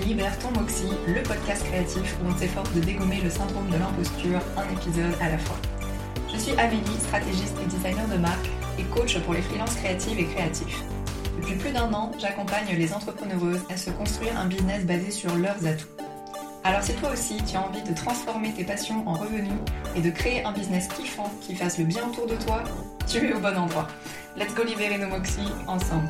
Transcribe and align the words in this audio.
Libère 0.00 0.36
ton 0.38 0.50
Moxie, 0.50 0.90
le 1.06 1.22
podcast 1.22 1.64
créatif 1.64 2.16
où 2.22 2.28
on 2.28 2.36
s'efforce 2.36 2.72
de 2.72 2.80
dégommer 2.80 3.20
le 3.22 3.30
syndrome 3.30 3.68
de 3.70 3.76
l'imposture, 3.76 4.40
un 4.56 4.72
épisode 4.72 5.14
à 5.20 5.30
la 5.30 5.38
fois. 5.38 5.56
Je 6.32 6.38
suis 6.38 6.52
Amélie, 6.58 6.98
stratégiste 6.98 7.54
et 7.62 7.66
designer 7.66 8.08
de 8.08 8.16
marque 8.16 8.48
et 8.78 8.82
coach 8.84 9.18
pour 9.20 9.34
les 9.34 9.42
freelances 9.42 9.74
créatives 9.76 10.18
et 10.18 10.24
créatifs. 10.24 10.82
Depuis 11.36 11.54
plus 11.54 11.70
d'un 11.70 11.92
an, 11.92 12.10
j'accompagne 12.18 12.74
les 12.76 12.92
entrepreneureuses 12.92 13.62
à 13.70 13.76
se 13.76 13.90
construire 13.90 14.36
un 14.38 14.46
business 14.46 14.84
basé 14.84 15.10
sur 15.10 15.34
leurs 15.36 15.64
atouts. 15.66 15.86
Alors 16.64 16.82
si 16.82 16.94
toi 16.94 17.10
aussi 17.12 17.36
tu 17.44 17.56
as 17.56 17.62
envie 17.62 17.82
de 17.82 17.94
transformer 17.94 18.52
tes 18.52 18.64
passions 18.64 19.06
en 19.06 19.14
revenus 19.14 19.58
et 19.94 20.00
de 20.00 20.10
créer 20.10 20.44
un 20.44 20.52
business 20.52 20.88
kiffant 20.88 21.30
qui 21.40 21.54
fasse 21.54 21.78
le 21.78 21.84
bien 21.84 22.08
autour 22.08 22.26
de 22.26 22.36
toi, 22.36 22.64
tu 23.06 23.28
es 23.28 23.32
au 23.32 23.40
bon 23.40 23.56
endroit. 23.56 23.88
Let's 24.36 24.54
go 24.54 24.64
libérer 24.64 24.98
nos 24.98 25.08
moxies 25.08 25.52
ensemble. 25.66 26.08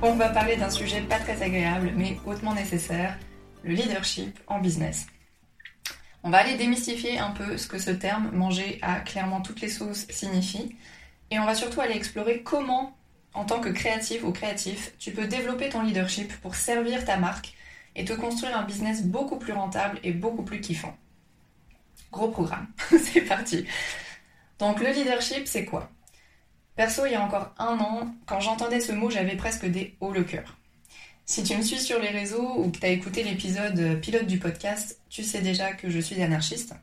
On 0.00 0.14
va 0.14 0.28
parler 0.28 0.56
d'un 0.56 0.70
sujet 0.70 1.00
pas 1.00 1.18
très 1.18 1.42
agréable 1.42 1.92
mais 1.96 2.18
hautement 2.24 2.54
nécessaire, 2.54 3.18
le 3.64 3.74
leadership 3.74 4.38
en 4.46 4.60
business. 4.60 5.08
On 6.22 6.30
va 6.30 6.38
aller 6.38 6.56
démystifier 6.56 7.18
un 7.18 7.32
peu 7.32 7.58
ce 7.58 7.66
que 7.66 7.78
ce 7.78 7.90
terme 7.90 8.30
manger 8.30 8.78
à 8.80 9.00
clairement 9.00 9.40
toutes 9.40 9.60
les 9.60 9.68
sauces 9.68 10.06
signifie. 10.08 10.76
Et 11.32 11.40
on 11.40 11.46
va 11.46 11.56
surtout 11.56 11.80
aller 11.80 11.96
explorer 11.96 12.44
comment, 12.44 12.96
en 13.34 13.44
tant 13.44 13.58
que 13.58 13.70
créatif 13.70 14.22
ou 14.22 14.30
créatif, 14.30 14.92
tu 15.00 15.10
peux 15.10 15.26
développer 15.26 15.68
ton 15.68 15.82
leadership 15.82 16.32
pour 16.42 16.54
servir 16.54 17.04
ta 17.04 17.16
marque 17.16 17.54
et 17.96 18.04
te 18.04 18.12
construire 18.12 18.56
un 18.56 18.62
business 18.62 19.02
beaucoup 19.02 19.36
plus 19.36 19.52
rentable 19.52 19.98
et 20.04 20.12
beaucoup 20.12 20.44
plus 20.44 20.60
kiffant. 20.60 20.96
Gros 22.12 22.28
programme, 22.28 22.68
c'est 23.02 23.22
parti. 23.22 23.66
Donc 24.60 24.78
le 24.78 24.90
leadership, 24.90 25.48
c'est 25.48 25.64
quoi? 25.64 25.90
Perso, 26.78 27.06
il 27.06 27.10
y 27.10 27.16
a 27.16 27.24
encore 27.24 27.52
un 27.58 27.76
an, 27.80 28.14
quand 28.24 28.38
j'entendais 28.38 28.78
ce 28.78 28.92
mot, 28.92 29.10
j'avais 29.10 29.34
presque 29.34 29.66
des 29.66 29.96
hauts 29.98 30.12
le 30.12 30.22
cœur. 30.22 30.56
Si 31.26 31.42
tu 31.42 31.56
me 31.56 31.62
suis 31.62 31.80
sur 31.80 31.98
les 31.98 32.10
réseaux 32.10 32.54
ou 32.56 32.70
que 32.70 32.78
tu 32.78 32.86
as 32.86 32.90
écouté 32.90 33.24
l'épisode 33.24 34.00
pilote 34.00 34.28
du 34.28 34.38
podcast, 34.38 35.00
tu 35.10 35.24
sais 35.24 35.40
déjà 35.40 35.72
que 35.72 35.90
je 35.90 35.98
suis 35.98 36.22
anarchiste. 36.22 36.76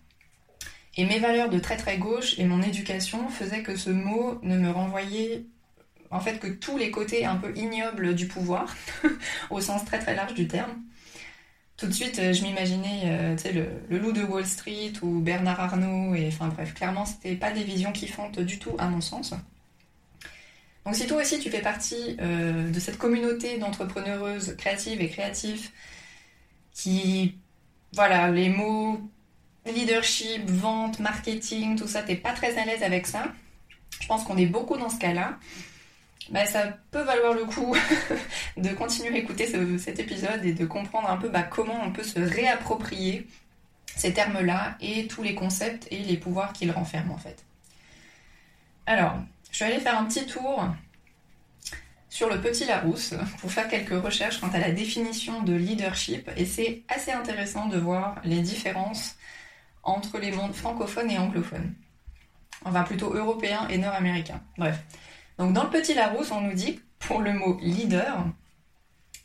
Et 0.97 1.05
mes 1.05 1.19
valeurs 1.19 1.49
de 1.49 1.59
très 1.59 1.77
très 1.77 1.97
gauche 1.97 2.37
et 2.37 2.43
mon 2.43 2.61
éducation 2.61 3.29
faisaient 3.29 3.63
que 3.63 3.77
ce 3.77 3.89
mot 3.89 4.37
ne 4.43 4.57
me 4.57 4.69
renvoyait 4.69 5.45
en 6.11 6.19
fait 6.19 6.39
que 6.39 6.47
tous 6.47 6.77
les 6.77 6.91
côtés 6.91 7.23
un 7.23 7.37
peu 7.37 7.55
ignobles 7.55 8.15
du 8.15 8.27
pouvoir, 8.27 8.75
au 9.49 9.61
sens 9.61 9.85
très 9.85 9.99
très 9.99 10.13
large 10.13 10.33
du 10.33 10.49
terme. 10.49 10.73
Tout 11.77 11.87
de 11.87 11.93
suite, 11.93 12.17
je 12.33 12.43
m'imaginais 12.43 13.03
euh, 13.05 13.37
le, 13.45 13.67
le, 13.89 13.97
loup 13.97 14.11
de 14.11 14.23
Wall 14.23 14.45
Street 14.45 14.91
ou 15.01 15.21
Bernard 15.21 15.61
Arnault, 15.61 16.15
et 16.15 16.27
enfin 16.27 16.49
bref, 16.49 16.73
clairement, 16.73 17.05
c'était 17.05 17.35
pas 17.35 17.51
des 17.51 17.63
visions 17.63 17.93
kiffantes 17.93 18.41
du 18.41 18.59
tout 18.59 18.75
à 18.77 18.89
mon 18.89 18.99
sens. 18.99 19.33
Donc 20.85 20.95
si 20.95 21.07
toi 21.07 21.21
aussi 21.21 21.39
tu 21.39 21.49
fais 21.49 21.61
partie 21.61 22.15
euh, 22.21 22.69
de 22.69 22.79
cette 22.79 22.97
communauté 22.97 23.57
d'entrepreneureuses 23.57 24.55
créatives 24.57 25.01
et 25.01 25.09
créatifs 25.09 25.71
qui, 26.73 27.35
voilà, 27.93 28.29
les 28.29 28.49
mots 28.49 28.99
leadership, 29.65 30.47
vente, 30.49 30.99
marketing, 30.99 31.75
tout 31.75 31.87
ça, 31.87 32.03
t'es 32.03 32.15
pas 32.15 32.33
très 32.33 32.57
à 32.59 32.65
l'aise 32.65 32.83
avec 32.83 33.07
ça, 33.07 33.25
je 33.99 34.07
pense 34.07 34.23
qu'on 34.23 34.37
est 34.37 34.45
beaucoup 34.45 34.77
dans 34.77 34.89
ce 34.89 34.99
cas-là. 34.99 35.39
Bah, 36.31 36.45
ça 36.45 36.77
peut 36.89 37.01
valoir 37.01 37.33
le 37.33 37.45
coup 37.45 37.75
de 38.57 38.69
continuer 38.69 39.15
à 39.15 39.17
écouter 39.17 39.47
cet 39.77 39.99
épisode 39.99 40.43
et 40.43 40.53
de 40.53 40.65
comprendre 40.65 41.09
un 41.09 41.17
peu 41.17 41.29
bah, 41.29 41.43
comment 41.43 41.79
on 41.83 41.91
peut 41.91 42.03
se 42.03 42.19
réapproprier 42.19 43.27
ces 43.95 44.13
termes-là 44.13 44.75
et 44.81 45.07
tous 45.07 45.23
les 45.23 45.35
concepts 45.35 45.87
et 45.91 45.99
les 45.99 46.17
pouvoirs 46.17 46.51
qu'ils 46.51 46.71
renferment 46.71 47.13
en 47.13 47.17
fait. 47.17 47.45
Alors, 48.87 49.19
je 49.55 49.63
suis 49.63 49.71
allée 49.71 49.79
faire 49.79 49.97
un 49.97 50.03
petit 50.03 50.25
tour 50.25 50.67
sur 52.09 52.29
le 52.29 52.41
Petit 52.41 52.65
Larousse 52.65 53.13
pour 53.39 53.49
faire 53.49 53.69
quelques 53.69 54.03
recherches 54.03 54.41
quant 54.41 54.49
à 54.49 54.59
la 54.59 54.71
définition 54.71 55.43
de 55.43 55.53
leadership 55.53 56.29
et 56.35 56.45
c'est 56.45 56.83
assez 56.89 57.13
intéressant 57.13 57.67
de 57.67 57.77
voir 57.77 58.19
les 58.25 58.41
différences 58.41 59.15
entre 59.81 60.19
les 60.19 60.33
mondes 60.33 60.53
francophones 60.53 61.09
et 61.09 61.17
anglophones. 61.17 61.73
Enfin 62.65 62.83
plutôt 62.83 63.13
européens 63.13 63.65
et 63.69 63.77
nord-américains. 63.77 64.41
Bref. 64.57 64.77
Donc 65.37 65.53
dans 65.53 65.63
le 65.63 65.69
Petit 65.69 65.93
Larousse, 65.93 66.31
on 66.31 66.41
nous 66.41 66.53
dit 66.53 66.81
pour 66.99 67.21
le 67.21 67.31
mot 67.31 67.57
leader, 67.61 68.25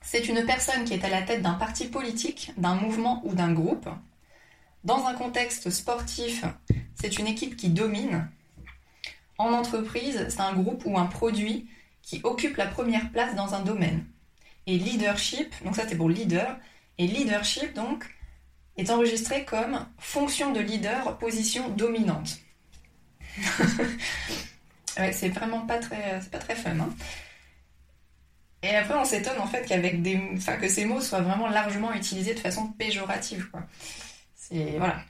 c'est 0.00 0.28
une 0.28 0.46
personne 0.46 0.84
qui 0.84 0.94
est 0.94 1.04
à 1.04 1.10
la 1.10 1.22
tête 1.22 1.42
d'un 1.42 1.54
parti 1.54 1.88
politique, 1.88 2.52
d'un 2.56 2.76
mouvement 2.76 3.20
ou 3.24 3.34
d'un 3.34 3.50
groupe. 3.50 3.88
Dans 4.84 5.06
un 5.06 5.14
contexte 5.14 5.70
sportif, 5.70 6.44
c'est 6.94 7.18
une 7.18 7.26
équipe 7.26 7.56
qui 7.56 7.70
domine, 7.70 8.28
en 9.40 9.54
entreprise, 9.54 10.26
c'est 10.28 10.40
un 10.40 10.52
groupe 10.52 10.82
ou 10.84 10.98
un 10.98 11.06
produit 11.06 11.66
qui 12.02 12.20
occupe 12.24 12.58
la 12.58 12.66
première 12.66 13.10
place 13.10 13.34
dans 13.34 13.54
un 13.54 13.62
domaine. 13.62 14.04
Et 14.66 14.76
leadership, 14.76 15.54
donc 15.64 15.76
ça 15.76 15.84
c'est 15.88 15.96
pour 15.96 16.10
leader, 16.10 16.58
et 16.98 17.06
leadership 17.06 17.72
donc 17.74 18.04
est 18.76 18.90
enregistré 18.90 19.46
comme 19.46 19.86
fonction 19.98 20.52
de 20.52 20.60
leader, 20.60 21.16
position 21.16 21.70
dominante. 21.70 22.38
ouais, 24.98 25.12
c'est 25.12 25.30
vraiment 25.30 25.60
pas 25.66 25.78
très, 25.78 26.20
pas 26.30 26.38
très 26.38 26.54
fun. 26.54 26.78
Hein. 26.78 26.90
et 28.62 28.76
après, 28.76 28.94
on 28.94 29.06
s'étonne 29.06 29.38
en 29.38 29.46
fait 29.46 29.66
que 30.60 30.68
ces 30.68 30.84
mots 30.84 31.00
soient 31.00 31.22
vraiment 31.22 31.48
largement 31.48 31.94
utilisés 31.94 32.34
de 32.34 32.40
façon 32.40 32.66
péjorative. 32.72 33.48
Voilà. 34.50 35.00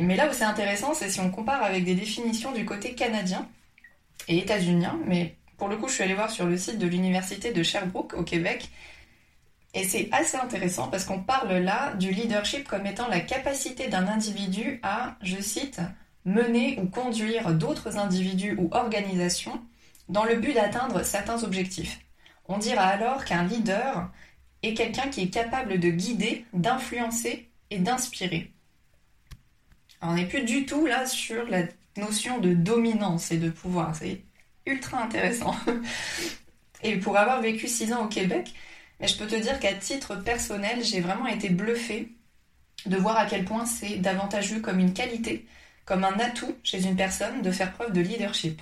mais 0.00 0.16
là 0.16 0.30
où 0.30 0.32
c'est 0.32 0.44
intéressant, 0.44 0.94
c'est 0.94 1.10
si 1.10 1.20
on 1.20 1.30
compare 1.30 1.62
avec 1.62 1.84
des 1.84 1.94
définitions 1.94 2.52
du 2.52 2.64
côté 2.64 2.94
canadien, 2.94 3.46
et 4.28 4.38
états-unien, 4.38 4.98
mais 5.06 5.36
pour 5.58 5.68
le 5.68 5.76
coup, 5.76 5.88
je 5.88 5.94
suis 5.94 6.02
allée 6.02 6.14
voir 6.14 6.30
sur 6.30 6.46
le 6.46 6.56
site 6.56 6.78
de 6.78 6.86
l'université 6.86 7.52
de 7.52 7.62
Sherbrooke 7.62 8.14
au 8.14 8.22
Québec. 8.22 8.70
Et 9.74 9.84
c'est 9.84 10.08
assez 10.12 10.36
intéressant 10.36 10.88
parce 10.88 11.04
qu'on 11.04 11.22
parle 11.22 11.52
là 11.52 11.94
du 11.94 12.10
leadership 12.10 12.66
comme 12.66 12.86
étant 12.86 13.08
la 13.08 13.20
capacité 13.20 13.88
d'un 13.88 14.06
individu 14.06 14.80
à, 14.82 15.16
je 15.22 15.40
cite, 15.40 15.80
mener 16.24 16.78
ou 16.80 16.86
conduire 16.86 17.52
d'autres 17.54 17.98
individus 17.98 18.56
ou 18.58 18.68
organisations 18.72 19.60
dans 20.08 20.24
le 20.24 20.36
but 20.36 20.54
d'atteindre 20.54 21.02
certains 21.02 21.42
objectifs. 21.42 22.00
On 22.48 22.58
dira 22.58 22.82
alors 22.82 23.24
qu'un 23.24 23.44
leader 23.44 24.10
est 24.62 24.74
quelqu'un 24.74 25.08
qui 25.08 25.22
est 25.22 25.30
capable 25.30 25.78
de 25.78 25.90
guider, 25.90 26.44
d'influencer 26.52 27.48
et 27.70 27.78
d'inspirer. 27.78 28.52
On 30.02 30.14
n'est 30.14 30.26
plus 30.26 30.44
du 30.44 30.66
tout 30.66 30.86
là 30.86 31.06
sur 31.06 31.44
la 31.48 31.62
notion 31.96 32.38
de 32.38 32.54
dominance 32.54 33.30
et 33.30 33.38
de 33.38 33.50
pouvoir. 33.50 33.94
C'est 33.94 34.22
ultra 34.66 35.02
intéressant. 35.02 35.54
Et 36.82 36.96
pour 36.96 37.16
avoir 37.16 37.40
vécu 37.40 37.68
six 37.68 37.92
ans 37.92 38.04
au 38.04 38.08
Québec, 38.08 38.54
je 39.00 39.14
peux 39.16 39.26
te 39.26 39.34
dire 39.34 39.58
qu'à 39.60 39.72
titre 39.74 40.16
personnel, 40.16 40.84
j'ai 40.84 41.00
vraiment 41.00 41.26
été 41.26 41.48
bluffée 41.48 42.12
de 42.84 42.96
voir 42.96 43.16
à 43.16 43.26
quel 43.26 43.44
point 43.44 43.66
c'est 43.66 43.96
davantage 43.96 44.52
vu 44.52 44.60
comme 44.60 44.78
une 44.78 44.92
qualité, 44.92 45.46
comme 45.84 46.04
un 46.04 46.18
atout 46.18 46.54
chez 46.62 46.84
une 46.84 46.96
personne 46.96 47.42
de 47.42 47.50
faire 47.50 47.72
preuve 47.72 47.92
de 47.92 48.00
leadership. 48.00 48.60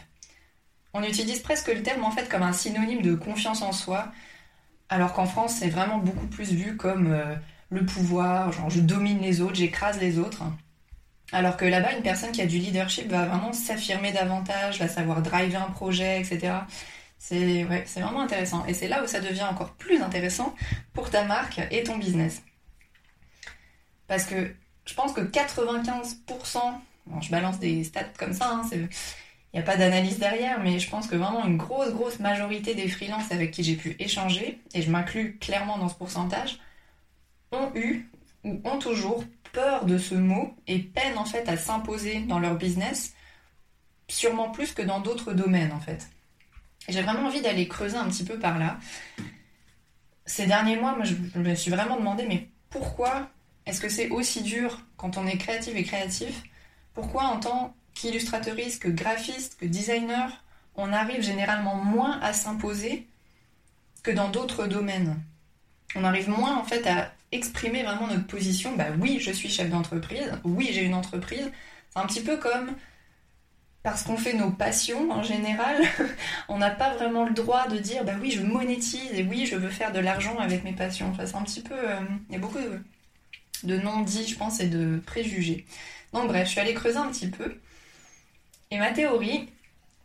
On 0.93 1.03
utilise 1.03 1.41
presque 1.41 1.69
le 1.69 1.83
terme 1.83 2.05
en 2.05 2.11
fait 2.11 2.29
comme 2.29 2.43
un 2.43 2.53
synonyme 2.53 3.03
de 3.03 3.15
confiance 3.15 3.63
en 3.63 3.73
soi, 3.73 4.13
alors 4.89 5.13
qu'en 5.13 5.27
France 5.27 5.57
c'est 5.59 5.69
vraiment 5.69 5.99
beaucoup 5.99 6.27
plus 6.27 6.53
vu 6.53 6.77
comme 6.77 7.13
euh, 7.13 7.35
le 7.71 7.85
pouvoir, 7.85 8.53
genre 8.53 8.71
je 8.71 8.81
domine 8.81 9.21
les 9.21 9.41
autres, 9.41 9.57
j'écrase 9.57 10.01
les 10.01 10.19
autres. 10.19 10.45
Alors 11.33 11.57
que 11.57 11.65
là-bas, 11.65 11.97
une 11.97 12.03
personne 12.03 12.33
qui 12.33 12.43
a 12.43 12.47
du 12.47 12.59
leadership 12.59 13.09
va 13.09 13.25
vraiment 13.25 13.53
s'affirmer 13.53 14.13
davantage, 14.13 14.79
va 14.79 14.89
savoir 14.89 15.23
driver 15.23 15.63
un 15.63 15.71
projet, 15.71 16.21
etc. 16.21 16.53
C'est 17.19 17.65
vraiment 17.65 18.21
intéressant. 18.21 18.65
Et 18.67 18.75
c'est 18.75 18.89
là 18.89 19.03
où 19.03 19.07
ça 19.07 19.21
devient 19.21 19.47
encore 19.51 19.73
plus 19.73 20.03
intéressant 20.03 20.55
pour 20.93 21.11
ta 21.11 21.25
marque 21.25 21.61
et 21.71 21.83
ton 21.83 21.97
business. 21.97 22.43
Parce 24.07 24.25
que 24.25 24.55
je 24.85 24.95
pense 24.95 25.13
que 25.13 25.23
95%, 25.23 26.59
je 27.23 27.31
balance 27.31 27.59
des 27.59 27.85
stats 27.85 28.05
comme 28.19 28.35
ça, 28.35 28.51
hein, 28.51 28.63
il 28.73 28.89
n'y 29.55 29.61
a 29.61 29.63
pas 29.63 29.77
d'analyse 29.77 30.19
derrière, 30.19 30.61
mais 30.61 30.79
je 30.79 30.91
pense 30.91 31.07
que 31.07 31.17
vraiment 31.17 31.45
une 31.47 31.57
grosse, 31.57 31.93
grosse 31.93 32.19
majorité 32.19 32.75
des 32.75 32.89
freelances 32.89 33.33
avec 33.33 33.51
qui 33.51 33.65
j'ai 33.65 33.77
pu 33.77 33.97
échanger, 33.99 34.61
et 34.75 34.83
je 34.83 34.91
m'inclus 34.91 35.39
clairement 35.39 35.79
dans 35.79 35.89
ce 35.89 35.95
pourcentage, 35.95 36.59
ont 37.53 37.71
eu 37.75 38.07
ou 38.43 38.61
ont 38.65 38.79
toujours 38.79 39.25
peur 39.55 39.87
de 39.87 39.97
ce 39.97 40.15
mot 40.15 40.55
et 40.67 40.81
peinent 40.81 41.17
en 41.17 41.25
fait 41.25 41.49
à 41.49 41.57
s'imposer 41.57 42.21
dans 42.21 42.39
leur 42.39 42.57
business, 42.57 43.15
sûrement 44.09 44.51
plus 44.51 44.73
que 44.73 44.83
dans 44.83 45.01
d'autres 45.01 45.33
domaines 45.33 45.73
en 45.73 45.81
fait. 45.81 46.11
J'ai 46.89 47.01
vraiment 47.01 47.29
envie 47.29 47.41
d'aller 47.41 47.67
creuser 47.67 47.97
un 47.97 48.09
petit 48.09 48.25
peu 48.25 48.39
par 48.39 48.59
là. 48.59 48.79
Ces 50.27 50.47
derniers 50.47 50.77
mois, 50.77 50.95
moi, 50.95 51.05
je 51.05 51.39
me 51.39 51.55
suis 51.55 51.71
vraiment 51.71 51.97
demandé, 51.97 52.27
mais 52.29 52.49
pourquoi 52.69 53.31
est-ce 53.65 53.81
que 53.81 53.89
c'est 53.89 54.11
aussi 54.11 54.43
dur 54.43 54.81
quand 54.97 55.17
on 55.17 55.27
est 55.27 55.39
créatif 55.39 55.75
et 55.75 55.85
créatif? 55.85 56.43
Pourquoi 56.93 57.25
en 57.25 57.41
tant 57.41 57.75
qu'illustratrice, 57.95 58.79
que 58.79 58.89
graphiste, 58.89 59.57
que 59.59 59.67
designer, 59.67 60.45
on 60.77 60.93
arrive 60.93 61.23
généralement 61.23 61.77
moins 61.77 62.21
à 62.21 62.33
s'imposer 62.33 63.09
que 64.03 64.11
dans 64.11 64.29
d'autres 64.29 64.67
domaines? 64.67 65.23
On 65.95 66.05
arrive 66.05 66.29
moins 66.29 66.57
en 66.57 66.65
fait 66.65 66.87
à 66.87 67.13
exprimer 67.33 67.83
vraiment 67.83 68.07
notre 68.07 68.27
position. 68.27 68.75
Bah 68.77 68.87
oui, 69.01 69.19
je 69.21 69.31
suis 69.31 69.49
chef 69.49 69.71
d'entreprise, 69.71 70.33
oui, 70.45 70.71
j'ai 70.73 70.85
une 70.85 70.95
entreprise. 70.95 71.51
C'est 71.91 71.99
un 71.99 72.07
petit 72.07 72.23
peu 72.23 72.37
comme 72.37 72.75
parce 73.85 74.03
qu'on 74.03 74.17
fait 74.17 74.33
nos 74.33 74.51
passions 74.51 75.11
en 75.11 75.23
général, 75.23 75.83
on 76.49 76.57
n'a 76.57 76.71
pas 76.71 76.95
vraiment 76.95 77.27
le 77.27 77.35
droit 77.35 77.69
de 77.69 77.79
dire 77.79 78.03
bah 78.03 78.15
oui, 78.21 78.31
je 78.31 78.43
monétise 78.43 79.13
et 79.13 79.23
oui, 79.23 79.45
je 79.45 79.57
veux 79.57 79.69
faire 79.69 79.93
de 79.93 80.01
l'argent 80.01 80.39
avec 80.39 80.65
mes 80.65 80.73
passions. 80.73 81.13
C'est 81.15 81.37
un 81.37 81.43
petit 81.43 81.61
peu. 81.61 81.75
Euh, 81.75 82.01
il 82.31 82.33
y 82.33 82.37
a 82.37 82.39
beaucoup 82.39 82.59
de, 83.63 83.77
non-dits, 83.77 84.27
je 84.27 84.37
pense, 84.37 84.61
et 84.61 84.69
de 84.69 85.01
préjugés. 85.05 85.67
Donc, 86.15 86.29
bref, 86.29 86.47
je 86.47 86.53
suis 86.53 86.61
allée 86.61 86.73
creuser 86.73 86.97
un 86.97 87.09
petit 87.09 87.29
peu. 87.29 87.59
Et 88.71 88.79
ma 88.79 88.91
théorie, 88.91 89.51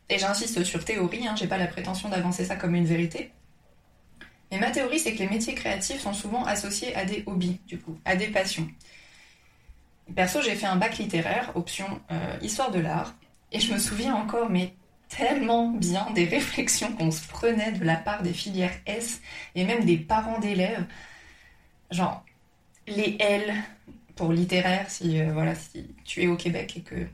et 0.10 0.20
j'insiste 0.20 0.64
sur 0.66 0.84
théorie, 0.84 1.26
hein, 1.26 1.36
j'ai 1.38 1.48
pas 1.48 1.58
la 1.58 1.68
prétention 1.68 2.10
d'avancer 2.10 2.44
ça 2.44 2.58
comme 2.58 2.76
une 2.76 2.86
vérité. 2.86 3.32
Mais 4.52 4.60
ma 4.60 4.72
théorie, 4.72 5.00
c'est 5.00 5.14
que 5.14 5.20
les 5.20 5.30
métiers 5.30 5.54
créatifs 5.54 6.02
sont 6.02 6.14
souvent 6.14 6.44
associés 6.44 6.96
à 6.96 7.06
des 7.06 7.24
hobbies, 7.28 7.60
du 7.68 7.78
coup, 7.78 7.98
à 8.06 8.16
des 8.16 8.28
passions. 8.28 8.68
Perso, 10.16 10.42
j'ai 10.42 10.56
fait 10.56 10.66
un 10.66 10.76
bac 10.76 10.98
littéraire, 10.98 11.52
option 11.56 12.02
euh, 12.12 12.38
histoire 12.42 12.72
de 12.72 12.80
l'art. 12.80 13.16
Et 13.52 13.60
je 13.60 13.72
me 13.74 13.78
souviens 13.78 14.16
encore, 14.16 14.50
mais 14.50 14.74
tellement 15.08 15.70
bien 15.70 16.10
des 16.12 16.26
réflexions 16.26 16.94
qu'on 16.94 17.12
se 17.12 17.28
prenait 17.28 17.74
de 17.74 17.84
la 17.84 17.96
part 17.96 18.24
des 18.24 18.34
filières 18.34 18.74
S 18.86 19.22
et 19.56 19.66
même 19.66 19.86
des 19.86 19.98
parents 19.98 20.40
d'élèves. 20.40 20.86
Genre, 21.92 22.24
les 22.88 23.18
L 23.20 23.54
pour 24.16 24.32
littéraire, 24.34 24.90
si, 24.90 25.20
euh, 25.20 25.32
voilà, 25.34 25.56
si 25.56 25.88
tu 26.06 26.22
es 26.24 26.28
au 26.28 26.36
Québec 26.36 26.76
et 26.78 26.82
que 26.82 27.08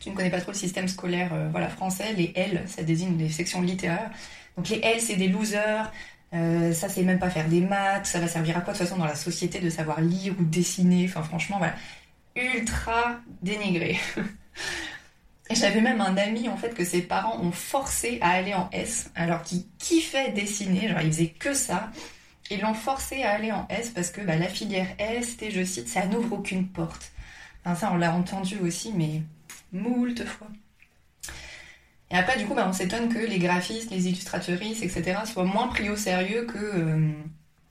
tu 0.00 0.10
ne 0.10 0.14
connais 0.14 0.30
pas 0.30 0.40
trop 0.40 0.50
le 0.50 0.56
système 0.56 0.88
scolaire 0.88 1.32
euh, 1.32 1.48
voilà, 1.50 1.68
français, 1.68 2.12
les 2.14 2.32
L, 2.34 2.64
ça 2.66 2.82
désigne 2.82 3.16
des 3.16 3.28
sections 3.28 3.62
littéraires. 3.62 4.10
Donc 4.56 4.68
les 4.68 4.80
L, 4.80 5.00
c'est 5.00 5.16
des 5.16 5.28
losers. 5.28 5.90
Euh, 6.34 6.72
ça, 6.72 6.88
c'est 6.88 7.02
même 7.02 7.18
pas 7.18 7.30
faire 7.30 7.48
des 7.48 7.60
maths. 7.60 8.06
Ça 8.06 8.20
va 8.20 8.28
servir 8.28 8.56
à 8.56 8.60
quoi 8.60 8.72
de 8.72 8.78
toute 8.78 8.86
façon 8.86 8.98
dans 8.98 9.06
la 9.06 9.14
société 9.14 9.60
de 9.60 9.70
savoir 9.70 10.00
lire 10.00 10.34
ou 10.38 10.44
dessiner 10.44 11.06
Enfin, 11.08 11.22
franchement, 11.22 11.58
voilà. 11.58 11.74
Ultra 12.36 13.20
dénigré. 13.42 13.98
J'avais 15.50 15.82
même 15.82 16.00
un 16.00 16.16
ami 16.16 16.48
en 16.48 16.56
fait 16.56 16.72
que 16.72 16.84
ses 16.84 17.02
parents 17.02 17.38
ont 17.42 17.52
forcé 17.52 18.18
à 18.22 18.30
aller 18.30 18.54
en 18.54 18.70
S, 18.72 19.10
alors 19.14 19.42
qu'il 19.42 19.64
kiffait 19.78 20.32
dessiner, 20.32 20.88
genre 20.88 21.00
il 21.02 21.12
faisait 21.12 21.28
que 21.28 21.52
ça. 21.52 21.90
Ils 22.50 22.60
l'ont 22.60 22.74
forcé 22.74 23.22
à 23.22 23.32
aller 23.32 23.52
en 23.52 23.66
S 23.68 23.90
parce 23.90 24.10
que 24.10 24.20
bah, 24.22 24.36
la 24.36 24.48
filière 24.48 24.88
S, 24.98 25.36
et 25.42 25.50
je 25.50 25.62
cite, 25.62 25.88
ça 25.88 26.06
n'ouvre 26.06 26.34
aucune 26.34 26.68
porte. 26.68 27.12
Enfin, 27.64 27.74
ça, 27.74 27.92
on 27.92 27.96
l'a 27.96 28.14
entendu 28.14 28.58
aussi, 28.60 28.92
mais 28.94 29.22
moult 29.72 30.24
fois. 30.24 30.48
Et 32.12 32.14
après, 32.14 32.36
du 32.36 32.44
coup, 32.44 32.54
bah, 32.54 32.66
on 32.68 32.74
s'étonne 32.74 33.08
que 33.08 33.18
les 33.18 33.38
graphistes, 33.38 33.90
les 33.90 34.06
illustratrices, 34.06 34.82
etc., 34.82 35.20
soient 35.24 35.44
moins 35.44 35.68
pris 35.68 35.88
au 35.88 35.96
sérieux 35.96 36.44
que, 36.44 36.58
euh, 36.58 37.10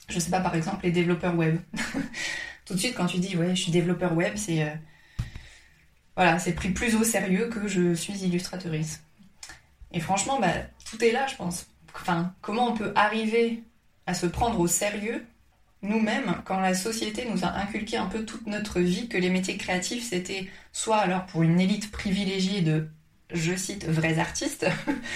je 0.09 0.19
sais 0.19 0.31
pas, 0.31 0.39
par 0.39 0.55
exemple, 0.55 0.83
les 0.83 0.91
développeurs 0.91 1.35
web. 1.35 1.59
Tout 2.65 2.73
de 2.73 2.79
suite, 2.79 2.95
quand 2.95 3.05
tu 3.05 3.19
dis, 3.19 3.38
ouais, 3.38 3.55
je 3.55 3.61
suis 3.61 3.71
développeur 3.71 4.13
web, 4.13 4.33
c'est. 4.35 4.63
Euh, 4.63 4.73
voilà, 6.15 6.39
c'est 6.39 6.53
pris 6.53 6.71
plus 6.71 6.95
au 6.95 7.03
sérieux 7.03 7.49
que 7.49 7.67
je 7.67 7.93
suis 7.93 8.13
illustratrice. 8.23 9.03
Et 9.91 9.99
franchement, 9.99 10.39
bah, 10.39 10.53
tout 10.89 11.03
est 11.03 11.11
là, 11.11 11.27
je 11.27 11.35
pense. 11.35 11.67
Enfin, 11.93 12.33
comment 12.41 12.69
on 12.69 12.73
peut 12.73 12.93
arriver 12.95 13.63
à 14.07 14.15
se 14.15 14.25
prendre 14.25 14.59
au 14.59 14.67
sérieux 14.67 15.23
nous-mêmes 15.83 16.41
quand 16.45 16.59
la 16.59 16.73
société 16.73 17.27
nous 17.29 17.43
a 17.43 17.53
inculqué 17.53 17.97
un 17.97 18.07
peu 18.07 18.25
toute 18.25 18.47
notre 18.47 18.79
vie 18.79 19.07
que 19.07 19.17
les 19.17 19.29
métiers 19.29 19.57
créatifs 19.57 20.07
c'était 20.07 20.47
soit 20.71 20.97
alors 20.97 21.25
pour 21.25 21.41
une 21.41 21.59
élite 21.59 21.91
privilégiée 21.91 22.61
de 22.61 22.88
je 23.33 23.56
cite 23.56 23.86
vrais 23.86 24.19
artistes 24.19 24.68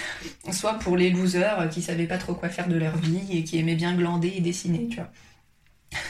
soit 0.52 0.76
pour 0.76 0.98
les 0.98 1.10
losers 1.10 1.70
qui 1.70 1.82
savaient 1.82 2.08
pas 2.08 2.18
trop 2.18 2.34
quoi 2.34 2.50
faire 2.50 2.68
de 2.68 2.76
leur 2.76 2.98
vie 2.98 3.38
et 3.38 3.44
qui 3.44 3.58
aimaient 3.58 3.76
bien 3.76 3.96
glander 3.96 4.34
et 4.36 4.42
dessiner 4.42 4.88
tu 4.88 4.98
vois 4.98 5.12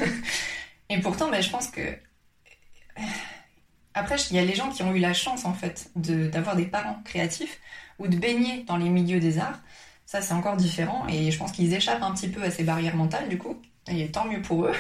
et 0.90 1.00
pourtant 1.00 1.30
bah, 1.30 1.42
je 1.42 1.50
pense 1.50 1.68
que 1.68 1.81
après, 3.96 4.18
il 4.30 4.36
y 4.36 4.40
a 4.40 4.46
les 4.46 4.56
gens 4.56 4.69
qui 4.69 4.84
ont 4.84 4.94
eu 4.94 5.00
la 5.00 5.13
chance, 5.13 5.46
en 5.46 5.54
fait, 5.54 5.90
d'avoir 5.96 6.57
des 6.57 6.66
parents 6.66 7.02
créatifs 7.06 7.60
ou 7.98 8.08
de 8.08 8.18
baigner 8.18 8.63
dans 8.63 8.75
les 8.75 8.90
milieux 8.90 9.22
des 9.22 9.40
arts. 9.40 9.62
Ça, 10.06 10.22
c'est 10.22 10.34
encore 10.34 10.58
différent 10.58 11.08
et 11.08 11.31
je 11.31 11.38
pense 11.38 11.54
qu'ils 11.54 11.74
échappent 11.74 12.04
un 12.04 12.13
petit 12.13 12.28
peu 12.28 12.44
à 12.44 12.51
ces 12.51 12.63
barrières 12.66 12.98
mentales, 12.98 13.30
du 13.30 13.38
coup. 13.38 13.56
Et 13.88 14.12
tant 14.12 14.25
mieux 14.25 14.42
pour 14.42 14.66
eux. 14.66 14.74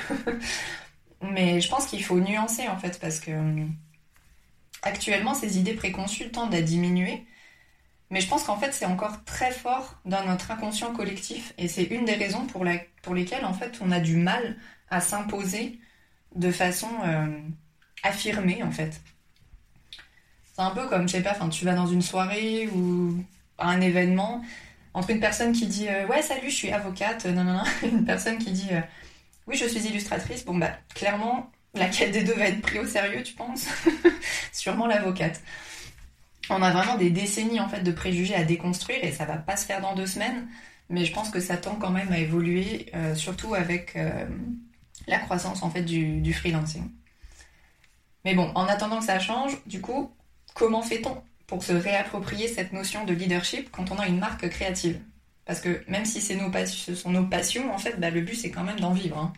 Mais 1.21 1.61
je 1.61 1.69
pense 1.69 1.85
qu'il 1.85 2.03
faut 2.03 2.19
nuancer, 2.19 2.67
en 2.67 2.77
fait, 2.77 2.99
parce 2.99 3.21
que 3.21 3.31
actuellement, 4.85 5.33
ces 5.33 5.59
idées 5.59 5.73
préconçues 5.73 6.29
tendent 6.31 6.55
à 6.55 6.61
diminuer. 6.61 7.25
Mais 8.11 8.21
je 8.21 8.29
pense 8.29 8.43
qu'en 8.43 8.57
fait, 8.57 8.71
c'est 8.71 8.85
encore 8.85 9.25
très 9.25 9.51
fort 9.51 9.99
dans 10.05 10.23
notre 10.25 10.51
inconscient 10.51 10.93
collectif. 10.93 11.53
Et 11.57 11.67
c'est 11.67 11.83
une 11.83 12.05
des 12.05 12.13
raisons 12.13 12.45
pour, 12.45 12.63
lesquelles, 12.63 13.45
en 13.45 13.53
fait, 13.53 13.79
on 13.81 13.91
a 13.91 13.99
du 13.99 14.15
mal 14.15 14.55
à 14.89 15.01
s'imposer 15.01 15.79
de 16.35 16.51
façon. 16.51 16.89
Euh, 17.03 17.27
affirmer 18.05 18.63
en 18.63 18.71
fait. 18.71 19.01
C'est 20.53 20.61
un 20.61 20.71
peu 20.71 20.87
comme, 20.87 21.07
je 21.07 21.13
sais 21.13 21.21
pas, 21.21 21.35
tu 21.49 21.65
vas 21.65 21.73
dans 21.73 21.87
une 21.87 22.01
soirée 22.01 22.69
ou 22.69 23.23
à 23.57 23.69
un 23.69 23.81
événement, 23.81 24.41
entre 24.93 25.09
une 25.09 25.19
personne 25.19 25.51
qui 25.51 25.67
dit 25.67 25.87
euh, 25.89 26.07
Ouais, 26.07 26.21
salut, 26.21 26.49
je 26.49 26.55
suis 26.55 26.71
avocate, 26.71 27.25
non, 27.25 27.43
non, 27.43 27.53
non, 27.53 27.63
une 27.83 28.05
personne 28.05 28.37
qui 28.37 28.51
dit 28.51 28.69
euh, 28.71 28.81
Oui, 29.47 29.57
je 29.57 29.65
suis 29.65 29.85
illustratrice, 29.85 30.45
bon, 30.45 30.57
bah, 30.57 30.71
clairement, 30.93 31.51
laquelle 31.75 32.11
des 32.11 32.23
deux 32.23 32.33
va 32.33 32.47
être 32.47 32.61
pris 32.61 32.79
au 32.79 32.85
sérieux, 32.85 33.23
tu 33.23 33.33
penses 33.33 33.67
Sûrement 34.51 34.87
l'avocate. 34.87 35.41
On 36.49 36.61
a 36.61 36.71
vraiment 36.71 36.97
des 36.97 37.09
décennies 37.09 37.59
en 37.59 37.67
fait 37.67 37.81
de 37.81 37.91
préjugés 37.91 38.35
à 38.35 38.43
déconstruire 38.43 39.03
et 39.03 39.11
ça 39.11 39.25
va 39.25 39.37
pas 39.37 39.57
se 39.57 39.65
faire 39.65 39.81
dans 39.81 39.95
deux 39.95 40.05
semaines, 40.05 40.47
mais 40.89 41.05
je 41.05 41.13
pense 41.13 41.29
que 41.29 41.39
ça 41.39 41.57
tend 41.57 41.75
quand 41.75 41.89
même 41.89 42.11
à 42.11 42.19
évoluer, 42.19 42.87
euh, 42.93 43.15
surtout 43.15 43.55
avec 43.55 43.97
la 45.07 45.19
croissance 45.19 45.63
en 45.63 45.69
fait 45.69 45.83
du, 45.83 46.33
freelancing. 46.33 46.89
Mais 48.23 48.33
bon, 48.33 48.51
en 48.55 48.65
attendant 48.65 48.99
que 48.99 49.05
ça 49.05 49.19
change, 49.19 49.57
du 49.65 49.81
coup, 49.81 50.11
comment 50.53 50.81
fait-on 50.81 51.21
pour 51.47 51.63
se 51.63 51.73
réapproprier 51.73 52.47
cette 52.47 52.73
notion 52.73 53.05
de 53.05 53.13
leadership 53.13 53.69
quand 53.71 53.91
on 53.91 53.99
a 53.99 54.07
une 54.07 54.19
marque 54.19 54.49
créative? 54.49 54.99
Parce 55.45 55.61
que 55.61 55.83
même 55.87 56.05
si 56.05 56.21
ce 56.21 56.95
sont 56.95 57.11
nos 57.11 57.25
passions, 57.25 57.73
en 57.73 57.77
fait, 57.77 57.99
bah, 57.99 58.09
le 58.09 58.21
but 58.21 58.35
c'est 58.35 58.49
quand 58.49 58.63
même 58.63 58.79
d'en 58.79 58.93
vivre. 58.93 59.17
Hein. 59.17 59.33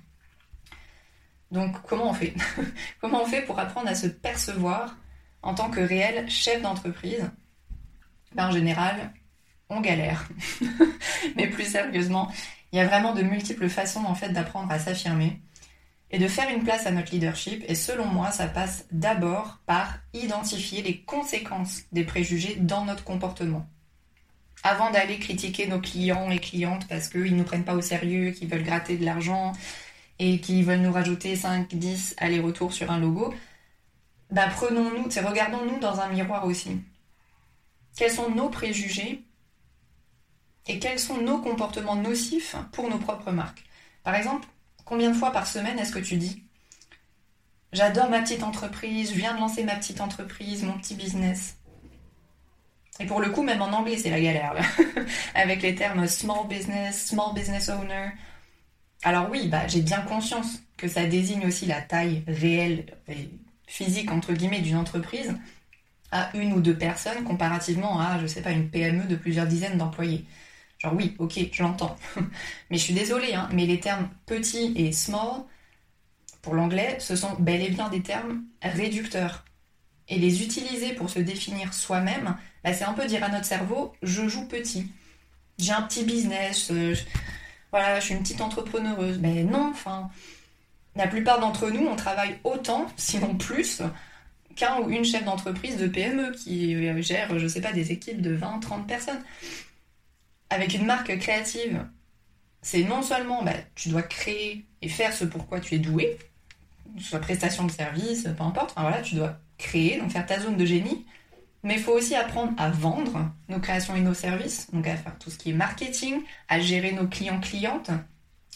Donc 1.51 1.75
comment 1.88 2.09
on 2.09 2.13
fait 2.13 2.33
Comment 3.01 3.23
on 3.23 3.25
fait 3.25 3.41
pour 3.41 3.59
apprendre 3.59 3.88
à 3.88 3.95
se 3.95 4.07
percevoir 4.07 4.97
en 5.41 5.53
tant 5.53 5.69
que 5.69 5.79
réel 5.79 6.29
chef 6.29 6.61
d'entreprise? 6.61 7.29
Ben, 8.35 8.47
En 8.47 8.51
général, 8.51 9.13
on 9.69 9.81
galère. 9.81 10.27
Mais 11.35 11.47
plus 11.47 11.66
sérieusement, 11.66 12.31
il 12.71 12.77
y 12.77 12.81
a 12.81 12.87
vraiment 12.87 13.13
de 13.13 13.21
multiples 13.21 13.69
façons 13.69 14.04
en 14.06 14.16
fait 14.16 14.30
d'apprendre 14.30 14.71
à 14.71 14.80
s'affirmer 14.80 15.42
et 16.11 16.19
de 16.19 16.27
faire 16.27 16.49
une 16.49 16.63
place 16.63 16.85
à 16.85 16.92
notre 16.92 17.11
leadership. 17.11 17.63
Et 17.68 17.75
selon 17.75 18.06
moi, 18.06 18.31
ça 18.31 18.47
passe 18.47 18.85
d'abord 18.92 19.59
par 19.66 19.99
identifier 20.13 20.81
les 20.81 21.01
conséquences 21.01 21.83
des 21.92 22.04
préjugés 22.04 22.56
dans 22.56 22.85
notre 22.85 23.04
comportement. 23.04 23.68
Avant 24.63 24.89
d'aller 24.89 25.19
critiquer 25.19 25.68
nos 25.68 25.80
clients 25.80 26.30
et 26.30 26.39
clientes 26.39 26.87
parce 26.87 27.09
qu'ils 27.09 27.33
ne 27.33 27.37
nous 27.37 27.44
prennent 27.44 27.63
pas 27.63 27.75
au 27.75 27.81
sérieux, 27.81 28.31
qu'ils 28.31 28.49
veulent 28.49 28.63
gratter 28.63 28.97
de 28.97 29.06
l'argent 29.06 29.54
et 30.19 30.40
qu'ils 30.40 30.66
veulent 30.66 30.81
nous 30.81 30.92
rajouter 30.92 31.36
5, 31.36 31.74
10 31.74 32.16
allers-retours 32.18 32.74
sur 32.74 32.92
un 32.92 33.00
logo, 33.00 33.33
bah 34.31 34.47
prenons-nous, 34.47 35.09
regardons-nous 35.28 35.80
dans 35.80 36.00
un 36.00 36.09
miroir 36.09 36.45
aussi. 36.45 36.81
Quels 37.95 38.12
sont 38.12 38.30
nos 38.30 38.50
préjugés 38.50 39.24
et 40.68 40.80
quels 40.80 41.00
sont 41.00 41.18
nos 41.21 41.40
comportements 41.40 41.95
nocifs 41.95 42.56
pour 42.71 42.90
nos 42.90 42.97
propres 42.97 43.31
marques? 43.31 43.64
Par 44.04 44.16
exemple, 44.16 44.47
Combien 44.88 45.12
de 45.12 45.18
fois 45.18 45.31
par 45.31 45.45
semaine 45.47 45.78
est-ce 45.80 45.92
que 45.92 46.00
tu 46.00 46.16
dis 46.16 46.44
J'adore 47.74 48.09
ma 48.09 48.21
petite 48.21 48.42
entreprise, 48.42 49.09
je 49.09 49.16
viens 49.16 49.33
de 49.33 49.40
lancer 49.40 49.66
ma 49.66 49.76
petite 49.76 50.00
entreprise, 50.00 50.64
mon 50.64 50.78
petit 50.78 50.95
business? 50.95 51.57
Et 53.02 53.06
pour 53.06 53.19
le 53.19 53.30
coup, 53.30 53.44
même 53.44 53.62
en 53.62 53.68
anglais, 53.74 53.97
c'est 53.97 54.09
la 54.09 54.21
galère, 54.21 54.56
avec 55.36 55.62
les 55.62 55.76
termes 55.76 56.07
small 56.07 56.47
business, 56.47 57.07
small 57.07 57.33
business 57.36 57.68
owner. 57.68 58.12
Alors 59.04 59.30
oui, 59.30 59.47
bah, 59.47 59.68
j'ai 59.68 59.81
bien 59.81 60.01
conscience 60.01 60.59
que 60.75 60.87
ça 60.87 61.06
désigne 61.06 61.45
aussi 61.45 61.66
la 61.66 61.81
taille 61.81 62.23
réelle 62.27 62.85
et 63.07 63.30
physique, 63.68 64.11
entre 64.11 64.33
guillemets, 64.33 64.61
d'une 64.61 64.77
entreprise 64.77 65.35
à 66.11 66.35
une 66.35 66.54
ou 66.54 66.61
deux 66.61 66.77
personnes 66.77 67.23
comparativement 67.23 67.99
à, 67.99 68.19
je 68.19 68.27
sais 68.27 68.42
pas, 68.42 68.51
une 68.51 68.69
PME 68.69 69.06
de 69.06 69.16
plusieurs 69.16 69.45
dizaines 69.45 69.77
d'employés. 69.77 70.25
Genre 70.80 70.94
oui, 70.94 71.16
ok, 71.19 71.39
je 71.51 71.63
l'entends. 71.63 71.97
mais 72.69 72.77
je 72.77 72.83
suis 72.83 72.94
désolée, 72.94 73.33
hein, 73.33 73.49
mais 73.51 73.66
les 73.66 73.80
termes 73.80 74.09
petit 74.25 74.73
et 74.75 74.92
small, 74.92 75.44
pour 76.42 76.54
l'anglais, 76.54 76.97
ce 76.99 77.16
sont 77.16 77.35
bel 77.39 77.61
et 77.61 77.69
bien 77.69 77.89
des 77.89 78.01
termes 78.01 78.44
réducteurs. 78.61 79.44
Et 80.07 80.18
les 80.18 80.44
utiliser 80.44 80.94
pour 80.94 81.09
se 81.09 81.19
définir 81.19 81.73
soi-même, 81.73 82.37
bah, 82.63 82.73
c'est 82.73 82.85
un 82.85 82.94
peu 82.94 83.06
dire 83.06 83.23
à 83.23 83.30
notre 83.30 83.45
cerveau, 83.45 83.94
je 84.01 84.27
joue 84.27 84.47
petit. 84.47 84.89
J'ai 85.57 85.73
un 85.73 85.81
petit 85.81 86.04
business, 86.04 86.69
euh, 86.71 86.95
voilà, 87.71 88.00
je 88.00 88.06
suis 88.06 88.14
une 88.14 88.21
petite 88.21 88.42
entrepreneureuse. 88.42 89.19
Mais 89.19 89.44
non, 89.44 89.69
enfin, 89.71 90.09
la 90.95 91.07
plupart 91.07 91.40
d'entre 91.40 91.69
nous, 91.69 91.86
on 91.88 91.95
travaille 91.95 92.38
autant, 92.44 92.88
sinon 92.97 93.36
plus, 93.36 93.81
qu'un 94.56 94.80
ou 94.80 94.90
une 94.90 95.06
chef 95.06 95.24
d'entreprise 95.24 95.78
de 95.78 95.88
PME 95.88 96.31
qui 96.31 96.76
euh, 96.76 97.02
gère, 97.02 97.38
je 97.38 97.47
sais 97.47 97.62
pas, 97.62 97.74
des 97.74 97.92
équipes 97.92 98.21
de 98.21 98.33
20, 98.33 98.59
30 98.59 98.88
personnes 98.88 99.21
avec 100.50 100.74
une 100.74 100.86
marque 100.86 101.18
créative, 101.19 101.86
c'est 102.62 102.83
non 102.83 103.02
seulement 103.02 103.44
bah, 103.44 103.54
tu 103.76 103.90
dois 103.90 104.02
créer 104.02 104.66
et 104.81 104.90
faire 104.90 105.14
ce 105.14 105.26
pourquoi 105.26 105.59
tu 105.59 105.76
es 105.76 105.80
doué, 105.80 106.18
soit 107.00 107.19
prestation 107.19 107.66
de 107.66 107.71
service, 107.71 108.24
peu 108.24 108.44
importe, 108.44 108.71
enfin 108.71 108.81
voilà, 108.81 109.02
tu 109.02 109.16
dois 109.16 109.38
créer, 109.57 110.00
donc 110.00 110.12
faire 110.12 110.26
ta 110.26 110.40
zone 110.40 110.57
de 110.57 110.66
génie, 110.66 111.06
mais 111.68 111.74
il 111.74 111.81
faut 111.81 111.92
aussi 111.92 112.16
apprendre 112.16 112.54
à 112.57 112.69
vendre 112.69 113.30
nos 113.50 113.59
créations 113.59 113.94
et 113.94 114.00
nos 114.00 114.14
services, 114.14 114.71
donc 114.71 114.88
à 114.88 114.95
faire 114.95 115.19
tout 115.19 115.30
ce 115.30 115.38
qui 115.38 115.50
est 115.50 115.54
marketing, 115.54 116.21
à 116.47 116.62
gérer 116.62 116.94
nos 116.94 117.09
clients-clientes, 117.09 117.92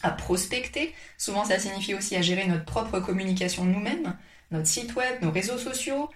à 0.02 0.12
prospecter. 0.12 0.96
Souvent, 1.18 1.44
ça 1.44 1.60
signifie 1.60 1.94
aussi 1.94 2.16
à 2.16 2.22
gérer 2.22 2.48
notre 2.48 2.64
propre 2.64 3.02
communication 3.02 3.66
nous-mêmes, 3.66 4.18
notre 4.52 4.68
site 4.68 4.96
web, 4.96 5.22
nos 5.22 5.30
réseaux 5.30 5.58
sociaux, 5.58 6.10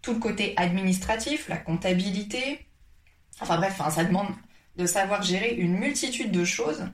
tout 0.00 0.14
le 0.14 0.20
côté 0.20 0.54
administratif, 0.56 1.50
la 1.50 1.58
comptabilité. 1.58 2.66
Enfin 3.40 3.58
bref, 3.58 3.78
ça 3.90 4.04
demande 4.04 4.28
de 4.76 4.86
savoir 4.86 5.22
gérer 5.22 5.54
une 5.54 5.76
multitude 5.76 6.32
de 6.32 6.46
choses. 6.46 6.86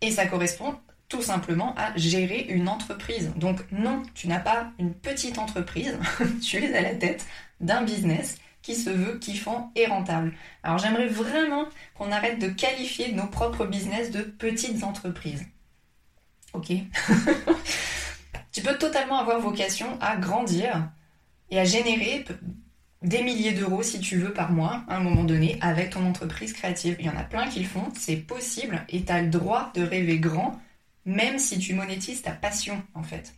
Et 0.00 0.10
ça 0.10 0.24
correspond 0.24 0.74
tout 1.10 1.22
simplement 1.22 1.74
à 1.76 1.94
gérer 1.98 2.46
une 2.48 2.70
entreprise. 2.70 3.34
Donc 3.36 3.60
non, 3.72 4.02
tu 4.14 4.26
n'as 4.26 4.40
pas 4.40 4.72
une 4.78 4.94
petite 4.94 5.38
entreprise, 5.38 5.98
tu 6.42 6.56
es 6.56 6.74
à 6.74 6.80
la 6.80 6.94
tête 6.94 7.26
d'un 7.60 7.82
business 7.82 8.36
qui 8.62 8.74
se 8.74 8.90
veut 8.90 9.18
kiffant 9.18 9.70
et 9.76 9.86
rentable. 9.86 10.32
Alors 10.62 10.78
j'aimerais 10.78 11.06
vraiment 11.06 11.66
qu'on 11.96 12.10
arrête 12.10 12.40
de 12.40 12.48
qualifier 12.48 13.12
nos 13.12 13.26
propres 13.26 13.64
business 13.64 14.10
de 14.10 14.22
petites 14.22 14.82
entreprises. 14.82 15.44
Ok 16.52 16.72
Tu 18.52 18.62
peux 18.62 18.76
totalement 18.78 19.18
avoir 19.18 19.38
vocation 19.38 19.98
à 20.00 20.16
grandir 20.16 20.88
et 21.50 21.60
à 21.60 21.64
générer 21.64 22.24
des 23.02 23.22
milliers 23.22 23.52
d'euros 23.52 23.82
si 23.82 24.00
tu 24.00 24.16
veux 24.16 24.32
par 24.32 24.50
mois 24.50 24.82
à 24.88 24.96
un 24.96 25.00
moment 25.00 25.24
donné 25.24 25.58
avec 25.60 25.90
ton 25.90 26.04
entreprise 26.06 26.52
créative. 26.52 26.96
Il 26.98 27.06
y 27.06 27.10
en 27.10 27.16
a 27.16 27.22
plein 27.22 27.48
qui 27.48 27.60
le 27.60 27.66
font, 27.66 27.92
c'est 27.94 28.16
possible 28.16 28.84
et 28.88 29.04
tu 29.04 29.12
as 29.12 29.22
le 29.22 29.28
droit 29.28 29.70
de 29.74 29.82
rêver 29.82 30.18
grand 30.18 30.58
même 31.04 31.38
si 31.38 31.58
tu 31.58 31.72
monétises 31.72 32.22
ta 32.22 32.32
passion 32.32 32.82
en 32.94 33.02
fait. 33.02 33.32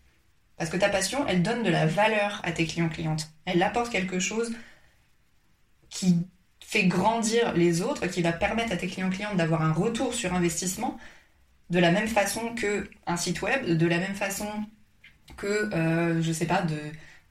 Parce 0.59 0.71
que 0.71 0.77
ta 0.77 0.89
passion, 0.89 1.25
elle 1.29 1.43
donne 1.43 1.63
de 1.63 1.71
la 1.71 1.87
valeur 1.87 2.41
à 2.45 2.53
tes 2.53 2.67
clients-clientes. 2.67 3.31
Elle 3.45 3.63
apporte 3.63 3.91
quelque 3.91 4.19
chose 4.19 4.53
qui 5.89 6.27
fait 6.61 6.87
grandir 6.87 7.55
les 7.55 7.81
autres, 7.81 8.07
qui 8.09 8.21
va 8.21 8.33
permettre 8.33 8.73
à 8.73 8.77
tes 8.77 8.89
clients-clientes 8.89 9.37
d'avoir 9.37 9.63
un 9.63 9.73
retour 9.73 10.13
sur 10.13 10.35
investissement 10.35 10.99
de 11.71 11.79
la 11.79 11.91
même 11.91 12.09
façon 12.09 12.55
que 12.55 12.91
un 13.07 13.17
site 13.17 13.43
web, 13.43 13.65
de 13.65 13.87
la 13.87 13.99
même 13.99 14.15
façon 14.15 14.49
que, 15.37 15.73
euh, 15.75 16.23
je 16.23 16.33
sais 16.33 16.47
pas, 16.47 16.63
de, 16.63 16.79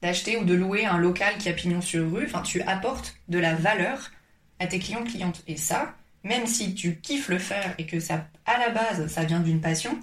d'acheter 0.02 0.36
ou 0.36 0.44
de 0.44 0.54
louer 0.54 0.86
un 0.86 0.98
local 0.98 1.36
qui 1.38 1.48
a 1.48 1.52
pignon 1.52 1.80
sur 1.80 2.10
rue. 2.10 2.24
Enfin, 2.26 2.42
tu 2.42 2.62
apportes 2.62 3.16
de 3.28 3.38
la 3.38 3.54
valeur 3.54 4.10
à 4.58 4.66
tes 4.66 4.78
clients-clientes. 4.78 5.42
Et 5.46 5.56
ça, 5.56 5.94
même 6.24 6.46
si 6.46 6.74
tu 6.74 6.96
kiffes 6.96 7.28
le 7.28 7.38
faire 7.38 7.74
et 7.78 7.86
que 7.86 8.00
ça, 8.00 8.26
à 8.46 8.58
la 8.58 8.70
base, 8.70 9.06
ça 9.08 9.24
vient 9.24 9.40
d'une 9.40 9.60
passion, 9.60 9.98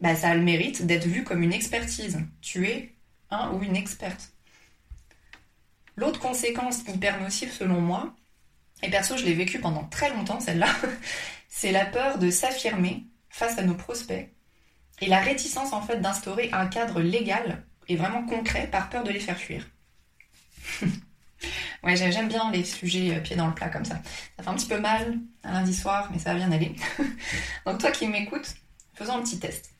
bah, 0.00 0.14
ça 0.14 0.30
a 0.30 0.34
le 0.34 0.42
mérite 0.42 0.86
d'être 0.86 1.06
vu 1.06 1.24
comme 1.24 1.42
une 1.42 1.52
expertise. 1.52 2.20
Tu 2.40 2.66
es 2.66 2.94
un 3.30 3.50
ou 3.52 3.62
une 3.62 3.76
experte. 3.76 4.32
L'autre 5.96 6.20
conséquence 6.20 6.82
hyper 6.86 7.20
nocive 7.20 7.52
selon 7.52 7.80
moi, 7.80 8.14
et 8.82 8.90
perso 8.90 9.16
je 9.16 9.24
l'ai 9.24 9.34
vécu 9.34 9.58
pendant 9.58 9.84
très 9.84 10.10
longtemps 10.10 10.40
celle-là, 10.40 10.68
c'est 11.48 11.72
la 11.72 11.86
peur 11.86 12.18
de 12.18 12.30
s'affirmer 12.30 13.04
face 13.30 13.58
à 13.58 13.62
nos 13.62 13.74
prospects 13.74 14.30
et 15.00 15.06
la 15.06 15.20
réticence 15.20 15.72
en 15.72 15.82
fait 15.82 16.00
d'instaurer 16.00 16.50
un 16.52 16.66
cadre 16.66 17.00
légal 17.00 17.64
et 17.88 17.96
vraiment 17.96 18.24
concret 18.24 18.66
par 18.66 18.90
peur 18.90 19.04
de 19.04 19.10
les 19.10 19.20
faire 19.20 19.38
fuir. 19.38 19.66
ouais, 21.82 21.96
j'aime 21.96 22.28
bien 22.28 22.50
les 22.50 22.64
sujets 22.64 23.14
euh, 23.14 23.20
pieds 23.20 23.36
dans 23.36 23.46
le 23.46 23.54
plat 23.54 23.68
comme 23.68 23.84
ça. 23.84 24.00
Ça 24.36 24.42
fait 24.42 24.48
un 24.48 24.54
petit 24.54 24.66
peu 24.66 24.80
mal 24.80 25.18
un 25.44 25.52
lundi 25.52 25.74
soir, 25.74 26.08
mais 26.12 26.18
ça 26.18 26.32
va 26.32 26.38
bien 26.38 26.52
aller. 26.52 26.74
Donc 27.66 27.78
toi 27.78 27.90
qui 27.90 28.06
m'écoutes, 28.08 28.54
faisons 28.94 29.16
un 29.16 29.22
petit 29.22 29.38
test. 29.38 29.70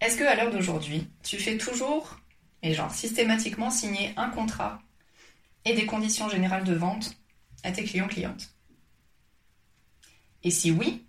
Est-ce 0.00 0.16
que 0.16 0.24
à 0.24 0.34
l'heure 0.34 0.50
d'aujourd'hui, 0.50 1.08
tu 1.22 1.38
fais 1.38 1.58
toujours 1.58 2.18
et 2.62 2.72
genre 2.74 2.90
systématiquement 2.90 3.70
signer 3.70 4.12
un 4.16 4.30
contrat 4.30 4.80
et 5.64 5.74
des 5.74 5.84
conditions 5.84 6.28
générales 6.28 6.64
de 6.64 6.74
vente 6.74 7.14
à 7.64 7.72
tes 7.72 7.84
clients 7.84 8.08
clientes? 8.08 8.54
Et 10.42 10.50
si 10.50 10.70
oui, 10.70 11.04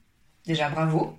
déjà 0.45 0.69
bravo. 0.69 1.17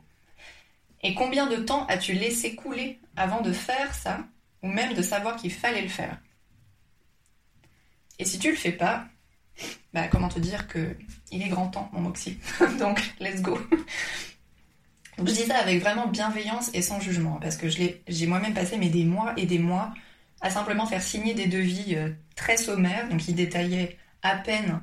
Et 1.03 1.15
combien 1.15 1.47
de 1.47 1.57
temps 1.57 1.87
as-tu 1.87 2.13
laissé 2.13 2.55
couler 2.55 3.01
avant 3.17 3.41
de 3.41 3.53
faire 3.53 3.95
ça 3.95 4.27
ou 4.63 4.69
même 4.69 4.95
de 4.95 5.03
savoir 5.03 5.37
qu'il 5.37 5.51
fallait 5.51 5.83
le 5.83 5.89
faire? 5.89 6.19
Et 8.19 8.27
si 8.27 8.39
tu 8.39 8.51
le 8.51 8.57
fais 8.57 8.73
pas, 8.73 9.07
bah 9.95 10.09
comment 10.09 10.29
te 10.29 10.39
dire 10.39 10.69
que 10.69 10.97
il 11.31 11.43
est 11.43 11.49
grand 11.49 11.69
temps 11.69 11.91
mon 11.93 12.03
moxie? 12.03 12.39
Donc 12.79 13.01
let's 13.19 13.41
go. 13.41 13.59
Je 15.25 15.33
dis 15.33 15.47
ça 15.47 15.59
avec 15.59 15.81
vraiment 15.81 16.09
bienveillance 16.09 16.71
et 16.75 16.83
sans 16.83 17.01
jugement, 17.01 17.39
parce 17.41 17.57
que 17.57 17.69
j'ai 17.69 18.27
moi-même 18.27 18.55
passé 18.55 18.77
des 18.77 19.05
mois 19.05 19.33
et 19.37 19.47
des 19.47 19.59
mois 19.59 19.93
à 20.41 20.51
simplement 20.51 20.87
faire 20.87 21.03
signer 21.03 21.35
des 21.35 21.47
devis 21.47 21.95
euh, 21.95 22.11
très 22.35 22.57
sommaires, 22.57 23.09
donc 23.09 23.21
qui 23.21 23.33
détaillaient 23.33 23.97
à 24.23 24.37
peine 24.37 24.81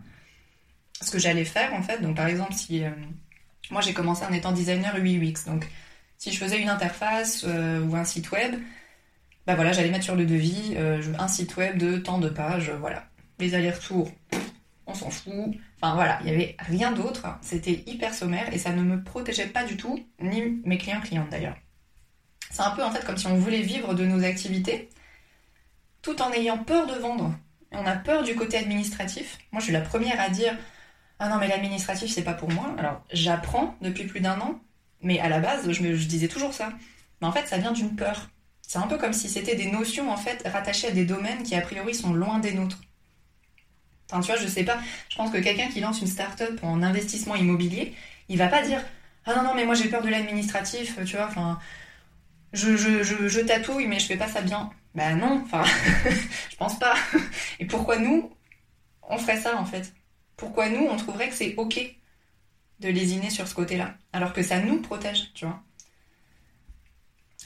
ce 1.02 1.12
que 1.12 1.20
j'allais 1.20 1.46
faire 1.46 1.74
en 1.74 1.84
fait. 1.84 2.02
Donc 2.02 2.16
par 2.16 2.28
exemple, 2.28 2.54
si 2.54 2.84
euh, 2.84 2.90
moi 3.70 3.82
j'ai 3.82 3.94
commencé 3.94 4.24
en 4.26 4.32
étant 4.32 4.54
designer 4.54 4.96
UX, 4.96 5.46
donc 5.46 5.68
si 6.18 6.32
je 6.32 6.38
faisais 6.38 6.62
une 6.62 6.70
interface 6.70 7.44
euh, 7.46 7.82
ou 7.82 7.96
un 7.96 8.06
site 8.06 8.32
web, 8.32 8.56
bah 9.46 9.56
voilà, 9.56 9.74
j'allais 9.74 9.90
mettre 9.90 10.06
sur 10.06 10.16
le 10.16 10.26
devis 10.26 10.76
un 11.18 11.28
site 11.28 11.58
web 11.58 11.78
de 11.78 11.98
tant 11.98 12.20
de 12.20 12.30
pages, 12.30 12.72
voilà. 12.80 13.06
Les 13.40 13.56
allers-retours, 13.56 14.12
on 14.90 14.94
s'en 14.94 15.10
fout. 15.10 15.56
Enfin 15.82 15.96
voilà, 15.96 16.20
il 16.22 16.26
n'y 16.26 16.32
avait 16.32 16.56
rien 16.60 16.92
d'autre. 16.92 17.28
C'était 17.42 17.84
hyper 17.86 18.14
sommaire 18.14 18.54
et 18.54 18.58
ça 18.58 18.72
ne 18.72 18.82
me 18.82 19.04
protégeait 19.04 19.48
pas 19.48 19.64
du 19.64 19.78
tout, 19.78 20.00
ni 20.22 20.62
mes 20.66 20.78
clients 20.78 21.02
clientes 21.02 21.30
d'ailleurs. 21.30 21.58
C'est 22.52 22.64
un 22.64 22.72
peu 22.72 22.84
en 22.84 22.92
fait 22.92 23.06
comme 23.06 23.18
si 23.18 23.28
on 23.28 23.36
voulait 23.36 23.62
vivre 23.62 23.94
de 23.94 24.06
nos 24.06 24.24
activités 24.24 24.90
tout 26.02 26.22
en 26.22 26.32
ayant 26.32 26.58
peur 26.58 26.88
de 26.88 26.94
vendre. 26.94 27.34
On 27.72 27.86
a 27.86 27.96
peur 27.96 28.24
du 28.24 28.36
côté 28.36 28.58
administratif. 28.58 29.38
Moi, 29.52 29.60
je 29.60 29.66
suis 29.66 29.74
la 29.74 29.82
première 29.82 30.20
à 30.20 30.30
dire 30.30 30.58
Ah 31.20 31.30
non, 31.30 31.38
mais 31.38 31.48
l'administratif, 31.48 32.12
c'est 32.12 32.24
pas 32.24 32.34
pour 32.34 32.50
moi. 32.50 32.74
Alors, 32.78 33.04
j'apprends 33.12 33.76
depuis 33.82 34.06
plus 34.06 34.22
d'un 34.22 34.40
an, 34.40 34.60
mais 35.02 35.20
à 35.20 35.30
la 35.30 35.40
base, 35.40 35.70
je, 35.72 35.84
me, 35.84 35.96
disais 35.96 36.28
toujours 36.28 36.54
ça. 36.54 36.72
Mais 37.22 37.28
en 37.28 37.32
fait, 37.32 37.48
ça 37.48 37.58
vient 37.58 37.72
d'une 37.72 37.96
peur. 37.96 38.30
C'est 38.62 38.80
un 38.80 38.88
peu 38.88 38.98
comme 38.98 39.14
si 39.14 39.30
c'était 39.30 39.56
des 39.56 39.72
notions 39.72 40.12
en 40.12 40.18
fait 40.18 40.48
rattachées 40.48 40.88
à 40.88 40.92
des 40.92 41.06
domaines 41.06 41.44
qui 41.44 41.56
a 41.56 41.62
priori 41.62 41.94
sont 41.94 42.14
loin 42.14 42.40
des 42.40 42.54
nôtres. 42.54 42.82
Enfin, 44.10 44.22
tu 44.22 44.32
vois, 44.32 44.42
je 44.42 44.48
sais 44.48 44.64
pas. 44.64 44.80
Je 45.10 45.16
pense 45.16 45.32
que 45.32 45.38
quelqu'un 45.38 45.68
qui 45.68 45.82
lance 45.82 46.02
une 46.02 46.08
start-up 46.08 46.60
en 46.64 46.82
investissement 46.82 47.36
immobilier, 47.36 47.94
il 48.28 48.38
va 48.38 48.48
pas 48.48 48.64
dire 48.64 48.84
Ah 49.26 49.36
non, 49.36 49.44
non, 49.44 49.56
mais 49.56 49.66
moi 49.66 49.76
j'ai 49.76 49.88
peur 49.90 50.02
de 50.02 50.10
l'administratif, 50.10 50.98
tu 51.06 51.16
vois. 51.16 51.28
Enfin, 51.28 51.60
je, 52.54 52.76
je, 52.76 53.04
je, 53.04 53.40
tatouille, 53.42 53.88
mais 53.88 54.00
je 54.00 54.08
fais 54.08 54.18
pas 54.18 54.28
ça 54.28 54.42
bien. 54.42 54.72
Ben 54.96 55.16
non, 55.18 55.44
enfin, 55.46 55.64
je 56.50 56.56
pense 56.58 56.80
pas. 56.80 56.96
Et 57.60 57.66
pourquoi 57.66 58.00
nous, 58.00 58.32
on 59.04 59.18
ferait 59.20 59.40
ça 59.40 59.58
en 59.58 59.66
fait? 59.66 59.94
Pourquoi 60.38 60.70
nous, 60.70 60.88
on 60.90 60.98
trouverait 60.98 61.30
que 61.30 61.36
c'est 61.36 61.54
ok 61.58 61.80
de 62.80 62.90
lésiner 62.90 63.30
sur 63.30 63.48
ce 63.48 63.54
côté-là 63.54 63.96
Alors 64.14 64.34
que 64.34 64.42
ça 64.42 64.60
nous 64.60 64.82
protège, 64.82 65.32
tu 65.34 65.46
vois? 65.46 65.62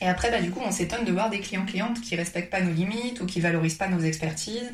Et 0.02 0.08
après, 0.08 0.32
bah, 0.32 0.42
du 0.42 0.52
coup, 0.52 0.62
on 0.64 0.72
s'étonne 0.72 1.06
de 1.06 1.12
voir 1.12 1.30
des 1.30 1.40
clients-clientes 1.40 2.02
qui 2.02 2.16
respectent 2.16 2.52
pas 2.52 2.62
nos 2.62 2.74
limites 2.74 3.22
ou 3.22 3.26
qui 3.26 3.42
valorisent 3.42 3.76
pas 3.76 3.88
nos 3.88 4.00
expertises 4.02 4.72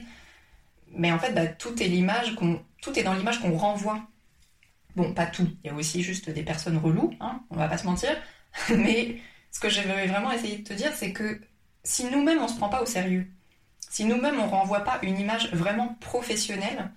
mais 0.93 1.11
en 1.11 1.19
fait, 1.19 1.33
bah, 1.33 1.47
tout 1.47 1.81
est 1.81 1.87
l'image 1.87 2.35
qu'on, 2.35 2.61
tout 2.81 2.97
est 2.97 3.03
dans 3.03 3.13
l'image 3.13 3.39
qu'on 3.41 3.57
renvoie. 3.57 4.01
Bon, 4.95 5.13
pas 5.13 5.25
tout. 5.25 5.49
Il 5.63 5.67
y 5.67 5.69
a 5.69 5.75
aussi 5.75 6.01
juste 6.01 6.29
des 6.29 6.43
personnes 6.43 6.77
reloues, 6.77 7.13
hein, 7.19 7.41
on 7.49 7.55
va 7.55 7.67
pas 7.67 7.77
se 7.77 7.85
mentir. 7.85 8.09
Mais 8.69 9.17
ce 9.51 9.59
que 9.59 9.69
j'avais 9.69 10.07
vraiment 10.07 10.31
essayé 10.31 10.57
de 10.57 10.63
te 10.63 10.73
dire, 10.73 10.91
c'est 10.95 11.13
que 11.13 11.41
si 11.83 12.05
nous-mêmes 12.05 12.39
on 12.39 12.47
se 12.47 12.57
prend 12.57 12.69
pas 12.69 12.81
au 12.81 12.85
sérieux, 12.85 13.27
si 13.89 14.05
nous-mêmes 14.05 14.39
on 14.39 14.47
renvoie 14.47 14.81
pas 14.81 14.99
une 15.03 15.19
image 15.19 15.51
vraiment 15.53 15.95
professionnelle, 16.01 16.91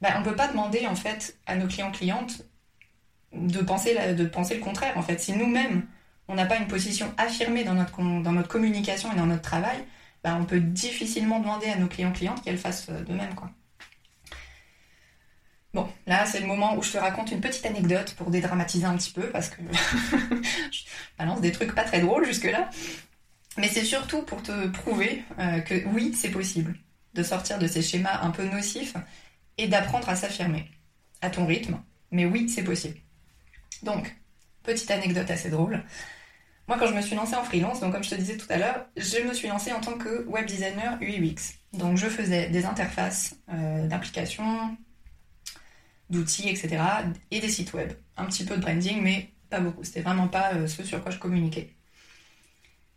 bah, 0.00 0.14
on 0.18 0.22
peut 0.22 0.36
pas 0.36 0.48
demander 0.48 0.86
en 0.86 0.94
fait 0.94 1.38
à 1.46 1.56
nos 1.56 1.66
clients 1.66 1.90
clientes 1.90 2.44
de 3.32 3.60
penser, 3.60 4.14
de 4.14 4.24
penser 4.24 4.56
le 4.56 4.60
contraire. 4.60 4.96
En 4.96 5.02
fait, 5.02 5.18
si 5.20 5.32
nous-mêmes 5.32 5.86
on 6.30 6.34
n'a 6.34 6.46
pas 6.46 6.56
une 6.56 6.68
position 6.68 7.12
affirmée 7.16 7.64
dans 7.64 7.74
notre, 7.74 7.98
dans 7.98 8.32
notre 8.32 8.48
communication 8.48 9.12
et 9.12 9.16
dans 9.16 9.26
notre 9.26 9.42
travail, 9.42 9.84
bah, 10.22 10.36
on 10.40 10.44
peut 10.44 10.60
difficilement 10.60 11.40
demander 11.40 11.68
à 11.68 11.76
nos 11.76 11.86
clients-clientes 11.86 12.42
qu'elles 12.42 12.58
fassent 12.58 12.88
euh, 12.90 13.02
de 13.02 13.12
même. 13.12 13.34
Quoi. 13.34 13.50
Bon, 15.72 15.88
là, 16.06 16.26
c'est 16.26 16.40
le 16.40 16.46
moment 16.46 16.76
où 16.76 16.82
je 16.82 16.92
te 16.92 16.98
raconte 16.98 17.30
une 17.30 17.40
petite 17.40 17.64
anecdote 17.64 18.14
pour 18.16 18.30
dédramatiser 18.30 18.84
un 18.84 18.96
petit 18.96 19.12
peu, 19.12 19.30
parce 19.30 19.48
que 19.48 19.62
je 20.72 20.80
balance 21.18 21.40
des 21.40 21.52
trucs 21.52 21.74
pas 21.74 21.84
très 21.84 22.00
drôles 22.00 22.26
jusque-là. 22.26 22.70
Mais 23.56 23.68
c'est 23.68 23.84
surtout 23.84 24.22
pour 24.22 24.42
te 24.42 24.68
prouver 24.68 25.22
euh, 25.38 25.60
que 25.60 25.86
oui, 25.88 26.14
c'est 26.14 26.30
possible 26.30 26.76
de 27.14 27.22
sortir 27.22 27.58
de 27.58 27.66
ces 27.66 27.82
schémas 27.82 28.20
un 28.22 28.30
peu 28.30 28.44
nocifs 28.44 28.94
et 29.58 29.68
d'apprendre 29.68 30.08
à 30.08 30.16
s'affirmer 30.16 30.70
à 31.20 31.30
ton 31.30 31.46
rythme. 31.46 31.80
Mais 32.10 32.24
oui, 32.24 32.48
c'est 32.48 32.64
possible. 32.64 32.98
Donc, 33.82 34.14
petite 34.62 34.90
anecdote 34.90 35.30
assez 35.30 35.50
drôle. 35.50 35.82
Moi, 36.70 36.78
quand 36.78 36.86
je 36.86 36.94
me 36.94 37.02
suis 37.02 37.16
lancée 37.16 37.34
en 37.34 37.42
freelance, 37.42 37.80
donc 37.80 37.92
comme 37.92 38.04
je 38.04 38.10
te 38.10 38.14
disais 38.14 38.36
tout 38.36 38.46
à 38.48 38.56
l'heure, 38.56 38.86
je 38.96 39.18
me 39.26 39.34
suis 39.34 39.48
lancée 39.48 39.72
en 39.72 39.80
tant 39.80 39.98
que 39.98 40.24
web 40.26 40.46
designer 40.46 40.96
UX. 41.00 41.54
Donc, 41.72 41.96
je 41.96 42.06
faisais 42.06 42.48
des 42.48 42.64
interfaces 42.64 43.34
euh, 43.52 43.88
d'applications, 43.88 44.76
d'outils, 46.10 46.48
etc. 46.48 46.80
Et 47.32 47.40
des 47.40 47.48
sites 47.48 47.72
web. 47.72 47.92
Un 48.16 48.26
petit 48.26 48.44
peu 48.44 48.54
de 48.54 48.60
branding, 48.60 49.02
mais 49.02 49.32
pas 49.48 49.58
beaucoup. 49.58 49.82
C'était 49.82 50.02
vraiment 50.02 50.28
pas 50.28 50.54
euh, 50.54 50.68
ce 50.68 50.84
sur 50.84 51.02
quoi 51.02 51.10
je 51.10 51.18
communiquais. 51.18 51.74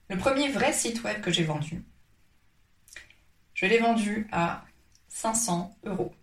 Le 0.08 0.18
premier 0.18 0.50
vrai 0.50 0.72
site 0.72 1.03
web 1.03 1.20
que 1.22 1.32
j'ai 1.32 1.44
vendu, 1.44 1.84
je 3.56 3.65
l'ai 3.65 3.80
vendu 3.80 4.27
à 4.32 4.65
500 5.08 5.75
euros. 5.86 6.13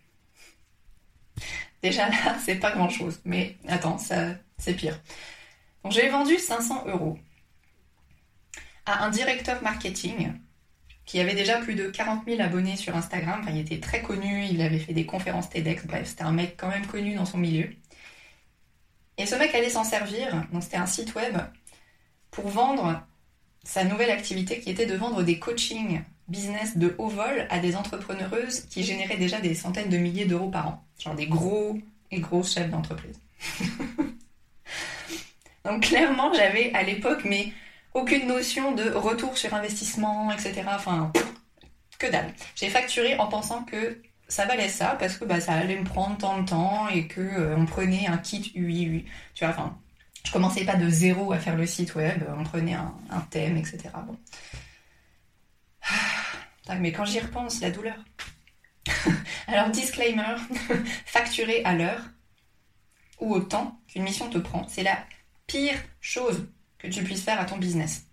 Déjà 1.83 2.07
là, 2.07 2.37
c'est 2.45 2.55
pas 2.55 2.71
grand 2.71 2.87
chose, 2.87 3.19
mais 3.25 3.57
attends, 3.67 3.97
ça, 3.97 4.35
c'est 4.57 4.73
pire. 4.73 4.97
Donc 5.83 5.91
j'ai 5.91 6.07
vendu 6.07 6.37
500 6.37 6.85
euros 6.87 7.19
à 8.85 9.03
un 9.03 9.09
directeur 9.09 9.61
marketing 9.63 10.33
qui 11.05 11.19
avait 11.19 11.35
déjà 11.35 11.57
plus 11.57 11.75
de 11.75 11.89
40 11.89 12.25
000 12.25 12.41
abonnés 12.41 12.75
sur 12.75 12.95
Instagram. 12.95 13.45
Il 13.49 13.57
était 13.57 13.79
très 13.79 14.01
connu, 14.01 14.45
il 14.45 14.61
avait 14.61 14.79
fait 14.79 14.93
des 14.93 15.05
conférences 15.05 15.49
TEDx, 15.49 15.85
bref, 15.85 16.07
c'était 16.07 16.23
un 16.23 16.31
mec 16.31 16.55
quand 16.57 16.69
même 16.69 16.85
connu 16.85 17.15
dans 17.15 17.25
son 17.25 17.37
milieu. 17.37 17.69
Et 19.17 19.25
ce 19.25 19.35
mec 19.35 19.53
allait 19.53 19.69
s'en 19.69 19.83
servir, 19.83 20.45
donc 20.51 20.63
c'était 20.63 20.77
un 20.77 20.85
site 20.85 21.13
web, 21.15 21.37
pour 22.31 22.47
vendre 22.47 23.01
sa 23.63 23.83
nouvelle 23.83 24.09
activité 24.09 24.59
qui 24.59 24.69
était 24.69 24.85
de 24.85 24.95
vendre 24.95 25.21
des 25.21 25.37
coachings 25.37 26.01
business 26.27 26.77
de 26.77 26.95
haut 26.97 27.09
vol 27.09 27.45
à 27.49 27.59
des 27.59 27.75
entrepreneureuses 27.75 28.61
qui 28.61 28.83
généraient 28.83 29.17
déjà 29.17 29.39
des 29.41 29.53
centaines 29.53 29.89
de 29.89 29.97
milliers 29.97 30.25
d'euros 30.25 30.49
par 30.49 30.67
an. 30.67 30.83
Genre 30.97 31.13
des 31.13 31.27
gros 31.27 31.77
et 32.09 32.19
grosses 32.19 32.53
chefs 32.53 32.69
d'entreprise. 32.69 33.19
Donc 35.65 35.83
clairement, 35.83 36.33
j'avais 36.33 36.73
à 36.73 36.83
l'époque, 36.83 37.23
mais 37.25 37.51
aucune 37.93 38.27
notion 38.27 38.73
de 38.73 38.89
retour 38.91 39.37
sur 39.37 39.53
investissement, 39.53 40.31
etc. 40.31 40.63
Enfin, 40.67 41.11
que 41.99 42.07
dalle. 42.11 42.33
J'ai 42.55 42.69
facturé 42.69 43.17
en 43.17 43.27
pensant 43.27 43.63
que 43.63 44.01
ça 44.27 44.45
valait 44.45 44.69
ça 44.69 44.95
parce 44.99 45.17
que 45.17 45.25
bah, 45.25 45.41
ça 45.41 45.53
allait 45.53 45.77
me 45.77 45.83
prendre 45.83 46.17
tant 46.17 46.41
de 46.41 46.47
temps 46.47 46.87
et 46.89 47.07
que 47.07 47.21
euh, 47.21 47.55
on 47.57 47.65
prenait 47.65 48.07
un 48.07 48.17
kit 48.17 48.51
UI, 48.55 49.05
tu 49.33 49.43
vois. 49.43 49.53
Enfin, 49.53 49.77
je 50.23 50.31
commençais 50.31 50.63
pas 50.63 50.75
de 50.75 50.89
zéro 50.89 51.31
à 51.33 51.39
faire 51.39 51.55
le 51.55 51.65
site 51.65 51.95
web, 51.95 52.23
on 52.37 52.43
prenait 52.43 52.73
un, 52.73 52.93
thème, 53.29 53.57
etc. 53.57 53.89
Bon. 54.05 54.17
Mais 56.79 56.91
quand 56.91 57.05
j'y 57.05 57.19
repense, 57.19 57.59
la 57.59 57.71
douleur. 57.71 57.97
Alors, 59.47 59.69
disclaimer, 59.69 60.35
facturer 61.05 61.63
à 61.65 61.73
l'heure 61.73 62.01
ou 63.19 63.33
au 63.33 63.41
temps 63.41 63.79
qu'une 63.87 64.03
mission 64.03 64.29
te 64.29 64.37
prend, 64.37 64.65
c'est 64.69 64.83
la 64.83 64.97
pire 65.47 65.77
chose 65.99 66.47
que 66.81 66.87
tu 66.87 67.03
puisses 67.03 67.23
faire 67.23 67.39
à 67.39 67.45
ton 67.45 67.57
business. 67.57 68.05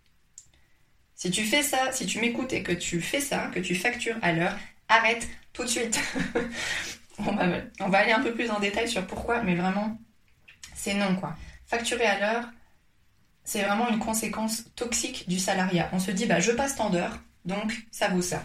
Si 1.14 1.30
tu 1.30 1.44
fais 1.44 1.62
ça, 1.62 1.90
si 1.92 2.06
tu 2.06 2.20
m'écoutes 2.20 2.52
et 2.52 2.62
que 2.62 2.72
tu 2.72 3.00
fais 3.00 3.20
ça, 3.20 3.50
que 3.52 3.58
tu 3.58 3.74
factures 3.74 4.16
à 4.22 4.32
l'heure, 4.32 4.56
arrête 4.88 5.28
tout 5.52 5.64
de 5.64 5.68
suite. 5.68 5.98
on, 7.18 7.88
va, 7.88 7.98
aller 7.98 8.12
un 8.12 8.22
peu 8.22 8.32
plus 8.32 8.50
en 8.50 8.60
détail 8.60 8.88
sur 8.88 9.06
pourquoi, 9.06 9.42
mais 9.42 9.56
vraiment, 9.56 9.98
c'est 10.74 10.94
non 10.94 11.16
quoi. 11.16 11.36
Facturer 11.66 12.06
à 12.06 12.20
l'heure, 12.20 12.48
c'est 13.42 13.62
vraiment 13.62 13.88
une 13.88 13.98
conséquence 13.98 14.64
toxique 14.76 15.28
du 15.28 15.38
salariat. 15.38 15.90
On 15.92 15.98
se 15.98 16.10
dit, 16.10 16.26
bah, 16.26 16.40
je 16.40 16.52
passe 16.52 16.76
tant 16.76 16.90
d'heures, 16.90 17.18
donc 17.44 17.74
ça 17.90 18.08
vaut 18.08 18.22
ça. 18.22 18.44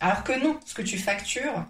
Alors 0.00 0.24
que 0.24 0.32
non, 0.42 0.58
ce 0.66 0.74
que 0.74 0.82
tu 0.82 0.98
factures, 0.98 1.66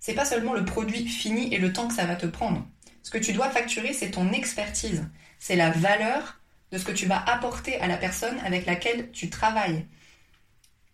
c'est 0.00 0.14
pas 0.14 0.24
seulement 0.24 0.54
le 0.54 0.64
produit 0.64 1.06
fini 1.06 1.52
et 1.52 1.58
le 1.58 1.72
temps 1.72 1.88
que 1.88 1.94
ça 1.94 2.06
va 2.06 2.16
te 2.16 2.26
prendre. 2.26 2.66
Ce 3.02 3.10
que 3.10 3.18
tu 3.18 3.32
dois 3.32 3.50
facturer, 3.50 3.92
c'est 3.92 4.12
ton 4.12 4.32
expertise. 4.32 5.06
C'est 5.38 5.56
la 5.56 5.70
valeur 5.70 6.37
de 6.72 6.78
ce 6.78 6.84
que 6.84 6.92
tu 6.92 7.06
vas 7.06 7.22
apporter 7.24 7.80
à 7.80 7.86
la 7.86 7.96
personne 7.96 8.38
avec 8.44 8.66
laquelle 8.66 9.10
tu 9.12 9.30
travailles. 9.30 9.86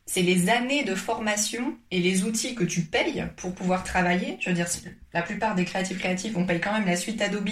C'est 0.07 0.23
les 0.23 0.51
années 0.51 0.85
de 0.85 0.95
formation 0.95 1.77
et 1.91 1.99
les 1.99 2.25
outils 2.25 2.55
que 2.55 2.65
tu 2.65 2.83
payes 2.83 3.25
pour 3.37 3.55
pouvoir 3.55 3.85
travailler. 3.85 4.37
Je 4.41 4.51
veux 4.51 4.55
dire, 4.55 4.69
la 5.13 5.23
plupart 5.23 5.55
des 5.55 5.65
créatifs 5.65 5.99
créatifs, 5.99 6.37
on 6.37 6.45
paye 6.45 6.61
quand 6.61 6.73
même 6.73 6.87
la 6.87 6.97
suite 6.97 7.23
Adobe. 7.23 7.49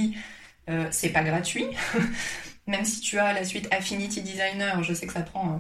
Euh, 0.69 0.87
c'est 0.91 1.09
pas 1.09 1.25
gratuit. 1.25 1.67
même 2.67 2.85
si 2.85 3.01
tu 3.01 3.19
as 3.19 3.33
la 3.33 3.45
suite 3.45 3.69
Affinity 3.73 4.23
Designer, 4.23 4.83
je 4.83 4.95
sais 4.95 5.07
que 5.07 5.13
ça 5.13 5.23
prend 5.23 5.55
euh, 5.55 5.59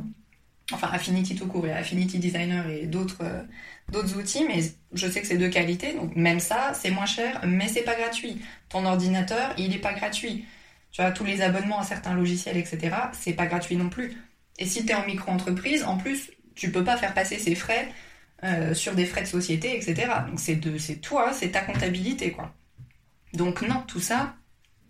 enfin 0.72 0.88
Affinity 0.92 1.34
tout 1.34 1.46
court 1.46 1.66
et 1.66 1.72
Affinity 1.72 2.18
Designer 2.18 2.68
et 2.68 2.86
d'autres 2.86 3.22
euh, 3.22 3.42
d'autres 3.90 4.16
outils, 4.16 4.44
mais 4.46 4.60
je 4.92 5.08
sais 5.08 5.20
que 5.20 5.26
c'est 5.26 5.36
de 5.36 5.48
qualité, 5.48 5.94
donc 5.94 6.14
même 6.16 6.40
ça, 6.40 6.72
c'est 6.74 6.90
moins 6.90 7.06
cher, 7.06 7.40
mais 7.46 7.68
c'est 7.68 7.82
pas 7.82 7.96
gratuit. 7.96 8.40
Ton 8.68 8.86
ordinateur, 8.86 9.52
il 9.58 9.74
est 9.74 9.80
pas 9.80 9.92
gratuit. 9.92 10.44
Tu 10.92 11.02
vois, 11.02 11.10
tous 11.10 11.24
les 11.24 11.40
abonnements 11.40 11.80
à 11.80 11.84
certains 11.84 12.14
logiciels, 12.14 12.56
etc., 12.56 12.94
c'est 13.12 13.32
pas 13.32 13.46
gratuit 13.46 13.76
non 13.76 13.88
plus. 13.88 14.16
Et 14.58 14.66
si 14.66 14.84
tu 14.84 14.92
es 14.92 14.94
en 14.94 15.06
micro-entreprise, 15.06 15.84
en 15.84 15.96
plus, 15.96 16.30
tu 16.54 16.70
peux 16.70 16.84
pas 16.84 16.96
faire 16.96 17.14
passer 17.14 17.38
ces 17.38 17.54
frais 17.54 17.88
euh, 18.44 18.74
sur 18.74 18.94
des 18.94 19.06
frais 19.06 19.22
de 19.22 19.26
société, 19.26 19.76
etc. 19.76 20.12
Donc 20.28 20.38
c'est 20.38 20.56
de 20.56 20.76
toi, 20.96 21.32
c'est 21.32 21.50
ta 21.50 21.60
comptabilité, 21.62 22.32
quoi. 22.32 22.54
Donc 23.32 23.62
non, 23.62 23.82
tout 23.88 24.00
ça, 24.00 24.36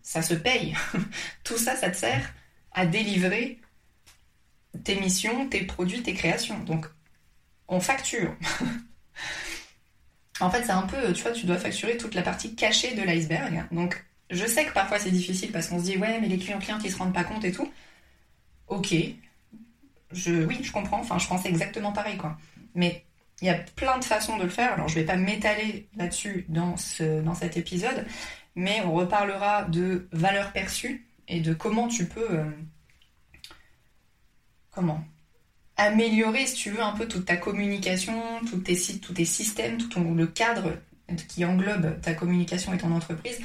ça 0.02 0.22
se 0.22 0.34
paye. 0.34 0.74
tout 1.44 1.56
ça, 1.56 1.76
ça 1.76 1.90
te 1.90 1.96
sert 1.96 2.34
à 2.72 2.86
délivrer 2.86 3.60
tes 4.84 4.96
missions, 4.96 5.48
tes 5.48 5.64
produits, 5.64 6.02
tes 6.02 6.14
créations. 6.14 6.58
Donc, 6.60 6.86
on 7.68 7.80
facture. 7.80 8.34
en 10.40 10.50
fait, 10.50 10.64
c'est 10.64 10.72
un 10.72 10.82
peu, 10.82 11.12
tu 11.12 11.22
vois, 11.22 11.32
tu 11.32 11.46
dois 11.46 11.58
facturer 11.58 11.96
toute 11.96 12.14
la 12.14 12.22
partie 12.22 12.54
cachée 12.54 12.94
de 12.94 13.02
l'iceberg. 13.02 13.66
Donc, 13.70 14.04
je 14.32 14.46
sais 14.46 14.64
que 14.64 14.72
parfois 14.72 14.98
c'est 14.98 15.10
difficile 15.10 15.52
parce 15.52 15.68
qu'on 15.68 15.78
se 15.78 15.84
dit, 15.84 15.96
ouais, 15.96 16.20
mais 16.20 16.28
les 16.28 16.38
clients 16.38 16.58
clients 16.58 16.78
ils 16.82 16.90
se 16.90 16.98
rendent 16.98 17.14
pas 17.14 17.24
compte 17.24 17.44
et 17.44 17.52
tout. 17.52 17.70
Ok. 18.68 18.94
Je, 20.12 20.44
oui, 20.44 20.58
je 20.62 20.72
comprends. 20.72 21.00
Enfin, 21.00 21.18
je 21.18 21.28
pensais 21.28 21.48
exactement 21.48 21.92
pareil, 21.92 22.16
quoi. 22.16 22.36
Mais 22.74 23.04
il 23.40 23.46
y 23.46 23.50
a 23.50 23.54
plein 23.54 23.98
de 23.98 24.04
façons 24.04 24.36
de 24.38 24.44
le 24.44 24.48
faire. 24.48 24.72
Alors, 24.72 24.88
je 24.88 24.94
vais 24.94 25.04
pas 25.04 25.16
m'étaler 25.16 25.88
là-dessus 25.96 26.46
dans, 26.48 26.76
ce, 26.76 27.22
dans 27.22 27.34
cet 27.34 27.56
épisode, 27.56 28.06
mais 28.54 28.80
on 28.84 28.92
reparlera 28.92 29.64
de 29.64 30.08
valeur 30.12 30.52
perçue 30.52 31.06
et 31.28 31.40
de 31.40 31.54
comment 31.54 31.88
tu 31.88 32.06
peux. 32.06 32.30
Euh, 32.30 32.50
améliorer, 35.76 36.46
si 36.46 36.54
tu 36.54 36.70
veux, 36.70 36.82
un 36.82 36.92
peu 36.92 37.06
toute 37.06 37.26
ta 37.26 37.36
communication, 37.36 38.20
tous 38.48 38.58
tes 38.58 38.74
sites, 38.74 39.02
tous 39.02 39.14
tes 39.14 39.24
systèmes, 39.24 39.78
tout 39.78 40.02
le 40.02 40.26
cadre 40.26 40.78
qui 41.28 41.44
englobe 41.44 42.00
ta 42.00 42.14
communication 42.14 42.72
et 42.72 42.78
ton 42.78 42.92
entreprise 42.92 43.38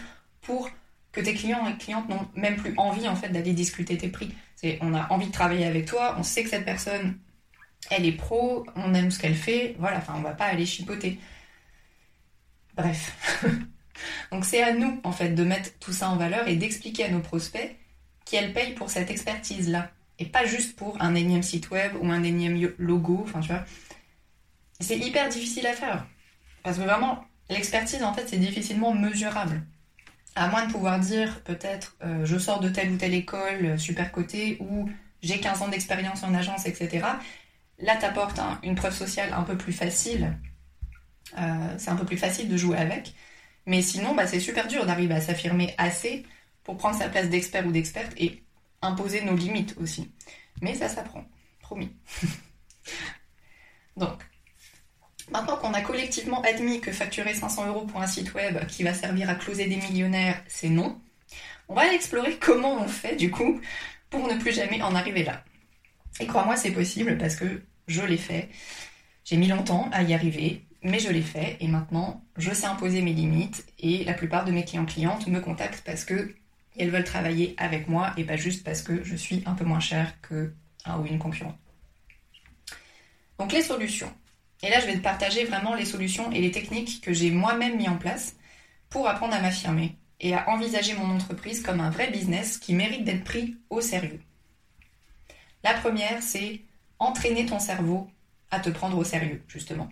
pour 0.47 0.71
que 1.11 1.21
tes 1.21 1.35
clients 1.35 1.67
et 1.67 1.77
clientes 1.77 2.09
n'ont 2.09 2.27
même 2.35 2.55
plus 2.55 2.73
envie 2.77 3.07
en 3.07 3.15
fait 3.15 3.29
d'aller 3.29 3.53
discuter 3.53 3.97
tes 3.97 4.07
prix. 4.07 4.33
C'est 4.55 4.79
on 4.81 4.95
a 4.95 5.11
envie 5.11 5.27
de 5.27 5.31
travailler 5.31 5.65
avec 5.65 5.85
toi, 5.85 6.15
on 6.17 6.23
sait 6.23 6.43
que 6.43 6.49
cette 6.49 6.65
personne 6.65 7.19
elle 7.91 8.05
est 8.05 8.13
pro, 8.13 8.65
on 8.75 8.93
aime 8.95 9.11
ce 9.11 9.19
qu'elle 9.19 9.35
fait, 9.35 9.75
voilà, 9.77 9.97
enfin 9.97 10.13
on 10.17 10.21
va 10.21 10.31
pas 10.31 10.45
aller 10.45 10.65
chipoter. 10.65 11.19
Bref. 12.75 13.43
Donc 14.31 14.45
c'est 14.45 14.63
à 14.63 14.73
nous 14.73 14.99
en 15.03 15.11
fait 15.11 15.29
de 15.29 15.43
mettre 15.43 15.77
tout 15.79 15.93
ça 15.93 16.09
en 16.09 16.15
valeur 16.15 16.47
et 16.47 16.55
d'expliquer 16.55 17.05
à 17.05 17.09
nos 17.09 17.19
prospects 17.19 17.75
qu'elles 18.25 18.53
payent 18.53 18.73
pour 18.73 18.89
cette 18.89 19.11
expertise 19.11 19.69
là 19.69 19.91
et 20.19 20.25
pas 20.25 20.45
juste 20.45 20.75
pour 20.75 20.99
un 21.01 21.13
énième 21.13 21.43
site 21.43 21.69
web 21.69 21.93
ou 22.01 22.09
un 22.09 22.23
énième 22.23 22.73
logo, 22.77 23.25
enfin. 23.27 23.41
C'est 24.79 24.97
hyper 24.97 25.29
difficile 25.29 25.67
à 25.67 25.73
faire. 25.73 26.07
Parce 26.63 26.77
que 26.77 26.83
vraiment, 26.83 27.23
l'expertise, 27.49 28.03
en 28.03 28.13
fait, 28.13 28.27
c'est 28.27 28.37
difficilement 28.37 28.93
mesurable. 28.93 29.61
À 30.37 30.49
moins 30.49 30.67
de 30.67 30.71
pouvoir 30.71 30.99
dire, 30.99 31.41
peut-être, 31.41 31.95
euh, 32.03 32.23
je 32.23 32.37
sors 32.37 32.59
de 32.59 32.69
telle 32.69 32.91
ou 32.91 32.97
telle 32.97 33.15
école 33.15 33.65
euh, 33.65 33.77
super 33.79 34.11
cotée 34.11 34.57
ou 34.59 34.87
j'ai 35.23 35.39
15 35.39 35.63
ans 35.63 35.67
d'expérience 35.67 36.21
en 36.21 36.31
agence, 36.35 36.67
etc. 36.67 37.07
Là, 37.79 37.95
t'apportes 37.95 38.39
une 38.61 38.75
preuve 38.75 38.93
sociale 38.93 39.33
un 39.33 39.41
peu 39.41 39.57
plus 39.57 39.73
facile. 39.73 40.37
Euh, 41.39 41.75
c'est 41.79 41.89
un 41.89 41.95
peu 41.95 42.05
plus 42.05 42.17
facile 42.17 42.49
de 42.49 42.55
jouer 42.55 42.77
avec. 42.77 43.15
Mais 43.65 43.81
sinon, 43.81 44.13
bah, 44.13 44.27
c'est 44.27 44.39
super 44.39 44.67
dur 44.67 44.85
d'arriver 44.85 45.15
à 45.15 45.21
s'affirmer 45.21 45.73
assez 45.79 46.23
pour 46.63 46.77
prendre 46.77 46.95
sa 46.95 47.09
place 47.09 47.29
d'expert 47.29 47.65
ou 47.65 47.71
d'experte 47.71 48.13
et 48.17 48.43
imposer 48.83 49.23
nos 49.23 49.35
limites 49.35 49.75
aussi. 49.81 50.11
Mais 50.61 50.75
ça 50.75 50.87
s'apprend, 50.87 51.25
promis. 51.61 51.95
Donc, 53.97 54.23
maintenant 55.31 55.57
qu'on 55.57 55.73
a 55.73 55.81
collectivement 55.81 56.41
admis 56.41 56.81
que 56.81 56.91
facturer 56.91 57.33
500 57.33 57.67
euros 57.67 57.85
pour 57.85 58.01
un 58.01 58.07
site 58.07 58.33
web 58.33 58.65
qui 58.67 58.83
va 58.83 58.93
servir 58.93 59.29
à 59.29 59.35
closer 59.35 59.67
des 59.67 59.77
millionnaires, 59.77 60.41
c'est 60.47 60.69
non, 60.69 60.99
on 61.69 61.75
va 61.75 61.93
explorer 61.93 62.37
comment 62.39 62.81
on 62.81 62.87
fait 62.87 63.15
du 63.15 63.31
coup 63.31 63.59
pour 64.09 64.27
ne 64.27 64.39
plus 64.39 64.53
jamais 64.53 64.81
en 64.81 64.95
arriver 64.95 65.23
là. 65.23 65.43
Et 66.19 66.25
crois-moi, 66.25 66.55
c'est 66.55 66.71
possible 66.71 67.17
parce 67.17 67.35
que 67.35 67.61
je 67.87 68.01
l'ai 68.01 68.17
fait. 68.17 68.49
J'ai 69.25 69.37
mis 69.37 69.47
longtemps 69.47 69.89
à 69.91 70.03
y 70.03 70.13
arriver, 70.13 70.63
mais 70.81 70.99
je 70.99 71.09
l'ai 71.09 71.21
fait 71.21 71.57
et 71.59 71.67
maintenant 71.67 72.23
je 72.37 72.53
sais 72.53 72.65
imposer 72.65 73.01
mes 73.01 73.13
limites 73.13 73.65
et 73.79 74.03
la 74.05 74.13
plupart 74.13 74.45
de 74.45 74.51
mes 74.51 74.63
clients 74.63 74.85
clientes 74.85 75.27
me 75.27 75.41
contactent 75.41 75.83
parce 75.85 76.05
que 76.05 76.33
elles 76.77 76.91
veulent 76.91 77.03
travailler 77.03 77.55
avec 77.57 77.87
moi 77.87 78.13
et 78.17 78.23
pas 78.23 78.37
juste 78.37 78.63
parce 78.63 78.81
que 78.81 79.03
je 79.03 79.15
suis 79.15 79.43
un 79.45 79.53
peu 79.53 79.65
moins 79.65 79.79
chère 79.79 80.13
que 80.21 80.53
un 80.85 80.99
ou 80.99 81.05
une 81.05 81.19
concurrente. 81.19 81.57
Donc 83.39 83.51
les 83.51 83.61
solutions. 83.61 84.11
Et 84.63 84.69
là, 84.69 84.79
je 84.79 84.87
vais 84.87 84.95
te 84.95 85.03
partager 85.03 85.45
vraiment 85.45 85.75
les 85.75 85.85
solutions 85.85 86.31
et 86.31 86.41
les 86.41 86.51
techniques 86.51 87.01
que 87.01 87.13
j'ai 87.13 87.31
moi-même 87.31 87.77
mis 87.77 87.87
en 87.87 87.97
place 87.97 88.35
pour 88.89 89.07
apprendre 89.07 89.35
à 89.35 89.41
m'affirmer 89.41 89.95
et 90.19 90.33
à 90.33 90.49
envisager 90.49 90.93
mon 90.93 91.15
entreprise 91.15 91.61
comme 91.61 91.79
un 91.79 91.91
vrai 91.91 92.09
business 92.09 92.57
qui 92.57 92.73
mérite 92.73 93.03
d'être 93.03 93.23
pris 93.23 93.57
au 93.69 93.81
sérieux. 93.81 94.19
La 95.63 95.73
première, 95.73 96.23
c'est 96.23 96.61
entraîner 96.99 97.45
ton 97.45 97.59
cerveau 97.59 98.09
à 98.49 98.59
te 98.59 98.69
prendre 98.69 98.97
au 98.97 99.03
sérieux, 99.03 99.43
justement. 99.47 99.89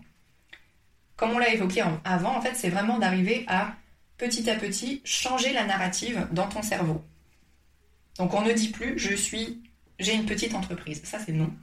Comme 1.15 1.32
on 1.32 1.39
l'a 1.39 1.54
évoqué 1.54 1.84
avant, 2.04 2.36
en 2.36 2.41
fait, 2.41 2.56
c'est 2.56 2.69
vraiment 2.69 2.97
d'arriver 2.97 3.45
à 3.47 3.75
petit 4.17 4.49
à 4.49 4.56
petit 4.56 5.01
changer 5.04 5.54
la 5.54 5.65
narrative 5.65 6.28
dans 6.32 6.47
ton 6.47 6.62
cerveau. 6.62 7.04
Donc 8.17 8.34
on 8.34 8.41
ne 8.41 8.54
dit 8.54 8.69
plus 8.69 8.97
je 8.97 9.13
suis 9.13 9.62
j'ai 9.99 10.13
une 10.13 10.25
petite 10.25 10.56
entreprise. 10.56 11.01
Ça 11.04 11.19
c'est 11.19 11.34
non. 11.34 11.54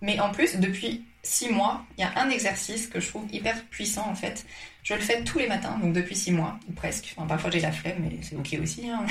Mais 0.00 0.18
en 0.20 0.30
plus, 0.30 0.56
depuis 0.56 1.04
six 1.22 1.48
mois, 1.50 1.84
il 1.96 2.02
y 2.02 2.04
a 2.04 2.18
un 2.18 2.30
exercice 2.30 2.86
que 2.88 3.00
je 3.00 3.08
trouve 3.08 3.26
hyper 3.32 3.64
puissant 3.66 4.08
en 4.08 4.14
fait. 4.14 4.44
Je 4.82 4.94
le 4.94 5.00
fais 5.00 5.22
tous 5.22 5.38
les 5.38 5.46
matins, 5.46 5.78
donc 5.78 5.92
depuis 5.92 6.16
six 6.16 6.32
mois, 6.32 6.58
ou 6.68 6.72
presque. 6.72 7.14
Enfin, 7.16 7.26
parfois 7.26 7.50
j'ai 7.50 7.60
la 7.60 7.72
flemme, 7.72 7.98
mais 8.00 8.18
c'est 8.22 8.36
ok 8.36 8.58
aussi. 8.60 8.88
Hein. 8.88 9.06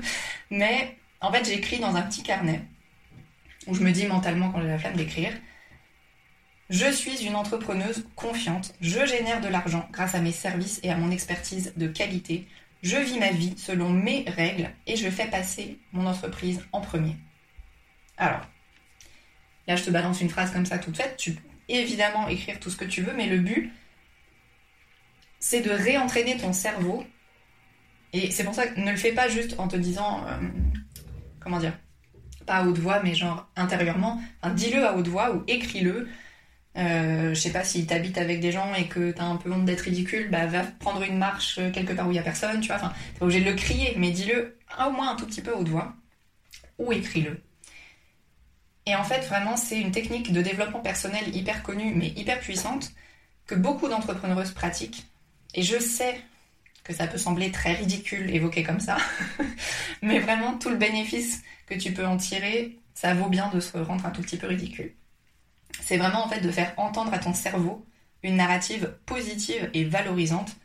mais 0.50 0.96
en 1.20 1.32
fait, 1.32 1.44
j'écris 1.44 1.78
dans 1.78 1.96
un 1.96 2.02
petit 2.02 2.22
carnet 2.22 2.62
où 3.66 3.74
je 3.74 3.82
me 3.82 3.90
dis 3.90 4.06
mentalement 4.06 4.50
quand 4.50 4.60
j'ai 4.60 4.68
la 4.68 4.78
flemme 4.78 4.96
d'écrire. 4.96 5.32
Je 6.68 6.90
suis 6.90 7.24
une 7.24 7.36
entrepreneuse 7.36 8.06
confiante. 8.16 8.74
Je 8.80 9.04
génère 9.06 9.40
de 9.40 9.48
l'argent 9.48 9.88
grâce 9.92 10.14
à 10.14 10.20
mes 10.20 10.32
services 10.32 10.80
et 10.82 10.90
à 10.90 10.96
mon 10.96 11.10
expertise 11.10 11.72
de 11.76 11.86
qualité. 11.86 12.46
Je 12.82 12.96
vis 12.96 13.18
ma 13.18 13.30
vie 13.30 13.54
selon 13.56 13.90
mes 13.90 14.24
règles 14.28 14.70
et 14.86 14.96
je 14.96 15.08
fais 15.08 15.26
passer 15.26 15.78
mon 15.92 16.06
entreprise 16.06 16.60
en 16.72 16.80
premier. 16.80 17.16
Alors, 18.16 18.42
là 19.66 19.76
je 19.76 19.84
te 19.84 19.90
balance 19.90 20.20
une 20.20 20.30
phrase 20.30 20.52
comme 20.52 20.66
ça 20.66 20.78
toute 20.78 20.96
faite. 20.96 21.16
Tu 21.16 21.36
évidemment 21.68 22.28
écrire 22.28 22.60
tout 22.60 22.70
ce 22.70 22.76
que 22.76 22.84
tu 22.84 23.02
veux, 23.02 23.12
mais 23.14 23.26
le 23.26 23.38
but, 23.38 23.72
c'est 25.38 25.60
de 25.60 25.70
réentraîner 25.70 26.36
ton 26.36 26.52
cerveau. 26.52 27.04
Et 28.12 28.30
c'est 28.30 28.44
pour 28.44 28.54
ça 28.54 28.66
que 28.66 28.80
ne 28.80 28.90
le 28.90 28.96
fais 28.96 29.12
pas 29.12 29.28
juste 29.28 29.54
en 29.58 29.68
te 29.68 29.76
disant, 29.76 30.24
euh, 30.26 30.38
comment 31.40 31.58
dire, 31.58 31.76
pas 32.46 32.56
à 32.56 32.64
haute 32.64 32.78
voix, 32.78 33.02
mais 33.02 33.14
genre 33.14 33.48
intérieurement. 33.56 34.20
dis-le 34.54 34.86
à 34.86 34.96
haute 34.96 35.08
voix 35.08 35.34
ou 35.34 35.44
écris-le. 35.48 36.08
Euh, 36.76 37.30
je 37.30 37.40
sais 37.40 37.52
pas 37.52 37.64
si 37.64 37.86
t'habites 37.86 38.18
avec 38.18 38.40
des 38.40 38.52
gens 38.52 38.74
et 38.74 38.86
que 38.86 39.10
t'as 39.10 39.24
un 39.24 39.36
peu 39.36 39.50
honte 39.50 39.64
d'être 39.64 39.80
ridicule, 39.80 40.28
bah 40.30 40.46
va 40.46 40.62
prendre 40.62 41.02
une 41.02 41.16
marche 41.16 41.58
quelque 41.72 41.94
part 41.94 42.06
où 42.06 42.12
il 42.12 42.16
y 42.16 42.18
a 42.18 42.22
personne, 42.22 42.60
tu 42.60 42.68
vois. 42.68 42.76
Enfin, 42.76 42.92
t'es 43.14 43.22
obligé 43.22 43.40
de 43.40 43.50
le 43.50 43.56
crier, 43.56 43.94
mais 43.96 44.10
dis-le 44.10 44.58
au 44.86 44.90
moins 44.90 45.12
un 45.12 45.16
tout 45.16 45.26
petit 45.26 45.40
peu 45.40 45.52
à 45.52 45.56
haute 45.56 45.68
voix 45.68 45.94
ou 46.78 46.92
écris-le. 46.92 47.40
Et 48.86 48.94
en 48.94 49.04
fait, 49.04 49.26
vraiment, 49.26 49.56
c'est 49.56 49.80
une 49.80 49.90
technique 49.90 50.32
de 50.32 50.40
développement 50.40 50.80
personnel 50.80 51.34
hyper 51.34 51.62
connue, 51.62 51.94
mais 51.94 52.08
hyper 52.08 52.38
puissante, 52.38 52.92
que 53.46 53.56
beaucoup 53.56 53.88
d'entrepreneuses 53.88 54.52
pratiquent. 54.52 55.06
Et 55.54 55.62
je 55.62 55.78
sais 55.78 56.20
que 56.84 56.94
ça 56.94 57.08
peut 57.08 57.18
sembler 57.18 57.50
très 57.50 57.74
ridicule 57.74 58.32
évoqué 58.32 58.62
comme 58.62 58.78
ça, 58.78 58.96
mais 60.02 60.20
vraiment, 60.20 60.56
tout 60.56 60.70
le 60.70 60.76
bénéfice 60.76 61.42
que 61.66 61.74
tu 61.74 61.92
peux 61.92 62.06
en 62.06 62.16
tirer, 62.16 62.78
ça 62.94 63.12
vaut 63.14 63.28
bien 63.28 63.50
de 63.50 63.58
se 63.58 63.76
rendre 63.76 64.06
un 64.06 64.10
tout 64.10 64.22
petit 64.22 64.36
peu 64.36 64.46
ridicule. 64.46 64.94
C'est 65.82 65.96
vraiment 65.96 66.24
en 66.24 66.28
fait 66.28 66.40
de 66.40 66.50
faire 66.50 66.72
entendre 66.76 67.12
à 67.12 67.18
ton 67.18 67.34
cerveau 67.34 67.84
une 68.22 68.36
narrative 68.36 68.94
positive 69.04 69.68
et 69.74 69.84
valorisante. 69.84 70.56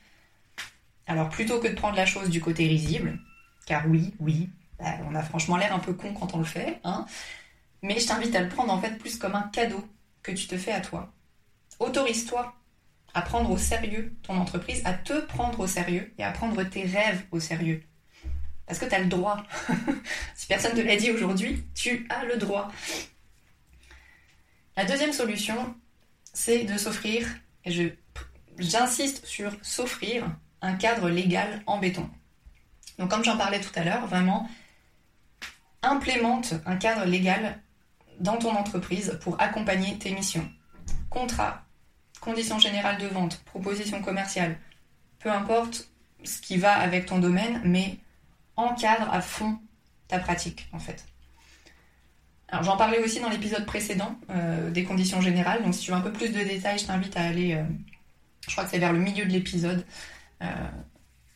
Alors 1.07 1.29
plutôt 1.29 1.59
que 1.59 1.67
de 1.67 1.73
prendre 1.73 1.95
la 1.95 2.05
chose 2.05 2.29
du 2.29 2.39
côté 2.39 2.67
risible, 2.67 3.19
car 3.65 3.87
oui, 3.87 4.13
oui, 4.19 4.49
bah, 4.79 4.97
on 5.09 5.15
a 5.15 5.23
franchement 5.23 5.57
l'air 5.57 5.73
un 5.73 5.79
peu 5.79 5.93
con 5.93 6.13
quand 6.13 6.33
on 6.35 6.39
le 6.39 6.45
fait, 6.45 6.79
hein, 6.83 7.05
mais 7.81 7.99
je 7.99 8.07
t'invite 8.07 8.35
à 8.35 8.41
le 8.41 8.49
prendre 8.49 8.73
en 8.73 8.81
fait 8.81 8.97
plus 8.97 9.17
comme 9.17 9.35
un 9.35 9.49
cadeau 9.53 9.83
que 10.23 10.31
tu 10.31 10.47
te 10.47 10.57
fais 10.57 10.71
à 10.71 10.81
toi. 10.81 11.11
Autorise-toi 11.79 12.55
à 13.13 13.21
prendre 13.21 13.51
au 13.51 13.57
sérieux 13.57 14.15
ton 14.23 14.37
entreprise, 14.37 14.81
à 14.85 14.93
te 14.93 15.19
prendre 15.21 15.59
au 15.59 15.67
sérieux 15.67 16.13
et 16.17 16.23
à 16.23 16.31
prendre 16.31 16.63
tes 16.63 16.83
rêves 16.83 17.23
au 17.31 17.39
sérieux. 17.39 17.83
Parce 18.65 18.79
que 18.79 18.85
tu 18.85 18.95
as 18.95 18.99
le 18.99 19.07
droit. 19.07 19.43
si 20.35 20.47
personne 20.47 20.75
ne 20.75 20.81
te 20.81 20.87
l'a 20.87 20.95
dit 20.95 21.11
aujourd'hui, 21.11 21.65
tu 21.75 22.07
as 22.09 22.23
le 22.25 22.37
droit. 22.37 22.71
La 24.77 24.85
deuxième 24.85 25.11
solution, 25.11 25.75
c'est 26.33 26.63
de 26.63 26.77
s'offrir, 26.77 27.27
et 27.65 27.97
j'insiste 28.57 29.25
sur 29.25 29.51
s'offrir, 29.61 30.25
un 30.61 30.75
cadre 30.75 31.09
légal 31.09 31.61
en 31.65 31.79
béton. 31.79 32.09
Donc 32.97 33.09
comme 33.09 33.23
j'en 33.23 33.37
parlais 33.37 33.59
tout 33.59 33.71
à 33.75 33.83
l'heure, 33.83 34.07
vraiment, 34.07 34.49
implémente 35.81 36.53
un 36.65 36.77
cadre 36.77 37.05
légal 37.05 37.59
dans 38.21 38.37
ton 38.37 38.55
entreprise 38.55 39.17
pour 39.21 39.39
accompagner 39.41 39.97
tes 39.97 40.11
missions. 40.11 40.49
Contrat, 41.09 41.65
conditions 42.21 42.59
générales 42.59 42.97
de 42.97 43.07
vente, 43.07 43.41
proposition 43.45 44.01
commerciale, 44.01 44.57
peu 45.19 45.31
importe 45.31 45.89
ce 46.23 46.39
qui 46.39 46.57
va 46.57 46.73
avec 46.73 47.07
ton 47.07 47.19
domaine, 47.19 47.61
mais 47.65 47.97
encadre 48.55 49.11
à 49.11 49.21
fond 49.21 49.59
ta 50.07 50.19
pratique 50.19 50.69
en 50.71 50.79
fait. 50.79 51.05
Alors 52.47 52.63
j'en 52.63 52.77
parlais 52.77 52.99
aussi 52.99 53.19
dans 53.19 53.29
l'épisode 53.29 53.65
précédent 53.65 54.15
euh, 54.29 54.69
des 54.69 54.83
conditions 54.83 55.21
générales, 55.21 55.63
donc 55.63 55.73
si 55.73 55.81
tu 55.81 55.91
veux 55.91 55.97
un 55.97 56.01
peu 56.01 56.11
plus 56.11 56.29
de 56.29 56.43
détails, 56.43 56.77
je 56.77 56.85
t'invite 56.85 57.17
à 57.17 57.23
aller, 57.23 57.55
euh, 57.55 57.63
je 58.47 58.51
crois 58.51 58.65
que 58.65 58.69
c'est 58.69 58.79
vers 58.79 58.93
le 58.93 58.99
milieu 58.99 59.25
de 59.25 59.31
l'épisode. 59.31 59.85
Euh, 60.43 60.47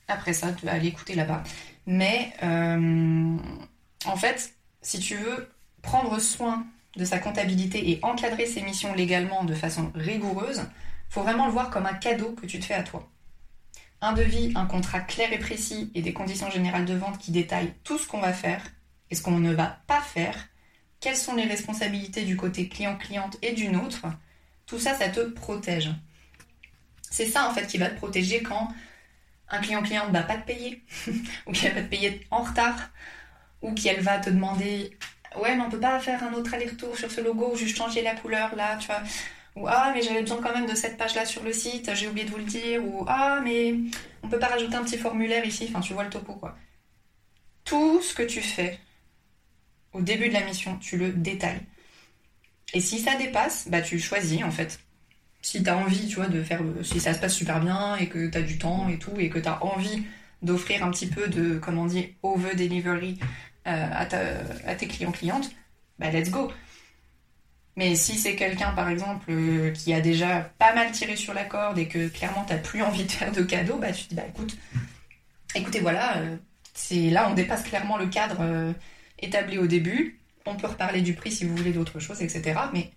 après 0.07 0.33
ça, 0.33 0.51
tu 0.51 0.65
vas 0.65 0.73
aller 0.73 0.89
écouter 0.89 1.15
là-bas. 1.15 1.41
Mais 1.87 2.33
en 2.41 4.17
fait, 4.17 4.53
si 4.81 4.99
tu 4.99 5.15
veux 5.15 5.49
prendre 5.81 6.19
soin 6.19 6.65
de 6.95 7.05
sa 7.05 7.19
comptabilité 7.19 7.91
et 7.91 7.99
encadrer 8.03 8.45
ses 8.45 8.61
missions 8.61 8.93
légalement 8.93 9.43
de 9.43 9.53
façon 9.53 9.91
rigoureuse, 9.95 10.63
faut 11.09 11.23
vraiment 11.23 11.45
le 11.45 11.51
voir 11.51 11.69
comme 11.69 11.85
un 11.85 11.93
cadeau 11.93 12.31
que 12.31 12.45
tu 12.45 12.59
te 12.59 12.65
fais 12.65 12.73
à 12.73 12.83
toi. 12.83 13.09
Un 14.01 14.13
devis, 14.13 14.51
un 14.55 14.65
contrat 14.65 14.99
clair 14.99 15.31
et 15.33 15.39
précis 15.39 15.91
et 15.95 16.01
des 16.01 16.13
conditions 16.13 16.49
générales 16.49 16.85
de 16.85 16.93
vente 16.93 17.17
qui 17.17 17.31
détaillent 17.31 17.73
tout 17.83 17.97
ce 17.97 18.07
qu'on 18.07 18.19
va 18.19 18.33
faire 18.33 18.61
et 19.09 19.15
ce 19.15 19.21
qu'on 19.21 19.39
ne 19.39 19.53
va 19.53 19.79
pas 19.87 20.01
faire, 20.01 20.35
quelles 20.99 21.15
sont 21.15 21.35
les 21.35 21.45
responsabilités 21.45 22.23
du 22.23 22.35
côté 22.35 22.67
client-cliente 22.67 23.37
et 23.41 23.53
du 23.53 23.69
nôtre, 23.69 24.05
tout 24.65 24.79
ça, 24.79 24.95
ça 24.95 25.09
te 25.09 25.19
protège. 25.19 25.91
C'est 27.09 27.27
ça 27.27 27.47
en 27.47 27.53
fait 27.53 27.67
qui 27.67 27.77
va 27.77 27.89
te 27.89 27.97
protéger 27.97 28.41
quand 28.41 28.69
un 29.49 29.59
client-client 29.59 30.07
ne 30.07 30.13
va 30.13 30.23
pas 30.23 30.37
te 30.37 30.45
payer, 30.45 30.83
ou 31.45 31.51
qu'elle 31.51 31.73
va 31.73 31.81
te 31.81 31.89
payer 31.89 32.25
en 32.31 32.41
retard, 32.41 32.89
ou 33.61 33.73
qu'elle 33.73 34.01
va 34.01 34.19
te 34.19 34.29
demander 34.29 34.97
ouais, 35.41 35.55
mais 35.55 35.61
on 35.61 35.69
peut 35.69 35.79
pas 35.79 35.99
faire 35.99 36.23
un 36.23 36.33
autre 36.33 36.53
aller-retour 36.53 36.97
sur 36.97 37.11
ce 37.11 37.21
logo 37.21 37.51
ou 37.53 37.55
juste 37.55 37.77
changer 37.77 38.01
la 38.01 38.15
couleur 38.15 38.55
là, 38.55 38.77
tu 38.77 38.87
vois. 38.87 39.01
Ou 39.55 39.67
ah, 39.67 39.91
mais 39.95 40.01
j'avais 40.01 40.21
besoin 40.21 40.41
quand 40.41 40.53
même 40.53 40.67
de 40.69 40.75
cette 40.75 40.97
page 40.97 41.15
là 41.15 41.25
sur 41.25 41.43
le 41.43 41.53
site, 41.53 41.89
j'ai 41.93 42.07
oublié 42.07 42.25
de 42.25 42.31
vous 42.31 42.37
le 42.37 42.43
dire. 42.43 42.83
Ou 42.83 43.05
ah, 43.07 43.39
mais 43.43 43.75
on 44.23 44.27
peut 44.27 44.39
pas 44.39 44.47
rajouter 44.47 44.75
un 44.75 44.83
petit 44.83 44.97
formulaire 44.97 45.45
ici, 45.45 45.67
enfin, 45.69 45.79
tu 45.79 45.93
vois 45.93 46.03
le 46.03 46.09
topo 46.09 46.33
quoi. 46.33 46.57
Tout 47.63 48.01
ce 48.01 48.13
que 48.13 48.23
tu 48.23 48.41
fais 48.41 48.79
au 49.93 50.01
début 50.01 50.27
de 50.27 50.33
la 50.33 50.43
mission, 50.43 50.77
tu 50.79 50.97
le 50.97 51.11
détailles. 51.11 51.61
Et 52.73 52.81
si 52.81 52.99
ça 52.99 53.15
dépasse, 53.15 53.67
bah 53.69 53.81
tu 53.81 53.99
choisis 53.99 54.43
en 54.43 54.51
fait. 54.51 54.79
Si 55.41 55.63
tu 55.63 55.69
as 55.69 55.77
envie, 55.77 56.07
tu 56.07 56.15
vois, 56.15 56.27
de 56.27 56.43
faire. 56.43 56.61
Si 56.83 56.99
ça 56.99 57.13
se 57.13 57.19
passe 57.19 57.35
super 57.35 57.61
bien 57.61 57.95
et 57.97 58.09
que 58.09 58.27
tu 58.27 58.37
as 58.37 58.41
du 58.41 58.57
temps 58.57 58.89
et 58.89 58.97
tout, 58.97 59.13
et 59.19 59.29
que 59.29 59.39
tu 59.39 59.47
as 59.47 59.63
envie 59.63 60.03
d'offrir 60.41 60.83
un 60.83 60.91
petit 60.91 61.07
peu 61.07 61.27
de, 61.27 61.57
comment 61.59 61.83
on 61.83 61.85
dit, 61.85 62.13
over 62.23 62.55
delivery 62.55 63.19
euh, 63.67 63.87
à, 64.65 64.75
tes 64.75 64.87
clients-clientes, 64.87 65.51
bah 65.99 66.11
let's 66.11 66.29
go. 66.29 66.51
Mais 67.75 67.95
si 67.95 68.17
c'est 68.17 68.35
quelqu'un, 68.35 68.71
par 68.71 68.89
exemple, 68.89 69.25
euh, 69.29 69.71
qui 69.71 69.93
a 69.93 70.01
déjà 70.01 70.49
pas 70.57 70.73
mal 70.73 70.91
tiré 70.91 71.15
sur 71.15 71.33
la 71.33 71.43
corde 71.43 71.77
et 71.77 71.87
que 71.87 72.07
clairement 72.07 72.45
t'as 72.47 72.57
plus 72.57 72.81
envie 72.83 73.03
de 73.03 73.11
faire 73.11 73.31
de 73.31 73.41
cadeaux, 73.41 73.77
bah 73.77 73.91
tu 73.91 74.05
te 74.05 74.09
dis, 74.09 74.15
bah 74.15 74.25
écoute, 74.27 74.57
écoutez, 75.55 75.79
voilà, 75.79 76.17
euh, 76.17 76.37
c'est 76.73 77.09
là 77.09 77.29
on 77.29 77.33
dépasse 77.33 77.63
clairement 77.63 77.97
le 77.97 78.07
cadre 78.07 78.73
établi 79.19 79.57
au 79.57 79.67
début. 79.67 80.19
On 80.45 80.55
peut 80.55 80.67
reparler 80.67 81.01
du 81.01 81.13
prix 81.13 81.31
si 81.31 81.45
vous 81.45 81.55
voulez 81.55 81.73
d'autres 81.73 81.99
choses, 81.99 82.21
etc. 82.21 82.59
Mais 82.73 82.91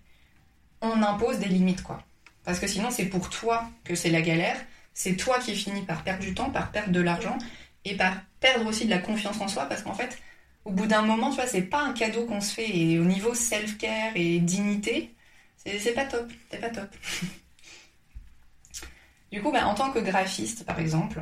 on 0.81 1.01
impose 1.01 1.39
des 1.39 1.47
limites, 1.47 1.81
quoi. 1.81 2.03
Parce 2.43 2.59
que 2.59 2.67
sinon, 2.67 2.89
c'est 2.91 3.05
pour 3.05 3.29
toi 3.29 3.69
que 3.83 3.95
c'est 3.95 4.09
la 4.09 4.21
galère. 4.21 4.57
C'est 4.93 5.15
toi 5.15 5.39
qui 5.39 5.55
finis 5.55 5.83
par 5.83 6.03
perdre 6.03 6.21
du 6.21 6.33
temps, 6.33 6.49
par 6.49 6.71
perdre 6.71 6.91
de 6.91 6.99
l'argent 6.99 7.37
et 7.85 7.95
par 7.95 8.13
perdre 8.39 8.65
aussi 8.67 8.85
de 8.85 8.89
la 8.89 8.99
confiance 8.99 9.39
en 9.39 9.47
soi. 9.47 9.65
Parce 9.65 9.83
qu'en 9.83 9.93
fait, 9.93 10.17
au 10.65 10.71
bout 10.71 10.87
d'un 10.87 11.01
moment, 11.01 11.29
tu 11.29 11.35
vois, 11.35 11.47
c'est 11.47 11.63
pas 11.63 11.81
un 11.81 11.93
cadeau 11.93 12.25
qu'on 12.25 12.41
se 12.41 12.53
fait. 12.53 12.77
Et 12.77 12.99
au 12.99 13.05
niveau 13.05 13.33
self-care 13.33 14.13
et 14.15 14.39
dignité, 14.39 15.13
c'est 15.57 15.93
pas 15.93 16.05
top. 16.05 16.31
C'est 16.51 16.59
pas 16.59 16.69
top. 16.69 16.89
du 19.31 19.41
coup, 19.41 19.51
bah, 19.51 19.65
en 19.67 19.75
tant 19.75 19.91
que 19.91 19.99
graphiste, 19.99 20.65
par 20.65 20.79
exemple, 20.79 21.21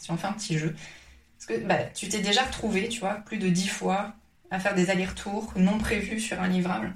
si 0.00 0.10
on 0.10 0.16
fait 0.16 0.26
un 0.26 0.32
petit 0.32 0.58
jeu, 0.58 0.74
parce 1.38 1.46
que 1.46 1.66
bah, 1.66 1.84
tu 1.94 2.08
t'es 2.08 2.20
déjà 2.20 2.42
retrouvé, 2.42 2.88
tu 2.88 3.00
vois, 3.00 3.14
plus 3.14 3.38
de 3.38 3.48
dix 3.48 3.68
fois 3.68 4.14
à 4.50 4.58
faire 4.58 4.74
des 4.74 4.90
allers-retours 4.90 5.52
non 5.56 5.78
prévus 5.78 6.20
sur 6.20 6.40
un 6.40 6.48
livrable. 6.48 6.94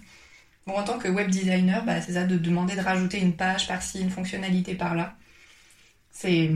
Bon, 0.67 0.75
en 0.75 0.85
tant 0.85 0.99
que 0.99 1.09
web 1.09 1.29
designer, 1.29 1.85
bah, 1.85 2.01
c'est 2.01 2.15
ça 2.15 2.25
de 2.25 2.37
demander 2.37 2.77
de 2.77 2.81
rajouter 2.81 3.21
une 3.21 3.37
page 3.37 3.69
par-ci, 3.69 4.01
une 4.01 4.11
fonctionnalité 4.11 4.75
par-là. 4.75 5.17
C'est. 6.11 6.51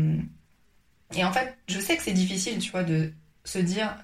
Et 1.15 1.25
en 1.25 1.33
fait, 1.33 1.57
je 1.69 1.81
sais 1.81 1.97
que 1.97 2.03
c'est 2.03 2.13
difficile, 2.13 2.59
tu 2.59 2.71
vois, 2.71 2.85
de 2.85 3.13
se 3.45 3.59
dire 3.59 3.97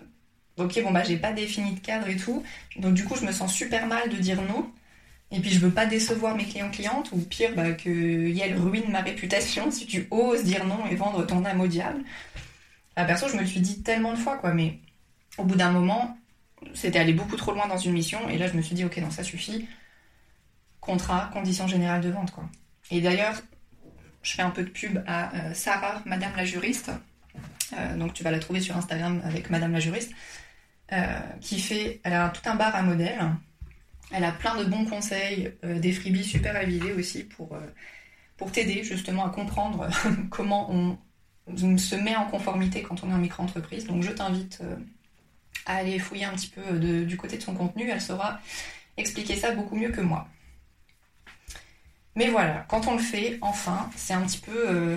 ok, 0.59 0.83
bon, 0.83 0.91
bah, 0.91 1.05
j'ai 1.05 1.17
pas 1.17 1.33
défini 1.33 1.75
de 1.75 1.81
cadre 1.81 2.09
et 2.09 2.17
tout. 2.17 2.43
Donc, 2.77 2.95
du 2.95 3.05
coup, 3.05 3.17
je 3.17 3.25
me 3.25 3.33
sens 3.33 3.53
super 3.53 3.87
mal 3.87 4.09
de 4.09 4.17
dire 4.17 4.41
non. 4.43 4.71
Et 5.31 5.41
puis, 5.41 5.51
je 5.51 5.59
veux 5.61 5.71
pas 5.71 5.87
décevoir 5.87 6.37
mes 6.37 6.45
clients-clientes, 6.45 7.11
ou 7.12 7.19
pire, 7.19 7.55
bah, 7.55 7.73
que 7.73 7.88
Yel 8.29 8.57
ruine 8.59 8.91
ma 8.91 9.01
réputation 9.01 9.71
si 9.71 9.87
tu 9.87 10.07
oses 10.11 10.45
dire 10.45 10.67
non 10.67 10.87
et 10.91 10.95
vendre 10.95 11.27
ton 11.27 11.45
âme 11.45 11.61
au 11.61 11.67
diable. 11.67 12.03
La 12.97 13.05
perso, 13.05 13.29
je 13.29 13.37
me 13.37 13.41
le 13.41 13.47
suis 13.47 13.61
dit 13.61 13.83
tellement 13.83 14.12
de 14.12 14.19
fois, 14.19 14.37
quoi, 14.37 14.53
mais 14.53 14.79
au 15.38 15.45
bout 15.45 15.57
d'un 15.57 15.71
moment, 15.71 16.19
c'était 16.75 16.99
aller 16.99 17.15
beaucoup 17.15 17.37
trop 17.37 17.53
loin 17.53 17.67
dans 17.67 17.79
une 17.79 17.93
mission, 17.93 18.29
et 18.29 18.37
là, 18.37 18.47
je 18.47 18.55
me 18.55 18.62
suis 18.62 18.75
dit, 18.75 18.85
ok, 18.85 18.99
non, 18.99 19.11
ça 19.11 19.25
suffit. 19.25 19.67
Contrat, 20.81 21.31
conditions 21.33 21.67
générales 21.67 22.03
de 22.03 22.11
vente, 22.11 22.31
quoi. 22.31 22.45
Et 22.91 23.01
d'ailleurs, 23.01 23.41
je 24.23 24.35
fais 24.35 24.43
un 24.43 24.51
peu 24.51 24.62
de 24.62 24.69
pub 24.69 25.03
à 25.07 25.35
euh, 25.35 25.55
Sarah, 25.55 26.03
Madame 26.05 26.33
la 26.37 26.45
juriste. 26.45 26.91
Euh, 27.72 27.96
donc 27.96 28.14
tu 28.14 28.22
vas 28.22 28.30
la 28.30 28.38
trouver 28.38 28.61
sur 28.61 28.76
Instagram 28.76 29.20
avec 29.24 29.50
Madame 29.50 29.72
la 29.72 29.80
juriste. 29.80 30.12
qui 31.40 31.58
fait, 31.58 32.00
elle 32.04 32.12
a 32.12 32.28
tout 32.28 32.46
un 32.48 32.54
bar 32.54 32.74
à 32.74 32.82
modèle. 32.82 33.18
Elle 34.12 34.24
a 34.24 34.32
plein 34.32 34.56
de 34.56 34.64
bons 34.64 34.85
conseils, 34.85 35.50
des 35.62 35.92
freebies 35.92 36.24
super 36.24 36.54
avisés 36.54 36.92
aussi 36.92 37.24
pour, 37.24 37.56
t'aider 38.52 38.82
justement 38.85 39.24
à 39.24 39.30
comprendre 39.30 39.88
comment 40.30 40.70
on, 40.70 40.98
se 41.78 41.94
met 41.94 42.14
en 42.14 42.26
conformité 42.26 42.82
quand 42.82 43.02
on 43.04 43.11
est 43.11 43.14
en 43.14 43.18
micro-entreprise. 43.18 43.87
Donc 43.87 44.02
je 44.02 44.11
t'invite 44.11 44.62
à 45.64 45.76
aller 45.76 45.98
fouiller 45.98 46.26
un 46.26 46.35
petit 46.35 46.50
peu 46.50 46.78
du 46.78 47.16
côté 47.16 47.38
de 47.38 47.42
son 47.42 47.54
contenu. 47.54 47.88
Elle 47.88 48.00
saura 48.02 48.38
expliquer 48.98 49.37
ça 49.37 49.52
beaucoup 49.52 49.76
mieux 49.76 49.90
que 49.90 50.02
moi. 50.02 50.28
Mais 52.14 52.28
voilà, 52.28 52.64
quand 52.68 52.87
on 52.88 52.92
le 52.96 53.02
fait, 53.02 53.38
enfin, 53.40 53.90
c'est 53.96 54.12
un 54.12 54.22
petit 54.22 54.40
peu 54.40 54.68
euh, 54.68 54.96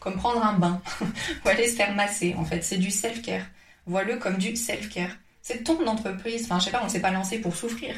comme 0.00 0.16
prendre 0.16 0.44
un 0.44 0.54
bain 0.54 0.80
ou 1.44 1.48
aller 1.48 1.68
se 1.68 1.76
faire 1.76 1.94
masser. 1.94 2.34
En 2.36 2.44
fait, 2.44 2.62
c'est 2.62 2.78
du 2.78 2.90
self-care. 2.90 3.46
Vois-le 3.86 4.16
comme 4.16 4.36
du 4.36 4.56
self-care. 4.56 5.10
C'est 5.42 5.64
ton 5.64 5.86
entreprise. 5.86 6.44
Enfin, 6.44 6.58
je 6.58 6.66
sais 6.66 6.70
pas, 6.70 6.82
on 6.84 6.88
s'est 6.88 7.00
pas 7.00 7.10
lancé 7.10 7.38
pour 7.38 7.56
souffrir. 7.56 7.94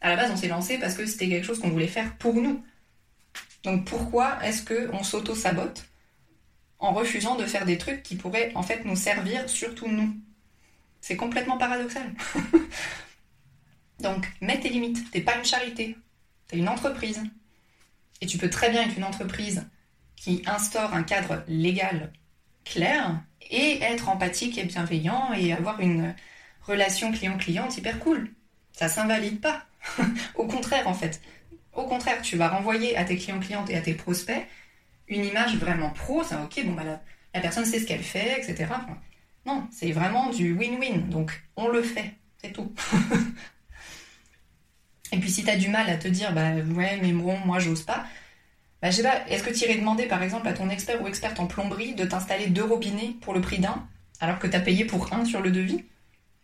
À 0.00 0.08
la 0.08 0.16
base, 0.16 0.30
on 0.32 0.36
s'est 0.36 0.48
lancé 0.48 0.78
parce 0.78 0.94
que 0.94 1.06
c'était 1.06 1.28
quelque 1.28 1.46
chose 1.46 1.60
qu'on 1.60 1.70
voulait 1.70 1.86
faire 1.86 2.16
pour 2.16 2.34
nous. 2.34 2.64
Donc 3.62 3.86
pourquoi 3.86 4.44
est-ce 4.44 4.64
qu'on 4.64 5.04
s'auto-sabote 5.04 5.84
en 6.80 6.92
refusant 6.92 7.36
de 7.36 7.46
faire 7.46 7.64
des 7.64 7.78
trucs 7.78 8.02
qui 8.02 8.16
pourraient 8.16 8.50
en 8.56 8.62
fait 8.62 8.84
nous 8.84 8.96
servir, 8.96 9.48
surtout 9.48 9.86
nous? 9.88 10.16
C'est 11.00 11.16
complètement 11.16 11.58
paradoxal. 11.58 12.12
Donc, 14.00 14.26
mets 14.40 14.58
tes 14.58 14.68
limites. 14.68 15.10
T'es 15.10 15.20
pas 15.20 15.36
une 15.36 15.44
charité. 15.44 15.96
T'es 16.48 16.58
une 16.58 16.68
entreprise. 16.68 17.22
Et 18.20 18.26
tu 18.26 18.38
peux 18.38 18.50
très 18.50 18.70
bien 18.70 18.82
être 18.82 18.96
une 18.96 19.04
entreprise 19.04 19.64
qui 20.22 20.42
instaure 20.46 20.94
un 20.94 21.02
cadre 21.02 21.42
légal 21.48 22.12
clair 22.64 23.20
et 23.50 23.82
être 23.82 24.08
empathique 24.08 24.56
et 24.56 24.62
bienveillant 24.62 25.32
et 25.32 25.52
avoir 25.52 25.80
une 25.80 26.14
relation 26.62 27.10
client-client 27.10 27.68
hyper 27.76 27.98
cool. 27.98 28.30
Ça 28.72 28.86
s'invalide 28.86 29.40
pas. 29.40 29.66
Au 30.36 30.46
contraire, 30.46 30.86
en 30.86 30.94
fait. 30.94 31.20
Au 31.72 31.88
contraire, 31.88 32.22
tu 32.22 32.36
vas 32.36 32.48
renvoyer 32.48 32.96
à 32.96 33.04
tes 33.04 33.16
clients-clientes 33.16 33.68
et 33.70 33.76
à 33.76 33.80
tes 33.80 33.94
prospects 33.94 34.46
une 35.08 35.24
image 35.24 35.56
vraiment 35.56 35.90
pro. 35.90 36.22
C'est 36.22 36.36
ok, 36.36 36.66
bon, 36.66 36.74
bah, 36.74 37.00
la, 37.34 37.40
personne 37.40 37.64
sait 37.64 37.80
ce 37.80 37.86
qu'elle 37.86 38.04
fait, 38.04 38.38
etc. 38.38 38.72
non, 39.44 39.66
c'est 39.72 39.90
vraiment 39.90 40.30
du 40.30 40.54
win-win. 40.54 41.08
Donc, 41.08 41.42
on 41.56 41.66
le 41.66 41.82
fait. 41.82 42.14
C'est 42.40 42.52
tout. 42.52 42.72
Et 45.12 45.18
puis 45.18 45.32
si 45.32 45.42
tu 45.42 45.50
as 45.50 45.56
du 45.56 45.68
mal 45.68 45.90
à 45.90 45.96
te 45.96 46.06
dire, 46.06 46.32
bah 46.32 46.54
ouais, 46.54 47.00
mais 47.02 47.12
bon, 47.12 47.36
moi 47.44 47.58
j'ose 47.58 47.82
pas, 47.82 48.06
bah 48.82 48.90
je 48.90 48.96
sais 48.96 49.02
pas, 49.04 49.24
est-ce 49.28 49.44
que 49.44 49.50
tu 49.50 49.64
irais 49.64 49.78
demander 49.78 50.06
par 50.06 50.22
exemple 50.22 50.48
à 50.48 50.52
ton 50.52 50.68
expert 50.68 51.00
ou 51.00 51.06
experte 51.06 51.38
en 51.38 51.46
plomberie 51.46 51.94
de 51.94 52.04
t'installer 52.04 52.48
deux 52.48 52.64
robinets 52.64 53.14
pour 53.20 53.32
le 53.32 53.40
prix 53.40 53.60
d'un, 53.60 53.86
alors 54.18 54.40
que 54.40 54.48
tu 54.48 54.56
as 54.56 54.60
payé 54.60 54.84
pour 54.84 55.12
un 55.12 55.24
sur 55.24 55.40
le 55.40 55.52
devis? 55.52 55.84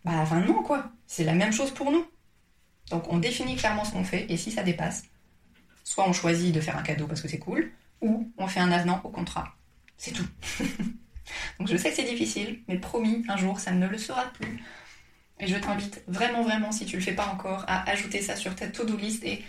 Bah 0.05 0.13
enfin 0.19 0.41
non 0.41 0.63
quoi, 0.63 0.91
c'est 1.09 1.25
la 1.25 1.35
même 1.35 1.53
chose 1.53 1.73
pour 1.73 1.91
nous. 1.91 2.07
Donc 2.91 3.13
on 3.13 3.19
définit 3.19 3.57
clairement 3.57 3.85
ce 3.85 3.91
qu'on 3.91 4.05
fait, 4.05 4.27
et 4.29 4.37
si 4.37 4.53
ça 4.53 4.63
dépasse, 4.63 5.03
soit 5.83 6.09
on 6.09 6.13
choisit 6.13 6.55
de 6.55 6.61
faire 6.61 6.79
un 6.79 6.83
cadeau 6.83 7.09
parce 7.09 7.21
que 7.21 7.29
c'est 7.29 7.41
cool, 7.41 7.73
ou 8.01 8.31
on 8.39 8.47
fait 8.47 8.61
un 8.61 8.71
avenant 8.71 9.01
au 9.03 9.09
contrat. 9.09 9.57
C'est 9.97 10.13
tout. 10.13 10.27
Donc 11.59 11.69
je 11.69 11.77
sais 11.77 11.91
que 11.91 11.97
c'est 11.97 12.05
difficile, 12.05 12.61
mais 12.69 12.79
promis, 12.79 13.25
un 13.29 13.37
jour 13.37 13.59
ça 13.59 13.73
ne 13.73 13.89
le 13.89 13.99
sera 13.99 14.27
plus. 14.33 14.63
Et 15.41 15.49
je 15.49 15.57
t'invite 15.57 16.03
vraiment, 16.07 16.43
vraiment, 16.43 16.71
si 16.71 16.87
tu 16.87 16.97
le 16.97 17.03
fais 17.03 17.15
pas 17.15 17.27
encore, 17.27 17.65
à 17.67 17.89
ajouter 17.91 18.23
ça 18.23 18.37
sur 18.37 18.55
ta 18.55 18.69
to-do 18.69 18.97
list 18.97 19.25
et 19.25 19.45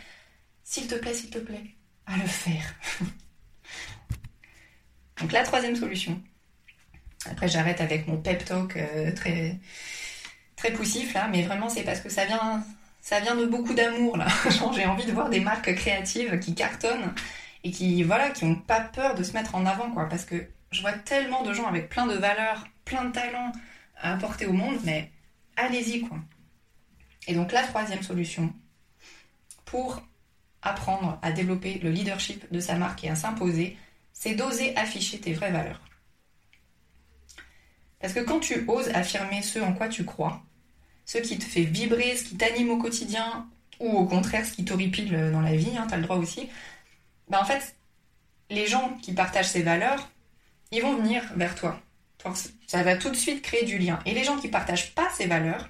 s'il 0.64 0.88
te 0.88 0.96
plaît, 0.96 1.14
s'il 1.14 1.30
te 1.30 1.40
plaît, 1.40 1.64
à 2.10 2.18
le 2.18 2.28
faire. 2.28 2.76
Donc 5.22 5.32
la 5.32 5.44
troisième 5.44 5.76
solution. 5.76 6.22
Après, 7.30 7.48
j'arrête 7.48 7.82
avec 7.82 8.08
mon 8.08 8.18
pep 8.18 8.46
talk 8.46 8.78
euh, 8.78 9.14
très, 9.14 9.60
très 10.56 10.72
poussif 10.72 11.14
là, 11.14 11.28
mais 11.28 11.44
vraiment, 11.44 11.70
c'est 11.70 11.84
parce 11.84 12.00
que 12.00 12.10
ça 12.10 12.26
vient, 12.26 12.64
ça 13.02 13.20
vient 13.20 13.36
de 13.36 13.46
beaucoup 13.46 13.74
d'amour 13.74 14.18
là. 14.18 14.28
J'ai 14.76 14.86
envie 14.86 15.06
de 15.06 15.12
voir 15.12 15.30
des 15.30 15.42
marques 15.42 15.76
créatives 15.76 16.40
qui 16.40 16.56
cartonnent 16.56 17.14
et 17.64 17.72
qui, 17.72 18.04
voilà, 18.04 18.30
qui 18.30 18.46
ont 18.46 18.56
pas 18.56 18.80
peur 18.80 19.16
de 19.16 19.24
se 19.24 19.34
mettre 19.34 19.56
en 19.56 19.66
avant, 19.66 19.92
quoi. 19.92 20.08
Parce 20.08 20.24
que 20.24 20.48
je 20.72 20.82
vois 20.82 20.94
tellement 20.94 21.44
de 21.44 21.54
gens 21.54 21.68
avec 21.68 21.90
plein 21.90 22.08
de 22.08 22.16
valeurs, 22.16 22.66
plein 22.86 23.06
de 23.06 23.12
talents 23.12 23.52
à 23.98 24.14
apporter 24.14 24.46
au 24.46 24.54
monde, 24.54 24.78
mais 24.86 25.12
allez-y 25.58 26.02
quoi. 26.02 26.18
Et 27.28 27.34
donc 27.34 27.52
la 27.52 27.64
troisième 27.64 28.02
solution 28.02 28.54
pour 29.66 30.02
apprendre 30.62 31.20
à 31.22 31.32
développer 31.32 31.80
le 31.80 31.92
leadership 31.92 32.52
de 32.52 32.60
sa 32.60 32.76
marque 32.76 33.04
et 33.04 33.10
à 33.10 33.16
s'imposer, 33.16 33.78
c'est 34.14 34.36
d'oser 34.36 34.76
afficher 34.76 35.20
tes 35.20 35.34
vraies 35.34 35.52
valeurs. 35.52 35.82
Parce 38.00 38.14
que 38.14 38.20
quand 38.20 38.40
tu 38.40 38.66
oses 38.68 38.90
affirmer 38.90 39.42
ce 39.42 39.60
en 39.60 39.74
quoi 39.74 39.90
tu 39.90 40.06
crois, 40.06 40.42
ce 41.06 41.18
qui 41.18 41.38
te 41.38 41.46
fait 41.46 41.64
vibrer, 41.64 42.16
ce 42.16 42.24
qui 42.24 42.38
t'anime 42.38 42.70
au 42.70 42.78
quotidien, 42.78 43.48
ou 43.80 43.90
au 43.90 44.06
contraire 44.06 44.46
ce 44.46 44.54
qui 44.54 44.66
t'horripile 44.66 45.32
dans 45.32 45.42
la 45.42 45.56
vie, 45.56 45.78
hein, 45.78 45.88
tu 45.90 45.96
le 45.96 46.04
droit 46.04 46.18
aussi, 46.18 46.50
ben 47.30 47.40
en 47.40 47.46
fait, 47.46 47.76
les 48.50 48.68
gens 48.68 48.98
qui 49.02 49.14
partagent 49.14 49.50
ces 49.50 49.64
valeurs, 49.64 50.10
ils 50.72 50.82
vont 50.82 50.96
venir 50.96 51.24
vers 51.36 51.56
toi 51.56 51.82
ça 52.68 52.84
va 52.84 52.98
tout 52.98 53.10
de 53.10 53.16
suite 53.16 53.42
créer 53.42 53.66
du 53.66 53.78
lien. 53.78 54.00
Et 54.06 54.14
les 54.14 54.24
gens 54.24 54.38
qui 54.38 54.48
partagent 54.48 54.94
pas 54.94 55.10
ces 55.16 55.26
valeurs, 55.26 55.70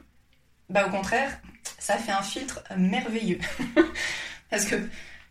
bah 0.69 0.88
au 0.88 0.89
contraire, 0.89 1.39
ça 1.78 1.97
fait 1.97 2.12
un 2.12 2.21
filtre 2.21 2.63
merveilleux. 2.78 3.39
Parce 4.49 4.65
que 4.65 4.75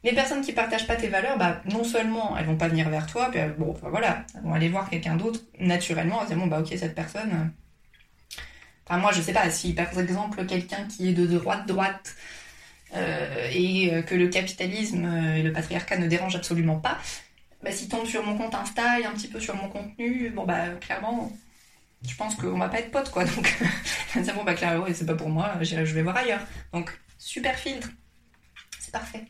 les 0.05 0.13
personnes 0.13 0.43
qui 0.43 0.53
partagent 0.53 0.87
pas 0.87 0.97
tes 0.97 1.09
valeurs, 1.09 1.39
bah 1.39 1.61
non 1.73 1.85
seulement 1.85 2.37
elles 2.37 2.47
vont 2.47 2.57
pas 2.57 2.69
venir 2.69 2.89
vers 2.89 3.07
toi, 3.07 3.31
puis 3.31 3.41
bon, 3.59 3.75
voilà, 3.83 4.25
elles 4.35 4.43
vont 4.43 4.55
aller 4.55 4.69
voir 4.69 4.89
quelqu'un 4.89 5.17
d'autre 5.17 5.41
naturellement, 5.59 6.23
elles 6.23 6.37
vont 6.37 6.47
bon 6.47 6.49
bah 6.49 6.61
ok 6.61 6.69
cette 6.77 6.95
personne. 6.95 7.31
Euh, 7.33 8.41
enfin 8.87 8.99
moi 8.99 9.13
je 9.13 9.21
sais 9.21 9.33
pas 9.33 9.51
si 9.51 9.75
par 9.75 9.99
exemple 9.99 10.47
quelqu'un 10.47 10.85
qui 10.85 11.09
est 11.09 11.13
de 11.13 11.27
droite 11.27 11.67
droite 11.67 12.15
euh, 12.95 13.51
et 13.53 14.03
que 14.05 14.15
le 14.15 14.29
capitalisme 14.29 15.05
et 15.37 15.43
le 15.43 15.53
patriarcat 15.53 15.99
ne 15.99 16.07
dérangent 16.07 16.37
absolument 16.37 16.79
pas, 16.79 16.99
bah, 17.63 17.73
s'il 17.73 17.89
tombe 17.89 18.07
sur 18.07 18.25
mon 18.25 18.37
compte 18.37 18.55
Insta 18.55 19.01
et 19.01 19.05
un 19.05 19.13
petit 19.13 19.29
peu 19.29 19.41
sur 19.41 19.57
mon 19.57 19.69
contenu, 19.69 20.31
bon 20.31 20.45
bah 20.45 20.69
clairement, 20.81 21.33
je 22.09 22.15
pense 22.15 22.37
qu'on 22.37 22.59
va 22.59 22.69
pas 22.69 22.79
être 22.79 22.91
potes 22.93 23.11
quoi. 23.11 23.25
Donc, 23.25 23.59
bon 24.35 24.45
bah 24.45 24.55
clairement, 24.55 24.87
c'est 24.95 25.07
pas 25.07 25.15
pour 25.15 25.29
moi, 25.29 25.53
je 25.61 25.77
vais 25.77 26.03
voir 26.03 26.17
ailleurs. 26.17 26.41
Donc, 26.73 26.97
super 27.19 27.57
filtre, 27.57 27.89
c'est 28.89 28.93
parfait. 28.93 29.27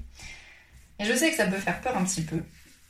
Et 1.01 1.05
je 1.05 1.13
sais 1.13 1.31
que 1.31 1.37
ça 1.37 1.47
peut 1.47 1.57
faire 1.57 1.81
peur 1.81 1.97
un 1.97 2.05
petit 2.05 2.23
peu. 2.23 2.41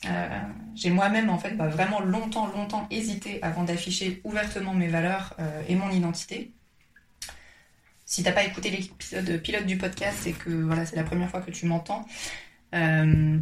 Euh, 0.05 0.41
j'ai 0.75 0.91
moi-même 0.91 1.31
en 1.31 1.39
fait 1.39 1.57
bah, 1.57 1.69
vraiment 1.69 2.01
longtemps, 2.01 2.47
longtemps 2.47 2.87
hésité 2.91 3.43
avant 3.43 3.65
d'afficher 3.65 4.21
ouvertement 4.23 4.75
mes 4.75 4.89
valeurs 4.89 5.35
euh, 5.41 5.63
et 5.67 5.75
mon 5.75 5.91
identité. 5.91 6.53
Si 8.05 8.23
t'as 8.23 8.33
pas 8.33 8.45
écouté 8.45 8.71
l'épisode 8.71 9.43
pilote 9.43 9.67
du 9.67 9.77
podcast, 9.79 10.19
c'est 10.23 10.33
que 10.33 10.51
voilà, 10.51 10.87
c'est 10.87 10.97
la 10.97 11.05
première 11.05 11.31
fois 11.31 11.41
que 11.41 11.51
tu 11.51 11.67
m'entends. 11.67 12.07
Euh, 12.75 13.39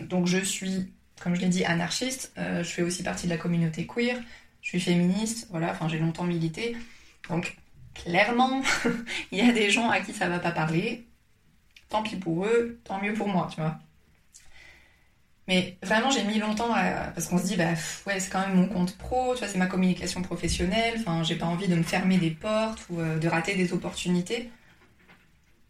donc 0.00 0.26
je 0.26 0.38
suis, 0.38 0.92
comme 1.20 1.34
je 1.34 1.40
l'ai 1.40 1.48
dit, 1.48 1.64
anarchiste. 1.64 2.32
Je 2.36 2.62
fais 2.62 2.82
aussi 2.82 3.02
partie 3.02 3.26
de 3.26 3.32
la 3.32 3.38
communauté 3.38 3.86
queer. 3.86 4.16
Je 4.62 4.68
suis 4.70 4.80
féministe. 4.80 5.48
Voilà, 5.50 5.70
enfin 5.72 5.88
j'ai 5.88 5.98
longtemps 5.98 6.24
milité. 6.24 6.76
Donc 7.28 7.56
clairement, 7.94 8.62
il 9.32 9.38
y 9.38 9.48
a 9.48 9.52
des 9.52 9.70
gens 9.70 9.90
à 9.90 10.00
qui 10.00 10.12
ça 10.12 10.28
va 10.28 10.38
pas 10.38 10.52
parler. 10.52 11.06
Tant 11.88 12.02
pis 12.02 12.16
pour 12.16 12.44
eux, 12.46 12.80
tant 12.84 13.00
mieux 13.00 13.14
pour 13.14 13.28
moi, 13.28 13.48
tu 13.50 13.60
vois. 13.60 13.78
Mais 15.48 15.78
vraiment, 15.82 16.10
j'ai 16.10 16.24
mis 16.24 16.38
longtemps 16.38 16.72
à... 16.74 17.08
parce 17.14 17.28
qu'on 17.28 17.38
se 17.38 17.44
dit, 17.44 17.56
bah 17.56 17.74
ouais, 18.06 18.18
c'est 18.18 18.30
quand 18.30 18.40
même 18.40 18.56
mon 18.56 18.66
compte 18.66 18.96
pro, 18.98 19.34
tu 19.34 19.40
vois, 19.40 19.48
c'est 19.48 19.58
ma 19.58 19.66
communication 19.66 20.22
professionnelle. 20.22 20.94
Enfin, 20.98 21.22
j'ai 21.22 21.36
pas 21.36 21.46
envie 21.46 21.68
de 21.68 21.76
me 21.76 21.82
fermer 21.84 22.18
des 22.18 22.30
portes 22.30 22.80
ou 22.90 23.00
euh, 23.00 23.18
de 23.18 23.28
rater 23.28 23.54
des 23.54 23.72
opportunités. 23.72 24.50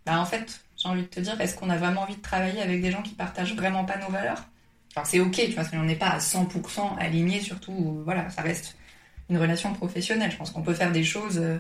Bah 0.07 0.21
en 0.21 0.25
fait, 0.25 0.61
j'ai 0.77 0.89
envie 0.89 1.03
de 1.03 1.07
te 1.09 1.21
dire, 1.21 1.39
est-ce 1.41 1.57
qu'on 1.57 1.69
a 1.71 1.77
vraiment 1.77 2.03
envie 2.03 2.17
de 2.17 2.23
travailler 2.23 2.63
avec 2.63 2.81
des 2.81 2.91
gens 2.91 3.03
qui 3.03 3.15
partagent 3.15 3.55
vraiment 3.55 3.85
pas 3.85 3.99
nos 3.99 4.09
valeurs? 4.09 4.47
Enfin, 4.93 5.05
c'est 5.05 5.21
ok, 5.21 5.35
tu 5.35 5.53
vois, 5.53 5.65
si 5.65 5.77
on 5.77 5.83
n'est 5.85 5.97
pas 5.97 6.09
à 6.09 6.21
100% 6.21 6.97
aligné, 6.99 7.41
surtout, 7.41 8.03
voilà, 8.05 8.31
ça 8.31 8.43
reste 8.43 8.77
une 9.29 9.39
relation 9.39 9.73
professionnelle. 9.75 10.31
Je 10.31 10.37
pense 10.37 10.51
qu'on 10.53 10.63
peut 10.63 10.75
faire 10.75 10.93
des 10.93 11.05
choses 11.05 11.39
euh, 11.39 11.59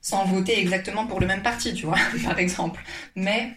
sans 0.00 0.24
voter 0.24 0.58
exactement 0.58 1.06
pour 1.06 1.20
le 1.20 1.26
même 1.26 1.42
parti, 1.42 1.74
tu 1.74 1.86
vois, 1.86 1.98
par 2.24 2.38
exemple. 2.38 2.82
Mais 3.16 3.52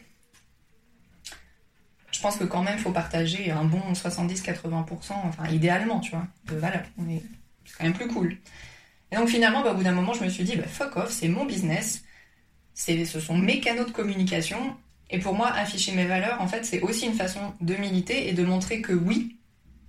je 2.12 2.19
pense 2.19 2.38
que 2.38 2.43
quand 2.43 2.63
même, 2.63 2.77
il 2.77 2.82
faut 2.82 2.91
partager 2.91 3.51
un 3.51 3.63
bon 3.63 3.82
70-80%, 3.93 5.13
enfin, 5.25 5.47
idéalement, 5.49 5.99
tu 5.99 6.12
vois, 6.12 6.27
de 6.47 6.56
valeurs. 6.56 6.86
C'est 7.65 7.77
quand 7.77 7.84
même 7.84 7.93
plus 7.93 8.08
cool. 8.08 8.38
Et 9.12 9.15
donc 9.15 9.29
finalement, 9.29 9.62
bah, 9.63 9.71
au 9.71 9.75
bout 9.75 9.84
d'un 9.84 9.91
moment, 9.91 10.13
je 10.13 10.23
me 10.23 10.29
suis 10.29 10.43
dit, 10.43 10.56
bah, 10.56 10.67
fuck 10.67 10.97
off, 10.97 11.12
c'est 11.12 11.27
mon 11.27 11.45
business 11.45 12.03
ce 12.75 13.19
sont 13.19 13.38
mes 13.38 13.60
canaux 13.60 13.86
de 13.86 13.91
communication. 13.91 14.75
Et 15.10 15.19
pour 15.19 15.36
moi, 15.36 15.47
afficher 15.51 15.91
mes 15.91 16.06
valeurs, 16.06 16.41
en 16.41 16.47
fait, 16.47 16.65
c'est 16.65 16.82
aussi 16.82 17.06
une 17.06 17.13
façon 17.13 17.53
de 17.62 17.75
militer 17.75 18.27
et 18.29 18.34
de 18.34 18.43
montrer 18.43 18.82
que 18.82 18.93
oui, 18.93 19.38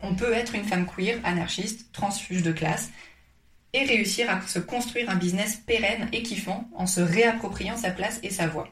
on 0.01 0.15
peut 0.15 0.33
être 0.33 0.55
une 0.55 0.65
femme 0.65 0.87
queer, 0.87 1.19
anarchiste, 1.25 1.93
transfuge 1.93 2.43
de 2.43 2.53
classe, 2.53 2.91
et 3.75 3.85
réussir 3.85 4.31
à 4.31 4.41
se 4.47 4.59
construire 4.61 5.11
un 5.11 5.17
business 5.17 5.57
pérenne 5.57 6.09
et 6.13 6.23
kiffant 6.23 6.67
en 6.75 6.87
se 6.87 7.01
réappropriant 7.01 7.77
sa 7.77 7.91
place 7.91 8.21
et 8.23 8.31
sa 8.31 8.47
voix. 8.47 8.71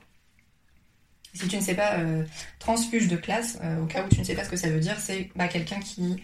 Si 1.34 1.48
tu 1.48 1.56
ne 1.56 1.60
sais 1.60 1.74
pas, 1.74 1.98
euh, 1.98 2.24
transfuge 2.58 3.08
de 3.08 3.16
classe, 3.16 3.58
au 3.82 3.86
cas 3.86 4.04
où 4.04 4.08
tu 4.08 4.20
ne 4.20 4.24
sais 4.24 4.34
pas 4.34 4.44
ce 4.44 4.50
que 4.50 4.56
ça 4.56 4.68
veut 4.68 4.80
dire, 4.80 4.98
c'est 5.00 5.30
bah, 5.34 5.48
quelqu'un 5.48 5.80
qui, 5.80 6.22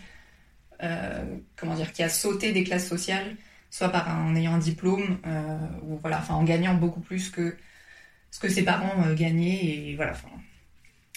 comment 1.56 1.74
dire, 1.74 1.92
qui 1.92 2.02
a 2.02 2.08
sauté 2.08 2.52
des 2.52 2.62
classes 2.62 2.86
sociales, 2.86 3.36
soit 3.70 3.88
par 3.88 4.08
en 4.08 4.36
ayant 4.36 4.54
un 4.54 4.58
diplôme, 4.58 5.18
ou 5.82 5.96
voilà, 5.96 6.18
enfin 6.18 6.34
en 6.34 6.44
gagnant 6.44 6.74
beaucoup 6.74 7.00
plus 7.00 7.30
que 7.30 7.56
ce 8.30 8.38
que 8.38 8.48
ses 8.48 8.62
parents 8.62 9.12
gagnaient, 9.14 9.64
et 9.64 9.96
voilà, 9.96 10.12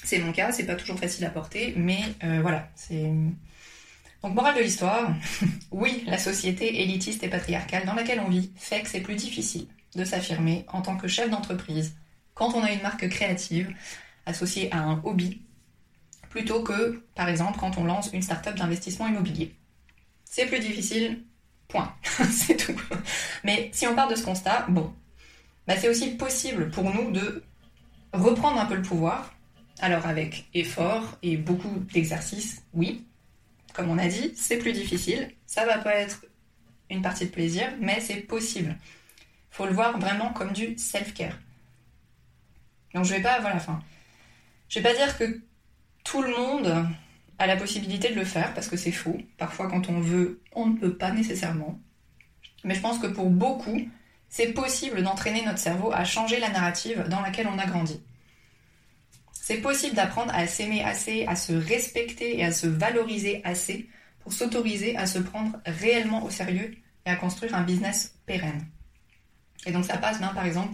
c'est 0.04 0.20
mon 0.20 0.32
cas, 0.32 0.52
c'est 0.52 0.66
pas 0.66 0.76
toujours 0.76 0.98
facile 0.98 1.26
à 1.26 1.30
porter, 1.30 1.74
mais 1.76 2.02
voilà, 2.42 2.70
c'est 2.76 3.12
donc, 4.24 4.36
morale 4.36 4.56
de 4.56 4.62
l'histoire, 4.62 5.14
oui, 5.72 6.04
la 6.06 6.18
société 6.18 6.82
élitiste 6.82 7.24
et 7.24 7.30
patriarcale 7.30 7.86
dans 7.86 7.96
laquelle 7.96 8.20
on 8.20 8.30
vit 8.30 8.52
fait 8.56 8.82
que 8.82 8.90
c'est 8.90 9.02
plus 9.02 9.16
difficile 9.16 9.68
de 9.96 10.06
s'affirmer 10.06 10.66
en 10.68 10.82
tant 10.82 10.96
que 10.96 11.08
chef 11.08 11.30
d'entreprise 11.30 11.96
quand 12.34 12.54
on 12.54 12.64
a 12.64 12.72
une 12.72 12.82
marque 12.82 13.10
créative 13.10 13.74
associée 14.26 14.72
à 14.72 14.80
un 14.80 15.02
hobby, 15.04 15.42
plutôt 16.30 16.64
que, 16.64 17.04
par 17.16 17.30
exemple, 17.30 17.60
quand 17.60 17.78
on 17.78 17.84
lance 17.84 18.10
une 18.14 18.22
start-up 18.22 18.56
d'investissement 18.56 19.08
immobilier. 19.08 19.56
C'est 20.24 20.46
plus 20.46 20.60
difficile, 20.60 21.24
point. 21.68 21.94
c'est 22.32 22.56
tout. 22.56 22.80
Mais 23.44 23.70
si 23.74 23.88
on 23.88 23.96
part 23.96 24.08
de 24.08 24.16
ce 24.16 24.24
constat, 24.24 24.66
bon, 24.70 24.94
bah 25.68 25.76
c'est 25.78 25.90
aussi 25.90 26.12
possible 26.12 26.70
pour 26.70 26.94
nous 26.94 27.12
de 27.12 27.44
reprendre 28.14 28.60
un 28.62 28.66
peu 28.66 28.76
le 28.76 28.82
pouvoir, 28.82 29.34
alors 29.80 30.06
avec 30.06 30.46
effort 30.54 31.18
et 31.24 31.38
beaucoup 31.38 31.80
d'exercices, 31.92 32.64
oui, 32.74 33.06
comme 33.74 33.90
on 33.90 33.98
a 33.98 34.08
dit, 34.08 34.34
c'est 34.36 34.58
plus 34.58 34.74
difficile. 34.74 35.32
Ça 35.46 35.66
va 35.66 35.78
pas 35.78 35.96
être 35.96 36.26
une 36.90 37.02
partie 37.02 37.26
de 37.26 37.32
plaisir, 37.32 37.74
mais 37.80 38.00
c'est 38.02 38.16
possible. 38.16 38.78
Faut 39.50 39.66
le 39.66 39.74
voir 39.74 40.00
vraiment 40.00 40.34
comme 40.34 40.52
du 40.52 40.78
self-care. 40.78 41.38
Donc 42.94 43.06
je 43.06 43.14
vais 43.14 43.22
pas, 43.22 43.40
voilà, 43.40 43.56
enfin, 43.56 43.82
je 44.70 44.80
vais 44.80 44.90
pas 44.90 44.96
dire 44.96 45.18
que 45.18 45.42
tout 46.04 46.22
le 46.22 46.32
monde 46.32 46.88
a 47.40 47.48
la 47.48 47.58
possibilité 47.58 48.10
de 48.10 48.16
le 48.16 48.26
faire 48.26 48.54
parce 48.54 48.68
que 48.68 48.78
c'est 48.78 48.92
faux. 48.92 49.18
Parfois, 49.38 49.70
quand 49.70 49.90
on 49.90 50.00
veut, 50.00 50.42
on 50.54 50.68
ne 50.68 50.78
peut 50.78 50.96
pas 50.96 51.12
nécessairement. 51.12 51.80
Mais 52.64 52.76
je 52.76 52.82
pense 52.82 53.00
que 53.00 53.08
pour 53.08 53.30
beaucoup, 53.30 53.80
c'est 54.30 54.54
possible 54.54 55.02
d'entraîner 55.02 55.44
notre 55.44 55.60
cerveau 55.60 55.92
à 55.92 56.06
changer 56.06 56.40
la 56.40 56.50
narrative 56.50 57.06
dans 57.10 57.22
laquelle 57.22 57.48
on 57.48 57.58
a 57.58 57.66
grandi. 57.66 58.02
C'est 59.52 59.58
possible 59.58 59.98
d'apprendre 59.98 60.34
à 60.34 60.48
s'aimer 60.48 60.82
assez, 60.82 61.26
à 61.26 61.36
se 61.36 61.52
respecter 61.52 62.40
et 62.40 62.46
à 62.46 62.54
se 62.54 62.68
valoriser 62.68 63.42
assez 63.44 63.90
pour 64.22 64.32
s'autoriser 64.32 64.96
à 64.96 65.06
se 65.06 65.20
prendre 65.20 65.60
réellement 65.66 66.24
au 66.24 66.30
sérieux 66.30 66.74
et 67.06 67.10
à 67.10 67.18
construire 67.18 67.54
un 67.54 67.64
business 67.64 68.18
pérenne. 68.26 68.66
Et 69.66 69.74
donc 69.74 69.84
ça 69.84 69.98
passe 69.98 70.20
bien 70.20 70.30
par 70.30 70.46
exemple 70.46 70.74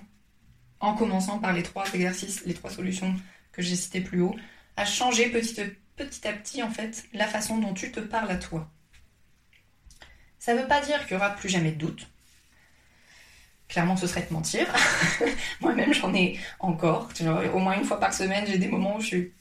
en 0.80 0.94
commençant 0.94 1.40
par 1.40 1.54
les 1.54 1.63
trois 1.63 1.92
exercices, 1.92 2.46
les 2.46 2.54
trois 2.54 2.70
solutions 2.70 3.16
que 3.52 3.63
j'ai 3.63 3.76
citées 3.76 4.02
plus 4.02 4.22
haut, 4.22 4.36
à 4.76 4.86
changer 4.86 5.32
petit, 5.32 5.60
petit 5.96 6.28
à 6.28 6.34
petit 6.34 6.62
en 6.62 6.70
fait 6.70 7.04
la 7.13 7.26
façon 7.26 7.58
dont 7.58 7.74
tu 7.74 7.92
te 7.92 8.00
parles 8.00 8.30
à 8.30 8.38
toi. 8.38 8.70
Ça 10.38 10.54
ne 10.54 10.60
veut 10.60 10.68
pas 10.68 10.82
dire 10.82 11.00
qu'il 11.08 11.18
n'y 11.18 11.24
aura 11.24 11.32
plus 11.32 11.50
jamais 11.50 11.72
de 11.72 11.78
doute, 11.78 12.12
clairement 13.67 13.97
ce 13.97 14.08
serait 14.08 14.25
de 14.27 14.34
mentir. 14.34 14.67
Moi-même 15.62 15.93
j'en 15.93 16.13
ai 16.13 16.39
encore. 16.60 17.10
au 17.53 17.60
moins 17.60 17.77
une 17.77 17.86
fois 17.86 17.99
par 17.99 18.13
semaine, 18.13 18.45
j'ai 18.47 18.58
des 18.58 18.67
moments 18.67 18.97
où 18.97 19.01
je 19.01 19.08
suis 19.08 19.34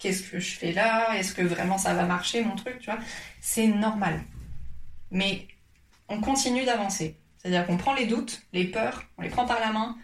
qu'est-ce 0.00 0.22
que 0.22 0.40
je 0.40 0.56
fais 0.56 0.72
là? 0.72 1.16
Est-ce 1.16 1.34
que 1.34 1.42
vraiment 1.42 1.78
ça 1.78 1.94
va 1.94 2.04
marcher 2.04 2.42
mon 2.42 2.56
truc 2.56 2.78
Tu 2.80 2.86
vois? 2.86 2.98
C'est 3.40 3.68
normal. 3.68 4.22
Mais 5.10 5.46
on 6.08 6.20
continue 6.20 6.64
d'avancer. 6.64 7.16
C'est-à-dire 7.38 7.66
qu'on 7.66 7.76
prend 7.76 7.94
les 7.94 8.06
doutes, 8.06 8.42
les 8.52 8.64
peurs, 8.64 9.04
on 9.16 9.22
les 9.22 9.28
prend 9.28 9.46
par 9.46 9.60
la 9.60 9.72
main, 9.72 9.96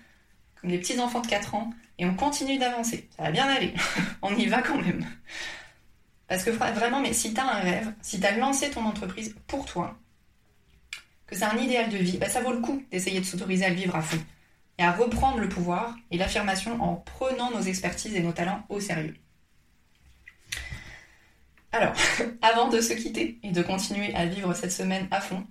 comme 0.60 0.70
des 0.70 0.78
petits 0.78 0.98
enfants 1.00 1.20
de 1.20 1.26
4 1.26 1.54
ans, 1.54 1.70
et 1.98 2.06
on 2.06 2.14
continue 2.14 2.58
d'avancer. 2.58 3.08
Ça 3.16 3.24
va 3.24 3.30
bien 3.30 3.46
aller. 3.46 3.74
on 4.22 4.34
y 4.34 4.46
va 4.46 4.62
quand 4.62 4.80
même. 4.80 5.04
Parce 6.28 6.44
que 6.44 6.50
vraiment, 6.50 7.00
mais 7.00 7.12
si 7.12 7.34
tu 7.34 7.40
as 7.40 7.46
un 7.46 7.60
rêve, 7.60 7.92
si 8.02 8.20
tu 8.20 8.26
as 8.26 8.36
lancé 8.36 8.70
ton 8.70 8.84
entreprise 8.84 9.34
pour 9.46 9.64
toi, 9.64 9.98
que 11.26 11.36
c'est 11.36 11.44
un 11.44 11.56
idéal 11.56 11.90
de 11.90 11.96
vie, 11.96 12.18
bah, 12.18 12.28
ça 12.28 12.40
vaut 12.40 12.52
le 12.52 12.60
coup 12.60 12.82
d'essayer 12.90 13.20
de 13.20 13.24
s'autoriser 13.24 13.64
à 13.64 13.70
le 13.70 13.74
vivre 13.74 13.96
à 13.96 14.02
fond 14.02 14.22
et 14.78 14.82
à 14.82 14.92
reprendre 14.92 15.38
le 15.38 15.48
pouvoir 15.48 15.96
et 16.10 16.18
l'affirmation 16.18 16.80
en 16.82 16.96
prenant 16.96 17.50
nos 17.50 17.62
expertises 17.62 18.14
et 18.14 18.20
nos 18.20 18.32
talents 18.32 18.64
au 18.68 18.80
sérieux. 18.80 19.16
Alors, 21.72 21.94
avant 22.42 22.68
de 22.68 22.80
se 22.80 22.92
quitter 22.92 23.38
et 23.42 23.50
de 23.50 23.62
continuer 23.62 24.14
à 24.14 24.26
vivre 24.26 24.54
cette 24.54 24.72
semaine 24.72 25.08
à 25.10 25.20
fond, 25.20 25.44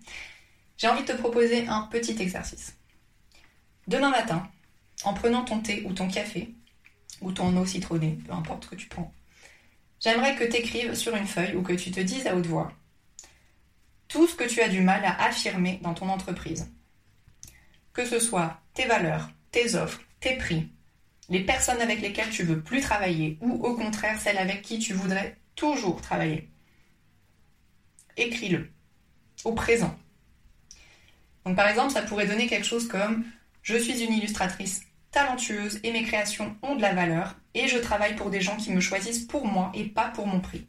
j'ai 0.78 0.88
envie 0.88 1.04
de 1.04 1.08
te 1.08 1.18
proposer 1.18 1.68
un 1.68 1.84
petit 1.84 2.22
exercice. 2.22 2.76
Demain 3.88 4.10
matin, 4.10 4.50
en 5.04 5.14
prenant 5.14 5.44
ton 5.44 5.60
thé 5.60 5.84
ou 5.86 5.94
ton 5.94 6.08
café, 6.08 6.54
ou 7.22 7.32
ton 7.32 7.56
eau 7.58 7.66
citronnée, 7.66 8.18
peu 8.26 8.34
importe 8.34 8.66
ce 8.66 8.70
que 8.72 8.76
tu 8.76 8.88
prends, 8.88 9.14
j'aimerais 10.04 10.36
que 10.36 10.44
tu 10.44 10.58
écrives 10.58 10.96
sur 10.96 11.16
une 11.16 11.28
feuille 11.28 11.56
ou 11.56 11.62
que 11.62 11.74
tu 11.74 11.92
te 11.92 12.00
dises 12.00 12.28
à 12.28 12.36
haute 12.36 12.48
voix 12.48 12.72
tout 14.08 14.28
ce 14.28 14.36
que 14.36 14.44
tu 14.44 14.62
as 14.62 14.70
du 14.70 14.82
mal 14.82 15.04
à 15.04 15.24
affirmer 15.26 15.80
dans 15.82 15.94
ton 15.94 16.10
entreprise. 16.10 16.72
Que 17.94 18.06
ce 18.06 18.20
soit 18.20 18.60
tes 18.74 18.86
valeurs, 18.86 19.30
tes 19.52 19.76
offres, 19.76 20.02
tes 20.20 20.38
prix, 20.38 20.70
les 21.30 21.44
personnes 21.44 21.82
avec 21.82 22.02
lesquelles 22.02 22.30
tu 22.30 22.44
veux 22.44 22.62
plus 22.62 22.82
travailler 22.82 23.38
ou 23.42 23.54
au 23.66 23.76
contraire 23.76 24.20
celles 24.20 24.38
avec 24.38 24.62
qui 24.62 24.80
tu 24.80 24.94
voudrais 24.94 25.38
toujours 25.56 26.02
travailler. 26.02 26.50
Écris-le 28.18 28.72
au 29.44 29.54
présent. 29.54 29.98
Donc 31.46 31.56
par 31.56 31.68
exemple, 31.68 31.94
ça 31.94 32.02
pourrait 32.02 32.28
donner 32.28 32.48
quelque 32.48 32.66
chose 32.66 32.88
comme 32.88 33.26
je 33.62 33.78
suis 33.78 34.04
une 34.04 34.14
illustratrice 34.14 34.82
talentueuse 35.12 35.80
et 35.84 35.92
mes 35.92 36.04
créations 36.04 36.56
ont 36.62 36.76
de 36.76 36.82
la 36.82 36.94
valeur 36.94 37.36
et 37.54 37.68
je 37.68 37.78
travaille 37.78 38.16
pour 38.16 38.30
des 38.30 38.42
gens 38.42 38.58
qui 38.58 38.72
me 38.72 38.82
choisissent 38.82 39.26
pour 39.26 39.46
moi 39.46 39.72
et 39.74 39.86
pas 39.86 40.10
pour 40.10 40.28
mon 40.28 40.40
prix. 40.40 40.68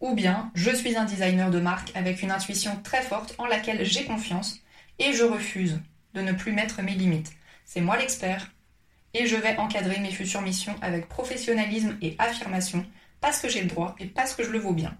Ou 0.00 0.14
bien, 0.14 0.50
je 0.54 0.70
suis 0.70 0.96
un 0.96 1.04
designer 1.04 1.50
de 1.50 1.60
marque 1.60 1.94
avec 1.94 2.22
une 2.22 2.30
intuition 2.30 2.80
très 2.82 3.02
forte 3.02 3.34
en 3.38 3.46
laquelle 3.46 3.84
j'ai 3.84 4.04
confiance 4.04 4.60
et 4.98 5.12
je 5.12 5.24
refuse 5.24 5.80
de 6.14 6.22
ne 6.22 6.32
plus 6.32 6.52
mettre 6.52 6.82
mes 6.82 6.94
limites. 6.94 7.32
C'est 7.64 7.80
moi 7.80 7.96
l'expert 7.96 8.50
et 9.12 9.26
je 9.26 9.36
vais 9.36 9.56
encadrer 9.56 10.00
mes 10.00 10.10
futures 10.10 10.40
missions 10.40 10.74
avec 10.80 11.08
professionnalisme 11.08 11.98
et 12.00 12.16
affirmation 12.18 12.86
parce 13.20 13.40
que 13.40 13.48
j'ai 13.48 13.60
le 13.60 13.68
droit 13.68 13.94
et 13.98 14.06
parce 14.06 14.34
que 14.34 14.42
je 14.42 14.50
le 14.50 14.58
vaux 14.58 14.72
bien. 14.72 14.96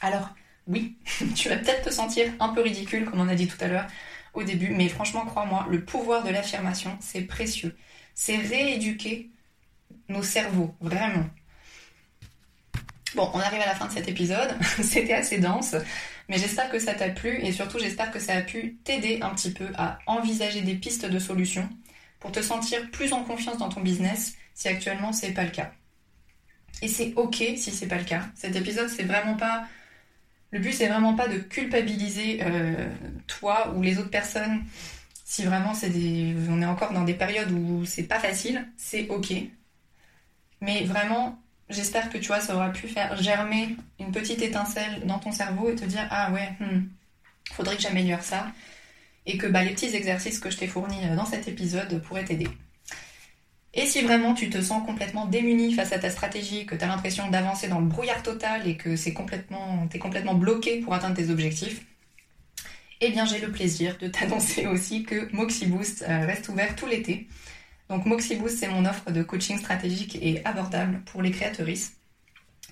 Alors, 0.00 0.34
oui, 0.66 0.96
tu 1.34 1.48
vas 1.48 1.56
peut-être 1.56 1.84
te 1.84 1.92
sentir 1.92 2.32
un 2.40 2.48
peu 2.48 2.62
ridicule, 2.62 3.04
comme 3.04 3.20
on 3.20 3.28
a 3.28 3.34
dit 3.34 3.48
tout 3.48 3.62
à 3.62 3.68
l'heure 3.68 3.86
au 4.34 4.42
début, 4.42 4.70
mais 4.70 4.88
franchement, 4.88 5.24
crois-moi, 5.24 5.66
le 5.70 5.84
pouvoir 5.84 6.22
de 6.22 6.30
l'affirmation, 6.30 6.96
c'est 7.00 7.22
précieux. 7.22 7.76
C'est 8.14 8.36
rééduquer 8.36 9.30
nos 10.08 10.22
cerveaux, 10.22 10.74
vraiment. 10.80 11.26
Bon, 13.14 13.30
on 13.32 13.38
arrive 13.38 13.60
à 13.60 13.66
la 13.66 13.74
fin 13.74 13.86
de 13.86 13.92
cet 13.92 14.08
épisode. 14.08 14.54
C'était 14.82 15.14
assez 15.14 15.38
dense, 15.38 15.74
mais 16.28 16.38
j'espère 16.38 16.70
que 16.70 16.78
ça 16.78 16.94
t'a 16.94 17.08
plu 17.08 17.38
et 17.42 17.52
surtout 17.52 17.78
j'espère 17.78 18.10
que 18.10 18.18
ça 18.18 18.34
a 18.34 18.42
pu 18.42 18.76
t'aider 18.84 19.20
un 19.22 19.30
petit 19.30 19.50
peu 19.50 19.68
à 19.76 19.98
envisager 20.06 20.60
des 20.60 20.74
pistes 20.74 21.06
de 21.06 21.18
solutions 21.18 21.68
pour 22.20 22.32
te 22.32 22.42
sentir 22.42 22.90
plus 22.90 23.12
en 23.12 23.24
confiance 23.24 23.58
dans 23.58 23.68
ton 23.68 23.80
business 23.80 24.34
si 24.54 24.68
actuellement 24.68 25.12
c'est 25.12 25.32
pas 25.32 25.44
le 25.44 25.50
cas. 25.50 25.72
Et 26.82 26.88
c'est 26.88 27.14
ok 27.16 27.36
si 27.36 27.70
c'est 27.70 27.86
pas 27.86 27.98
le 27.98 28.04
cas. 28.04 28.26
Cet 28.34 28.56
épisode 28.56 28.88
c'est 28.88 29.04
vraiment 29.04 29.36
pas 29.36 29.66
le 30.50 30.58
but 30.58 30.72
c'est 30.72 30.88
vraiment 30.88 31.14
pas 31.14 31.28
de 31.28 31.38
culpabiliser 31.38 32.40
euh, 32.42 32.88
toi 33.26 33.72
ou 33.74 33.82
les 33.82 33.98
autres 33.98 34.10
personnes 34.10 34.64
si 35.24 35.44
vraiment 35.44 35.74
c'est 35.74 35.90
des 35.90 36.34
on 36.50 36.60
est 36.60 36.66
encore 36.66 36.92
dans 36.92 37.04
des 37.04 37.14
périodes 37.14 37.52
où 37.52 37.84
c'est 37.86 38.04
pas 38.04 38.20
facile, 38.20 38.68
c'est 38.76 39.08
ok. 39.08 39.32
Mais 40.60 40.84
vraiment 40.84 41.40
j'espère 41.70 42.10
que 42.10 42.18
tu 42.18 42.28
vois, 42.28 42.40
ça 42.40 42.54
aura 42.54 42.70
pu 42.70 42.88
faire 42.88 43.20
germer 43.20 43.76
une 43.98 44.12
petite 44.12 44.42
étincelle 44.42 45.02
dans 45.06 45.18
ton 45.18 45.32
cerveau 45.32 45.70
et 45.70 45.74
te 45.74 45.84
dire 45.84 46.06
ah 46.10 46.32
ouais, 46.32 46.50
hmm, 46.60 46.88
faudrait 47.52 47.76
que 47.76 47.82
j'améliore 47.82 48.22
ça. 48.22 48.46
Et 49.26 49.36
que 49.36 49.46
bah, 49.46 49.62
les 49.62 49.72
petits 49.72 49.94
exercices 49.94 50.38
que 50.38 50.50
je 50.50 50.56
t'ai 50.56 50.66
fournis 50.66 51.00
euh, 51.04 51.16
dans 51.16 51.26
cet 51.26 51.48
épisode 51.48 52.00
pourraient 52.02 52.24
t'aider. 52.24 52.48
Et 53.74 53.86
si 53.86 54.00
vraiment 54.00 54.34
tu 54.34 54.48
te 54.48 54.60
sens 54.60 54.84
complètement 54.84 55.26
démuni 55.26 55.74
face 55.74 55.92
à 55.92 55.98
ta 55.98 56.10
stratégie, 56.10 56.64
que 56.66 56.74
tu 56.74 56.82
as 56.82 56.88
l'impression 56.88 57.28
d'avancer 57.28 57.68
dans 57.68 57.80
le 57.80 57.86
brouillard 57.86 58.22
total 58.22 58.66
et 58.66 58.76
que 58.76 58.96
c'est 58.96 59.12
complètement, 59.12 59.86
es 59.92 59.98
complètement 59.98 60.34
bloqué 60.34 60.80
pour 60.80 60.94
atteindre 60.94 61.16
tes 61.16 61.30
objectifs, 61.30 61.82
eh 63.00 63.10
bien 63.10 63.24
j'ai 63.24 63.38
le 63.38 63.52
plaisir 63.52 63.96
de 64.00 64.08
t'annoncer 64.08 64.66
aussi 64.72 65.04
que 65.04 65.30
MoxieBoost 65.32 66.02
euh, 66.02 66.26
reste 66.26 66.48
ouvert 66.48 66.74
tout 66.74 66.86
l'été. 66.86 67.28
Donc 67.88 68.04
Moxiboost, 68.04 68.58
c'est 68.58 68.68
mon 68.68 68.84
offre 68.84 69.10
de 69.10 69.22
coaching 69.22 69.58
stratégique 69.58 70.18
et 70.20 70.44
abordable 70.44 71.00
pour 71.06 71.22
les 71.22 71.30
créatrices. 71.30 71.94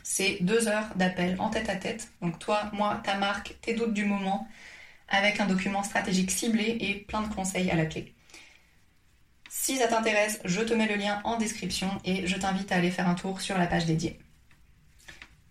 C'est 0.03 0.39
deux 0.41 0.69
heures 0.69 0.95
d'appel 0.97 1.37
en 1.39 1.51
tête 1.51 1.69
à 1.69 1.77
tête. 1.77 2.09
Donc 2.21 2.39
toi, 2.39 2.71
moi, 2.73 3.01
ta 3.03 3.17
marque, 3.17 3.57
tes 3.61 3.75
doutes 3.75 3.95
du 3.95 4.05
moment, 4.05 4.47
avec 5.09 5.41
un 5.41 5.47
document 5.47 5.83
stratégique 5.83 6.31
ciblé 6.31 6.77
et 6.81 6.95
plein 6.95 7.23
de 7.23 7.35
conseils 7.35 7.71
à 7.71 7.77
la 7.77 7.87
clé. 7.87 8.15
Si 9.49 9.77
ça 9.79 9.89
t'intéresse, 9.89 10.39
je 10.45 10.61
te 10.61 10.75
mets 10.75 10.87
le 10.87 10.97
lien 10.97 11.21
en 11.25 11.39
description 11.39 11.91
et 12.05 12.27
je 12.27 12.37
t'invite 12.37 12.71
à 12.71 12.77
aller 12.77 12.91
faire 12.91 13.09
un 13.09 13.15
tour 13.15 13.41
sur 13.41 13.57
la 13.57 13.67
page 13.67 13.87
dédiée. 13.87 14.19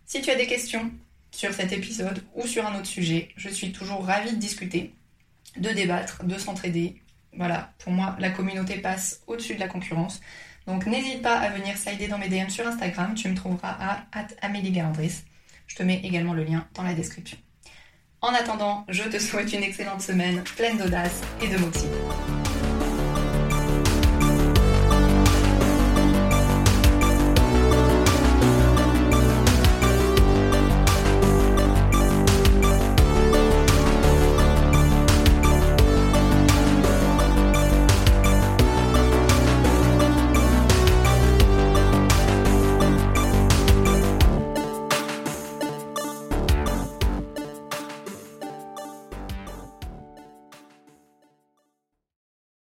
Si 0.05 0.21
tu 0.21 0.29
as 0.29 0.35
des 0.35 0.47
questions 0.47 0.91
sur 1.31 1.53
cet 1.53 1.73
épisode 1.73 2.23
ou 2.35 2.45
sur 2.47 2.65
un 2.65 2.75
autre 2.75 2.85
sujet, 2.85 3.29
je 3.35 3.49
suis 3.49 3.71
toujours 3.71 4.05
ravie 4.05 4.31
de 4.31 4.37
discuter, 4.37 4.93
de 5.57 5.69
débattre, 5.69 6.23
de 6.23 6.37
s'entraider 6.37 7.01
voilà, 7.37 7.73
pour 7.79 7.91
moi, 7.91 8.15
la 8.19 8.29
communauté 8.29 8.75
passe 8.77 9.21
au-dessus 9.27 9.55
de 9.55 9.59
la 9.59 9.67
concurrence. 9.67 10.21
Donc 10.67 10.85
n'hésite 10.85 11.21
pas 11.21 11.37
à 11.37 11.49
venir 11.49 11.77
slider 11.77 12.07
dans 12.07 12.17
mes 12.17 12.27
DM 12.27 12.49
sur 12.49 12.67
Instagram, 12.67 13.13
tu 13.13 13.29
me 13.29 13.35
trouveras 13.35 13.77
à 13.79 14.05
Amélie 14.41 14.71
Galandris. 14.71 15.23
Je 15.67 15.75
te 15.75 15.83
mets 15.83 16.01
également 16.03 16.33
le 16.33 16.43
lien 16.43 16.67
dans 16.73 16.83
la 16.83 16.93
description. 16.93 17.37
En 18.21 18.33
attendant, 18.33 18.85
je 18.89 19.03
te 19.03 19.19
souhaite 19.19 19.53
une 19.53 19.63
excellente 19.63 20.01
semaine 20.01 20.43
pleine 20.55 20.77
d'audace 20.77 21.21
et 21.41 21.47
de 21.47 21.57
moxie. 21.57 21.85